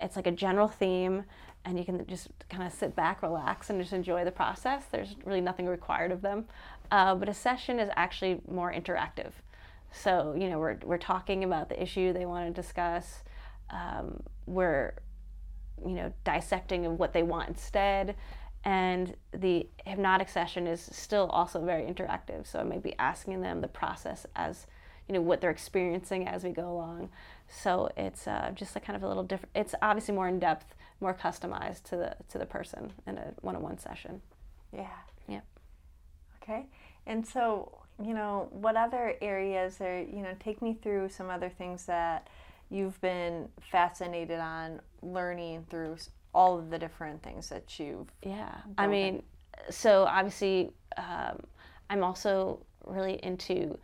It's 0.00 0.16
like 0.16 0.26
a 0.26 0.32
general 0.32 0.68
theme, 0.68 1.24
and 1.64 1.78
you 1.78 1.84
can 1.84 2.06
just 2.06 2.28
kind 2.50 2.62
of 2.62 2.72
sit 2.72 2.94
back, 2.94 3.22
relax, 3.22 3.70
and 3.70 3.80
just 3.80 3.92
enjoy 3.94 4.24
the 4.24 4.30
process. 4.30 4.84
There's 4.90 5.14
really 5.24 5.40
nothing 5.40 5.66
required 5.66 6.12
of 6.12 6.20
them. 6.20 6.44
Uh, 6.90 7.14
but 7.14 7.28
a 7.28 7.34
session 7.34 7.78
is 7.78 7.88
actually 7.96 8.40
more 8.50 8.72
interactive. 8.72 9.30
So, 10.02 10.34
you 10.36 10.50
know, 10.50 10.58
we're, 10.58 10.78
we're 10.84 10.98
talking 10.98 11.44
about 11.44 11.68
the 11.68 11.80
issue 11.80 12.12
they 12.12 12.26
want 12.26 12.54
to 12.54 12.62
discuss. 12.62 13.22
Um, 13.70 14.22
we're 14.46 14.94
you 15.84 15.94
know, 15.94 16.12
dissecting 16.24 16.86
of 16.86 16.98
what 16.98 17.12
they 17.12 17.22
want 17.22 17.48
instead. 17.48 18.16
And 18.64 19.14
the 19.32 19.68
hypnotic 19.84 20.28
session 20.28 20.66
is 20.66 20.80
still 20.80 21.26
also 21.26 21.62
very 21.64 21.82
interactive. 21.82 22.46
So 22.46 22.60
I 22.60 22.62
might 22.62 22.82
be 22.82 22.94
asking 22.98 23.42
them 23.42 23.60
the 23.60 23.68
process 23.68 24.26
as, 24.34 24.66
you 25.06 25.14
know, 25.14 25.20
what 25.20 25.40
they're 25.40 25.50
experiencing 25.50 26.26
as 26.26 26.44
we 26.44 26.50
go 26.50 26.70
along. 26.70 27.10
So 27.48 27.90
it's 27.96 28.26
uh, 28.26 28.52
just 28.54 28.74
a 28.74 28.80
kind 28.80 28.96
of 28.96 29.02
a 29.02 29.08
little 29.08 29.22
different. 29.22 29.50
It's 29.54 29.74
obviously 29.82 30.14
more 30.14 30.28
in 30.28 30.38
depth, 30.38 30.74
more 31.00 31.12
customized 31.12 31.82
to 31.84 31.96
the 31.96 32.16
to 32.30 32.38
the 32.38 32.46
person 32.46 32.92
in 33.06 33.18
a 33.18 33.34
one-on-one 33.42 33.78
session. 33.78 34.22
Yeah. 34.72 34.86
Yeah. 35.28 35.40
Okay. 36.42 36.66
And 37.06 37.26
so, 37.26 37.83
you 38.02 38.14
know, 38.14 38.48
what 38.50 38.76
other 38.76 39.14
areas 39.20 39.80
are, 39.80 40.00
you 40.00 40.22
know, 40.22 40.34
take 40.40 40.60
me 40.62 40.76
through 40.82 41.08
some 41.08 41.30
other 41.30 41.48
things 41.48 41.86
that 41.86 42.28
you've 42.70 43.00
been 43.00 43.48
fascinated 43.60 44.40
on 44.40 44.80
learning 45.02 45.66
through 45.70 45.96
all 46.34 46.58
of 46.58 46.70
the 46.70 46.78
different 46.78 47.22
things 47.22 47.48
that 47.48 47.78
you've. 47.78 48.08
Yeah, 48.22 48.54
I 48.76 48.86
mean, 48.86 49.22
so 49.70 50.04
obviously, 50.04 50.72
um, 50.96 51.40
I'm 51.88 52.02
also 52.02 52.64
really 52.86 53.20
into, 53.22 53.78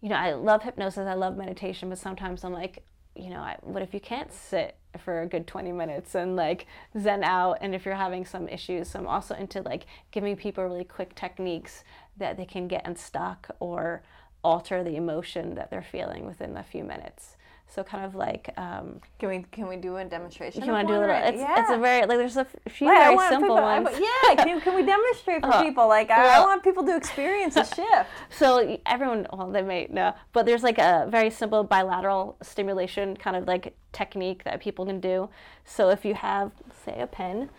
you 0.00 0.08
know, 0.08 0.16
I 0.16 0.32
love 0.32 0.62
hypnosis, 0.62 1.06
I 1.06 1.14
love 1.14 1.36
meditation, 1.36 1.90
but 1.90 1.98
sometimes 1.98 2.44
I'm 2.44 2.52
like, 2.52 2.82
you 3.14 3.30
know, 3.30 3.40
I, 3.40 3.56
what 3.60 3.82
if 3.82 3.92
you 3.92 4.00
can't 4.00 4.32
sit 4.32 4.76
for 5.00 5.22
a 5.22 5.26
good 5.26 5.46
20 5.46 5.72
minutes 5.72 6.14
and 6.14 6.36
like 6.36 6.66
zen 6.98 7.24
out? 7.24 7.58
And 7.60 7.74
if 7.74 7.84
you're 7.84 7.94
having 7.94 8.24
some 8.24 8.48
issues, 8.48 8.90
so 8.90 8.98
I'm 8.98 9.06
also 9.06 9.34
into 9.34 9.62
like 9.62 9.86
giving 10.10 10.36
people 10.36 10.64
really 10.64 10.84
quick 10.84 11.14
techniques 11.14 11.84
that 12.16 12.36
they 12.36 12.46
can 12.46 12.68
get 12.68 12.86
unstuck 12.86 13.48
or 13.60 14.02
alter 14.42 14.84
the 14.84 14.96
emotion 14.96 15.54
that 15.54 15.70
they're 15.70 15.82
feeling 15.82 16.26
within 16.26 16.56
a 16.56 16.62
few 16.62 16.84
minutes. 16.84 17.36
So 17.74 17.82
kind 17.82 18.04
of 18.04 18.14
like, 18.14 18.54
um, 18.56 19.00
Can 19.18 19.28
we 19.30 19.44
can 19.50 19.66
we 19.66 19.74
do 19.74 19.96
a 19.96 20.04
demonstration? 20.04 20.60
if 20.62 20.66
you 20.66 20.72
want 20.72 20.86
to 20.86 20.94
do 20.94 20.98
a 20.98 21.00
little, 21.00 21.16
it's, 21.16 21.38
yeah. 21.38 21.60
it's 21.60 21.70
a 21.70 21.76
very, 21.78 22.06
like 22.06 22.18
there's 22.18 22.36
a 22.36 22.46
few 22.68 22.86
Wait, 22.86 22.94
very 22.94 23.18
simple 23.18 23.40
people, 23.40 23.56
I 23.56 23.80
ones. 23.80 23.98
wa- 23.98 24.06
yeah, 24.28 24.44
can, 24.44 24.60
can 24.60 24.74
we 24.76 24.84
demonstrate 24.84 25.42
for 25.42 25.48
Uh, 25.54 25.62
people? 25.62 25.88
Like, 25.88 26.08
I, 26.08 26.36
I 26.36 26.40
want 26.40 26.62
people 26.62 26.84
to 26.84 26.94
experience 26.96 27.56
a 27.56 27.64
shift. 27.76 28.08
So 28.30 28.78
everyone, 28.86 29.26
well, 29.32 29.50
they 29.50 29.62
may 29.62 29.88
know, 29.90 30.14
but 30.32 30.46
there's 30.46 30.62
like 30.62 30.78
a 30.78 31.08
very 31.10 31.30
simple 31.30 31.64
bilateral 31.64 32.36
stimulation 32.42 33.16
kind 33.16 33.34
of 33.34 33.48
like 33.48 33.74
technique 33.92 34.44
that 34.44 34.60
people 34.60 34.86
can 34.86 35.00
do. 35.00 35.28
So 35.64 35.88
if 35.90 36.04
you 36.04 36.14
have, 36.14 36.52
say, 36.84 37.00
a 37.00 37.08
pen, 37.08 37.50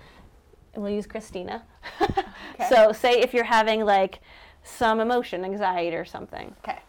we'll 0.77 0.91
use 0.93 1.07
Christina. 1.07 1.63
okay. 2.01 2.69
So 2.69 2.93
say 2.93 3.19
if 3.19 3.33
you're 3.33 3.43
having 3.43 3.83
like 3.83 4.19
some 4.63 5.01
emotion, 5.01 5.43
anxiety 5.43 5.93
or 5.97 6.05
something, 6.05 6.55
Okay. 6.63 6.79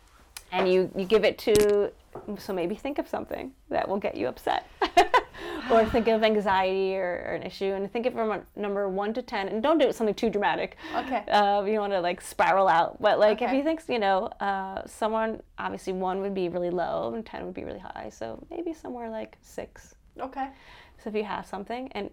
and 0.53 0.71
you 0.73 0.91
you 0.95 1.05
give 1.05 1.25
it 1.25 1.39
to, 1.39 1.91
so 2.39 2.53
maybe 2.53 2.75
think 2.75 2.99
of 2.99 3.09
something 3.09 3.53
that 3.71 3.89
will 3.89 3.99
get 3.99 4.17
you 4.17 4.27
upset. 4.29 4.67
or 5.71 5.85
think 5.87 6.07
of 6.09 6.23
anxiety 6.23 6.97
or, 6.97 7.25
or 7.27 7.35
an 7.35 7.43
issue 7.43 7.73
and 7.73 7.91
think 7.93 8.07
of 8.07 8.13
from 8.15 8.31
a 8.31 8.43
number 8.55 8.89
one 8.89 9.13
to 9.15 9.23
ten 9.23 9.49
and 9.49 9.63
don't 9.63 9.79
do 9.79 9.93
something 9.93 10.15
too 10.15 10.31
dramatic 10.31 10.77
Okay. 10.95 11.25
uh, 11.31 11.63
you 11.65 11.79
want 11.81 11.93
to 11.93 12.01
like 12.01 12.21
spiral 12.21 12.69
out. 12.69 13.01
But 13.01 13.19
like 13.19 13.43
if 13.43 13.53
you 13.53 13.63
think, 13.63 13.83
you 13.89 13.99
know, 13.99 14.27
uh, 14.41 14.87
someone 14.87 15.43
obviously 15.59 15.93
one 15.93 16.21
would 16.21 16.35
be 16.35 16.49
really 16.49 16.71
low 16.71 17.13
and 17.15 17.25
ten 17.27 17.45
would 17.45 17.55
be 17.55 17.65
really 17.65 17.81
high. 17.81 18.11
So 18.13 18.45
maybe 18.51 18.73
somewhere 18.73 19.11
like 19.11 19.37
six. 19.43 19.95
Okay. 20.21 20.49
So 21.03 21.11
if 21.11 21.17
you 21.17 21.25
have 21.25 21.47
something, 21.47 21.89
and 21.93 22.11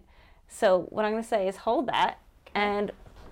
so 0.48 0.86
what 0.90 1.04
I'm 1.04 1.12
going 1.12 1.22
to 1.22 1.28
say 1.28 1.48
is 1.48 1.56
hold 1.56 1.86
that, 1.88 2.18
and 2.54 2.90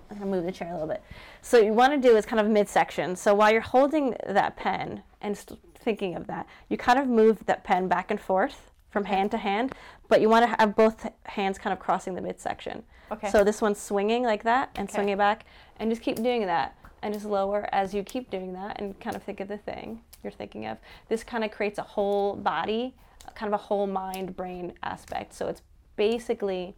I'm 0.09 0.17
going 0.17 0.31
to 0.31 0.35
move 0.37 0.45
the 0.45 0.51
chair 0.51 0.69
a 0.69 0.73
little 0.73 0.87
bit. 0.87 1.03
So 1.41 1.59
what 1.59 1.65
you 1.65 1.73
want 1.73 1.93
to 1.93 2.07
do 2.09 2.15
is 2.17 2.25
kind 2.25 2.39
of 2.39 2.47
midsection. 2.47 3.15
So 3.15 3.33
while 3.35 3.51
you're 3.51 3.61
holding 3.61 4.15
that 4.27 4.55
pen 4.55 5.03
and 5.21 5.37
st- 5.37 5.59
thinking 5.83 6.15
of 6.15 6.27
that, 6.27 6.47
you 6.69 6.77
kind 6.77 6.97
of 6.97 7.07
move 7.07 7.45
that 7.45 7.63
pen 7.63 7.87
back 7.87 8.09
and 8.11 8.19
forth 8.19 8.71
from 8.89 9.05
hand 9.05 9.31
to 9.31 9.37
hand, 9.37 9.73
but 10.07 10.21
you 10.21 10.29
want 10.29 10.43
to 10.49 10.55
have 10.59 10.75
both 10.75 11.07
hands 11.25 11.57
kind 11.57 11.73
of 11.73 11.79
crossing 11.79 12.15
the 12.15 12.21
midsection. 12.21 12.83
Okay. 13.11 13.29
So 13.29 13.43
this 13.43 13.61
one's 13.61 13.79
swinging 13.79 14.23
like 14.23 14.43
that 14.43 14.69
and 14.75 14.87
Okay. 14.87 14.95
swinging 14.95 15.17
back, 15.17 15.45
and 15.77 15.89
just 15.89 16.01
keep 16.01 16.17
doing 16.17 16.45
that, 16.45 16.75
and 17.01 17.13
just 17.13 17.25
lower 17.25 17.67
as 17.71 17.93
you 17.93 18.03
keep 18.03 18.29
doing 18.29 18.53
that, 18.53 18.79
and 18.79 18.99
kind 18.99 19.15
of 19.15 19.23
think 19.23 19.39
of 19.39 19.47
the 19.47 19.57
thing 19.57 20.01
you're 20.21 20.31
thinking 20.31 20.65
of. 20.67 20.77
This 21.09 21.23
kind 21.23 21.43
of 21.43 21.51
creates 21.51 21.79
a 21.79 21.83
whole 21.83 22.35
body, 22.35 22.93
kind 23.35 23.53
of 23.53 23.59
a 23.59 23.63
whole 23.63 23.87
mind 23.87 24.35
brain 24.35 24.73
aspect. 24.83 25.33
So 25.33 25.47
it's 25.47 25.61
basically 25.95 26.75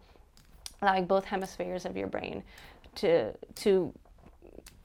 allowing 0.81 1.05
both 1.05 1.25
hemispheres 1.25 1.85
of 1.85 1.95
your 1.95 2.07
brain 2.07 2.43
to 2.95 3.33
to 3.55 3.93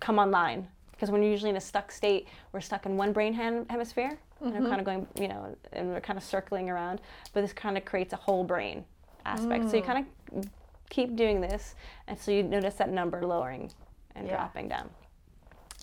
come 0.00 0.18
online. 0.18 0.68
Because 1.00 1.10
when 1.10 1.22
you're 1.22 1.30
usually 1.30 1.48
in 1.48 1.56
a 1.56 1.60
stuck 1.62 1.90
state, 1.90 2.28
we're 2.52 2.60
stuck 2.60 2.84
in 2.84 2.98
one 2.98 3.14
brain 3.14 3.32
hem- 3.32 3.64
hemisphere, 3.70 4.18
and 4.42 4.52
we're 4.52 4.60
mm-hmm. 4.60 4.68
kind 4.68 4.80
of 4.80 4.84
going, 4.84 5.06
you 5.18 5.28
know, 5.28 5.56
and 5.72 5.88
we're 5.88 6.00
kind 6.02 6.18
of 6.18 6.22
circling 6.22 6.68
around. 6.68 7.00
But 7.32 7.40
this 7.40 7.54
kind 7.54 7.78
of 7.78 7.86
creates 7.86 8.12
a 8.12 8.16
whole 8.16 8.44
brain 8.44 8.84
aspect. 9.24 9.70
So 9.70 9.76
you 9.78 9.82
mm. 9.82 9.86
kind 9.86 10.06
of 10.34 10.46
keep 10.90 11.16
doing 11.16 11.40
this, 11.40 11.74
and 12.06 12.18
so 12.18 12.32
you 12.32 12.42
notice 12.42 12.74
that 12.74 12.90
number 12.90 13.26
lowering 13.26 13.72
and 14.14 14.26
Yeah. 14.26 14.34
dropping 14.34 14.68
down. 14.68 14.90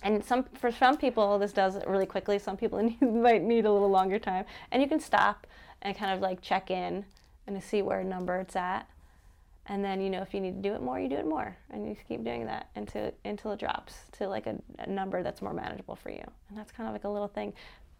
And 0.04 0.24
some 0.24 0.44
for 0.44 0.72
some 0.72 0.98
people 0.98 1.40
this 1.40 1.52
does 1.52 1.76
it 1.76 1.88
really 1.88 2.06
quickly. 2.06 2.38
Some 2.38 2.56
people 2.56 2.78
need, 2.84 3.02
might 3.02 3.42
need 3.42 3.66
a 3.66 3.72
little 3.72 3.90
longer 3.90 4.20
time. 4.20 4.46
And 4.72 4.84
you 4.84 4.88
can 4.88 5.00
stop 5.00 5.48
and 5.82 5.98
kind 5.98 6.14
of 6.14 6.20
like 6.20 6.42
check 6.42 6.70
in 6.70 7.06
and 7.48 7.64
see 7.64 7.82
where 7.82 8.04
number 8.04 8.36
it's 8.36 8.56
at. 8.56 8.88
And 9.68 9.84
then 9.84 10.00
you 10.02 10.10
know 10.10 10.22
if 10.22 10.34
you 10.34 10.40
need 10.40 10.62
to 10.62 10.70
do 10.70 10.76
it 10.76 10.82
more, 10.82 11.00
you 11.00 11.10
do 11.10 11.18
it 11.18 11.28
more, 11.28 11.56
and 11.72 11.88
you 11.88 11.96
keep 12.08 12.24
doing 12.24 12.46
that 12.46 12.70
until 12.76 13.12
until 13.26 13.52
it 13.52 13.60
drops 13.60 13.96
to 14.14 14.28
like 14.28 14.48
a, 14.48 14.56
a 14.80 14.90
number 14.90 15.24
that's 15.24 15.42
more 15.42 15.54
manageable 15.54 15.96
for 15.96 16.10
you. 16.10 16.24
And 16.50 16.58
that's 16.58 16.72
kind 16.72 16.88
of 16.88 16.94
like 16.94 17.04
a 17.04 17.10
little 17.10 17.28
thing. 17.28 17.54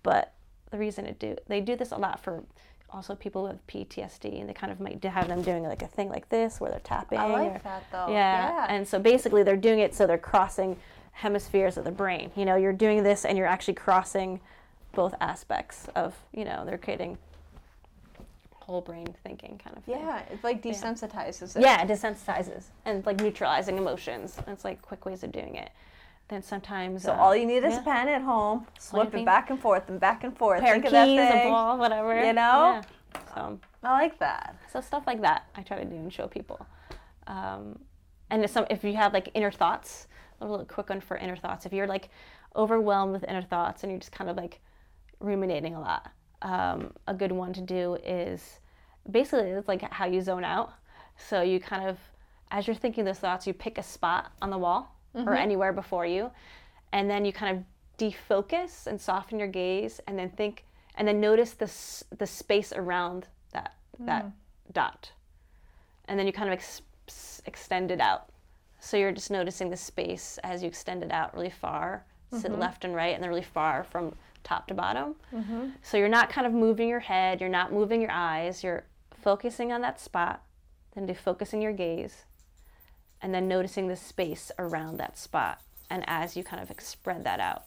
But 0.04 0.34
the 0.72 0.78
reason 0.78 1.06
it 1.06 1.20
do 1.20 1.36
they 1.48 1.62
do 1.62 1.76
this 1.76 1.92
a 1.92 1.98
lot 1.98 2.24
for 2.24 2.44
also 2.90 3.16
people 3.16 3.44
with 3.44 3.66
PTSD, 3.68 4.40
and 4.40 4.48
they 4.48 4.54
kind 4.54 4.72
of 4.72 4.80
might 4.80 5.04
have 5.04 5.28
them 5.28 5.42
doing 5.42 5.64
like 5.64 5.82
a 5.82 5.88
thing 5.88 6.10
like 6.10 6.30
this 6.30 6.62
where 6.62 6.72
they're 6.72 6.80
tapping. 6.80 7.20
I 7.20 7.26
like 7.28 7.56
or- 7.56 7.62
that 7.64 7.84
though. 7.92 8.08
yeah. 8.10 8.50
Yeah. 8.50 8.66
And 8.70 8.88
so 8.88 9.00
basically 9.00 9.44
they're 9.44 9.58
doing 9.58 9.80
it 9.80 9.94
so 9.94 10.08
they're 10.08 10.18
crossing 10.18 10.78
hemispheres 11.12 11.78
of 11.78 11.84
the 11.84 11.92
brain. 11.92 12.32
You 12.36 12.46
know, 12.46 12.56
you're 12.56 12.74
doing 12.74 13.04
this 13.04 13.26
and 13.26 13.38
you're 13.38 13.48
actually 13.48 13.74
crossing 13.74 14.40
both 14.94 15.14
aspects 15.20 15.88
of, 15.96 16.16
you 16.32 16.46
know, 16.46 16.64
they're 16.66 16.78
creating 16.78 17.18
whole 18.68 18.82
brain 18.82 19.08
thinking 19.24 19.60
kind 19.64 19.78
of 19.78 19.84
thing. 19.86 19.96
yeah. 19.98 20.20
It 20.30 20.44
like 20.44 20.62
desensitizes 20.62 21.56
it. 21.56 21.62
Yeah, 21.62 21.82
it 21.82 21.88
desensitizes 21.88 22.66
and 22.86 23.06
like 23.06 23.20
neutralizing 23.22 23.78
emotions. 23.78 24.38
It's 24.46 24.66
like 24.66 24.82
quick 24.82 25.06
ways 25.06 25.24
of 25.24 25.32
doing 25.32 25.56
it. 25.56 25.70
Then 26.28 26.44
sometimes 26.44 27.04
So 27.04 27.14
uh, 27.14 27.16
all 27.16 27.34
you 27.34 27.46
need 27.46 27.64
is 27.64 27.74
yeah. 27.74 27.80
a 27.80 27.84
pen 27.84 28.10
at 28.10 28.22
home. 28.22 28.68
Swip 28.78 29.16
it 29.16 29.26
back 29.26 29.50
and 29.50 29.60
forth 29.60 29.88
and 29.88 30.00
back 30.00 30.26
and 30.26 30.38
forth. 30.38 30.60
pair 30.62 30.74
Think 30.74 30.84
of 30.84 30.88
of 30.90 30.94
that 30.94 31.06
keys, 31.06 31.20
a 31.20 31.50
ball, 31.50 31.78
whatever. 31.78 32.14
You 32.26 32.34
know? 32.34 32.82
Yeah. 32.82 32.82
So 33.34 33.60
I 33.84 33.92
like 33.94 34.20
that. 34.20 34.58
So 34.72 34.82
stuff 34.82 35.04
like 35.08 35.22
that, 35.22 35.48
I 35.56 35.62
try 35.62 35.78
to 35.78 35.86
do 35.86 35.96
and 35.96 36.12
show 36.12 36.28
people. 36.28 36.60
Um, 37.28 37.80
and 38.30 38.44
if 38.44 38.52
some, 38.52 38.66
if 38.70 38.84
you 38.84 38.94
have 38.98 39.14
like 39.14 39.30
inner 39.34 39.52
thoughts, 39.52 40.08
a 40.42 40.46
little 40.46 40.66
quick 40.66 40.90
one 40.90 41.00
for 41.00 41.16
inner 41.16 41.38
thoughts. 41.38 41.66
If 41.66 41.72
you're 41.72 41.88
like 41.88 42.10
overwhelmed 42.58 43.14
with 43.14 43.24
inner 43.24 43.42
thoughts 43.42 43.84
and 43.84 43.92
you're 43.92 44.00
just 44.00 44.12
kind 44.12 44.30
of 44.30 44.36
like 44.36 44.60
ruminating 45.22 45.76
a 45.76 45.80
lot, 45.80 46.12
um, 46.42 46.94
a 47.08 47.14
good 47.14 47.32
one 47.32 47.54
to 47.54 47.62
do 47.62 47.96
is 48.04 48.60
basically 49.10 49.50
it's 49.52 49.68
like 49.68 49.82
how 49.92 50.06
you 50.06 50.22
zone 50.22 50.44
out. 50.44 50.74
So 51.18 51.42
you 51.42 51.60
kind 51.60 51.88
of, 51.88 51.98
as 52.52 52.68
you're 52.68 52.76
thinking 52.76 53.06
those 53.06 53.20
thoughts, 53.20 53.48
you 53.48 53.54
pick 53.54 53.78
a 53.78 53.84
spot 53.84 54.32
on 54.42 54.50
the 54.50 54.58
wall 54.58 54.96
or 55.14 55.22
mm-hmm. 55.22 55.34
anywhere 55.34 55.74
before 55.74 56.06
you, 56.06 56.30
and 56.92 57.10
then 57.10 57.26
you 57.26 57.34
kind 57.34 57.58
of 57.58 57.64
defocus 57.98 58.86
and 58.88 59.02
soften 59.02 59.40
your 59.40 59.48
gaze, 59.48 60.00
and 60.08 60.18
then 60.18 60.30
think, 60.30 60.66
and 60.96 61.08
then 61.08 61.20
notice 61.20 61.54
the 61.54 61.72
the 62.18 62.28
space 62.28 62.72
around 62.72 63.28
that 63.54 63.74
that 64.00 64.26
mm. 64.26 64.32
dot, 64.74 65.12
and 66.08 66.20
then 66.20 66.28
you 66.28 66.34
kind 66.34 66.50
of 66.50 66.54
ex- 66.54 66.84
extend 67.46 67.90
it 67.90 68.00
out. 68.00 68.30
So 68.80 68.96
you're 68.96 69.12
just 69.12 69.32
noticing 69.32 69.72
the 69.72 69.78
space 69.78 70.38
as 70.44 70.62
you 70.62 70.68
extend 70.68 71.04
it 71.04 71.12
out 71.12 71.34
really 71.34 71.50
far 71.50 72.06
to 72.32 72.40
the 72.40 72.50
mm-hmm. 72.50 72.60
left 72.60 72.86
and 72.86 72.94
right, 72.94 73.16
and 73.16 73.24
then 73.24 73.30
really 73.30 73.42
far 73.42 73.84
from 73.84 74.14
top 74.48 74.68
to 74.68 74.74
bottom. 74.74 75.16
Mm-hmm. 75.34 75.68
So 75.84 75.98
you're 75.98 76.08
not 76.08 76.30
kind 76.30 76.48
of 76.48 76.54
moving 76.54 76.88
your 76.88 77.02
head, 77.02 77.42
you're 77.42 77.50
not 77.50 77.72
moving 77.74 78.02
your 78.02 78.12
eyes, 78.12 78.64
you're 78.64 78.86
focusing 79.22 79.72
on 79.74 79.82
that 79.82 80.00
spot, 80.00 80.42
then 80.96 81.06
defocusing 81.08 81.62
your 81.62 81.74
gaze, 81.74 82.24
and 83.22 83.34
then 83.34 83.48
noticing 83.48 83.88
the 83.88 83.96
space 83.96 84.52
around 84.58 84.98
that 84.98 85.18
spot. 85.18 85.60
And 85.90 86.04
as 86.08 86.38
you 86.38 86.44
kind 86.44 86.62
of 86.62 86.72
spread 86.82 87.24
that 87.26 87.40
out, 87.40 87.64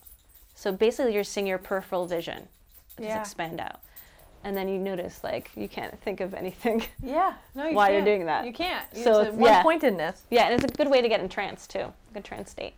So 0.55 0.73
basically, 0.73 1.15
you're 1.15 1.25
seeing 1.25 1.47
your 1.47 1.57
peripheral 1.59 2.07
vision 2.07 2.49
just 2.99 3.09
Yeah. 3.09 3.21
expand 3.21 3.61
out, 3.61 3.81
and 4.45 4.55
then 4.57 4.69
you 4.69 4.79
notice 4.79 5.25
like 5.25 5.51
you 5.57 5.69
can't 5.69 5.99
think 6.03 6.21
of 6.21 6.35
anything. 6.35 6.83
Yeah. 7.03 7.35
No, 7.55 7.67
you 7.69 7.75
While 7.75 7.91
you're 7.93 8.05
doing 8.05 8.27
that. 8.27 8.45
You 8.47 8.53
can't. 8.53 8.85
So 8.95 9.03
So 9.05 9.21
it's- 9.21 9.35
one 9.35 9.51
yeah. 9.51 9.63
pointedness. 9.63 10.23
yeah, 10.31 10.45
and 10.49 10.55
it's 10.55 10.65
a 10.73 10.77
good 10.77 10.89
way 10.91 11.01
to 11.03 11.09
get 11.09 11.21
in 11.21 11.29
trance 11.31 11.67
too, 11.67 11.87
A 12.11 12.15
good 12.15 12.25
trance 12.25 12.51
state. 12.51 12.75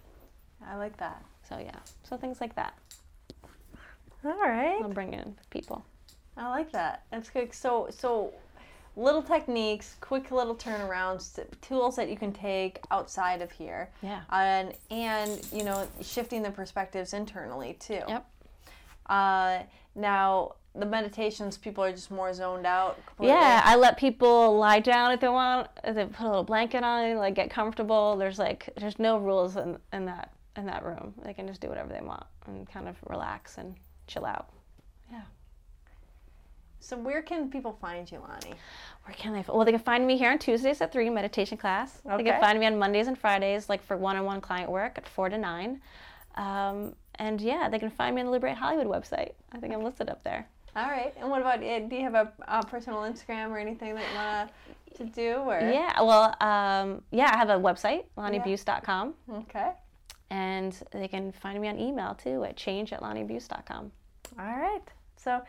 I 0.64 0.76
like 0.76 0.96
that. 0.98 1.22
So 1.48 1.58
yeah, 1.58 1.80
so 2.04 2.16
things 2.16 2.40
like 2.40 2.54
that. 2.54 2.72
All 4.24 4.32
right. 4.32 4.80
I'll 4.82 4.88
bring 4.88 5.14
in 5.14 5.34
people. 5.50 5.84
I 6.36 6.48
like 6.48 6.72
that. 6.72 7.04
That's 7.10 7.28
good. 7.28 7.52
So, 7.52 7.88
so 7.90 8.32
little 8.96 9.22
techniques, 9.22 9.96
quick 10.00 10.30
little 10.30 10.54
turnarounds, 10.54 11.40
tools 11.60 11.96
that 11.96 12.08
you 12.08 12.16
can 12.16 12.32
take 12.32 12.80
outside 12.90 13.42
of 13.42 13.50
here. 13.50 13.90
Yeah. 14.02 14.22
And 14.30 14.74
and 14.90 15.40
you 15.52 15.64
know, 15.64 15.88
shifting 16.00 16.42
the 16.42 16.50
perspectives 16.50 17.12
internally 17.12 17.74
too. 17.74 18.00
Yep. 18.08 18.26
Uh, 19.06 19.58
now 19.94 20.54
the 20.74 20.86
meditations, 20.86 21.58
people 21.58 21.84
are 21.84 21.92
just 21.92 22.10
more 22.10 22.32
zoned 22.32 22.66
out. 22.66 22.98
Completely. 23.06 23.34
Yeah, 23.34 23.60
I 23.64 23.76
let 23.76 23.98
people 23.98 24.56
lie 24.56 24.80
down 24.80 25.12
if 25.12 25.20
they 25.20 25.28
want. 25.28 25.68
If 25.84 25.94
they 25.94 26.06
put 26.06 26.24
a 26.24 26.28
little 26.28 26.44
blanket 26.44 26.82
on, 26.82 27.16
like 27.16 27.34
get 27.34 27.50
comfortable. 27.50 28.16
There's 28.16 28.38
like 28.38 28.70
there's 28.78 28.98
no 28.98 29.18
rules 29.18 29.56
in, 29.56 29.78
in 29.92 30.06
that 30.06 30.32
in 30.56 30.66
that 30.66 30.84
room. 30.84 31.14
They 31.24 31.34
can 31.34 31.46
just 31.46 31.60
do 31.60 31.68
whatever 31.68 31.92
they 31.92 32.00
want 32.00 32.24
and 32.46 32.68
kind 32.68 32.88
of 32.88 32.96
relax 33.08 33.58
and 33.58 33.74
chill 34.06 34.24
out. 34.24 34.48
Yeah. 35.10 35.22
So 36.80 36.96
where 36.98 37.22
can 37.22 37.50
people 37.50 37.76
find 37.80 38.10
you, 38.10 38.18
Lonnie? 38.18 38.56
Where 39.04 39.14
can 39.14 39.32
they? 39.32 39.44
Well, 39.48 39.64
they 39.64 39.72
can 39.72 39.80
find 39.80 40.06
me 40.06 40.16
here 40.16 40.30
on 40.30 40.38
Tuesdays 40.38 40.80
at 40.80 40.92
three, 40.92 41.08
meditation 41.10 41.56
class. 41.58 42.00
Okay. 42.06 42.16
They 42.18 42.30
can 42.30 42.40
find 42.40 42.58
me 42.58 42.66
on 42.66 42.78
Mondays 42.78 43.06
and 43.08 43.18
Fridays, 43.18 43.68
like 43.68 43.82
for 43.82 43.96
one-on-one 43.96 44.40
client 44.40 44.70
work 44.70 44.98
at 44.98 45.08
four 45.08 45.28
to 45.28 45.38
nine. 45.38 45.80
Um, 46.36 46.94
and 47.16 47.40
yeah, 47.40 47.68
they 47.68 47.78
can 47.78 47.90
find 47.90 48.14
me 48.14 48.20
on 48.22 48.26
the 48.26 48.32
Liberate 48.32 48.56
Hollywood 48.56 48.86
website. 48.86 49.32
I 49.52 49.58
think 49.58 49.72
I'm 49.74 49.82
listed 49.82 50.08
up 50.08 50.22
there. 50.24 50.46
All 50.74 50.86
right. 50.88 51.12
And 51.18 51.28
what 51.30 51.40
about 51.40 51.62
uh, 51.62 51.80
do 51.80 51.96
you 51.96 52.02
have 52.02 52.14
a, 52.14 52.32
a 52.48 52.64
personal 52.64 53.00
Instagram 53.00 53.50
or 53.50 53.58
anything 53.58 53.94
that 53.94 54.04
you 54.10 54.16
want 54.16 54.50
to 54.96 55.04
do? 55.04 55.34
Or 55.40 55.60
Yeah. 55.60 56.00
Well, 56.00 56.34
um, 56.40 57.02
yeah, 57.10 57.30
I 57.32 57.36
have 57.36 57.50
a 57.50 57.58
website, 57.58 58.04
lonniebuse.com. 58.16 59.14
Okay. 59.34 59.70
And 60.32 60.74
they 60.92 61.08
can 61.08 61.30
find 61.30 61.60
me 61.60 61.68
on 61.68 61.78
email 61.78 62.14
too 62.14 62.42
at 62.44 62.56
change 62.56 62.90
at 62.94 63.02
lonniebuse.com. 63.02 63.92
All 64.38 64.46
right. 64.46 64.80
So 65.16 65.42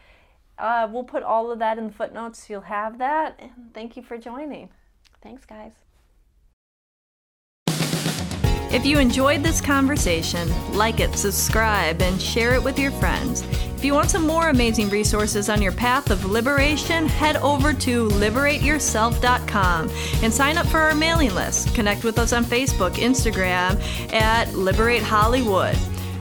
uh, 0.58 0.90
we'll 0.92 1.06
put 1.06 1.24
all 1.24 1.52
of 1.52 1.60
that 1.60 1.78
in 1.78 1.88
the 1.88 1.94
footnotes. 1.94 2.50
You'll 2.50 2.62
have 2.62 2.98
that. 2.98 3.40
And 3.40 3.74
thank 3.74 3.96
you 3.96 4.04
for 4.04 4.18
joining. 4.18 4.70
Thanks, 5.22 5.46
guys. 5.46 5.72
If 8.74 8.88
you 8.88 8.98
enjoyed 8.98 9.44
this 9.44 9.62
conversation, 9.62 10.50
like 10.74 11.00
it, 11.00 11.16
subscribe, 11.16 12.02
and 12.02 12.20
share 12.20 12.56
it 12.56 12.64
with 12.64 12.80
your 12.80 12.90
friends. 12.90 13.44
If 13.78 13.86
you 13.86 13.94
want 13.94 14.10
some 14.10 14.26
more 14.26 14.50
amazing 14.50 14.90
resources 14.90 15.48
on 15.48 15.62
your 15.62 15.74
path 15.74 16.10
of 16.10 16.26
liberation, 16.26 17.06
head 17.06 17.38
over 17.38 17.72
to 17.72 18.08
liberateyourself.com 18.08 19.92
and 20.24 20.34
sign 20.34 20.58
up 20.58 20.66
for 20.66 20.80
our 20.80 20.96
mailing 20.96 21.36
list. 21.36 21.76
Connect 21.76 22.04
with 22.04 22.18
us 22.18 22.34
on 22.34 22.44
Facebook, 22.44 22.96
Instagram 22.96 23.80
at 24.12 24.52
Liberate 24.56 25.04
Hollywood. 25.04 25.78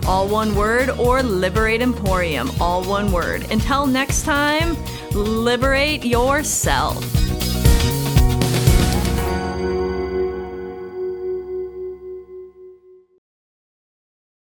All 0.07 0.29
one 0.29 0.55
word, 0.55 0.91
or 0.91 1.23
Liberate 1.23 1.81
Emporium, 1.81 2.51
all 2.61 2.85
one 2.85 3.13
word. 3.13 3.51
Until 3.51 3.87
next 3.87 4.25
time, 4.25 4.77
liberate 5.15 6.05
yourself. 6.05 7.22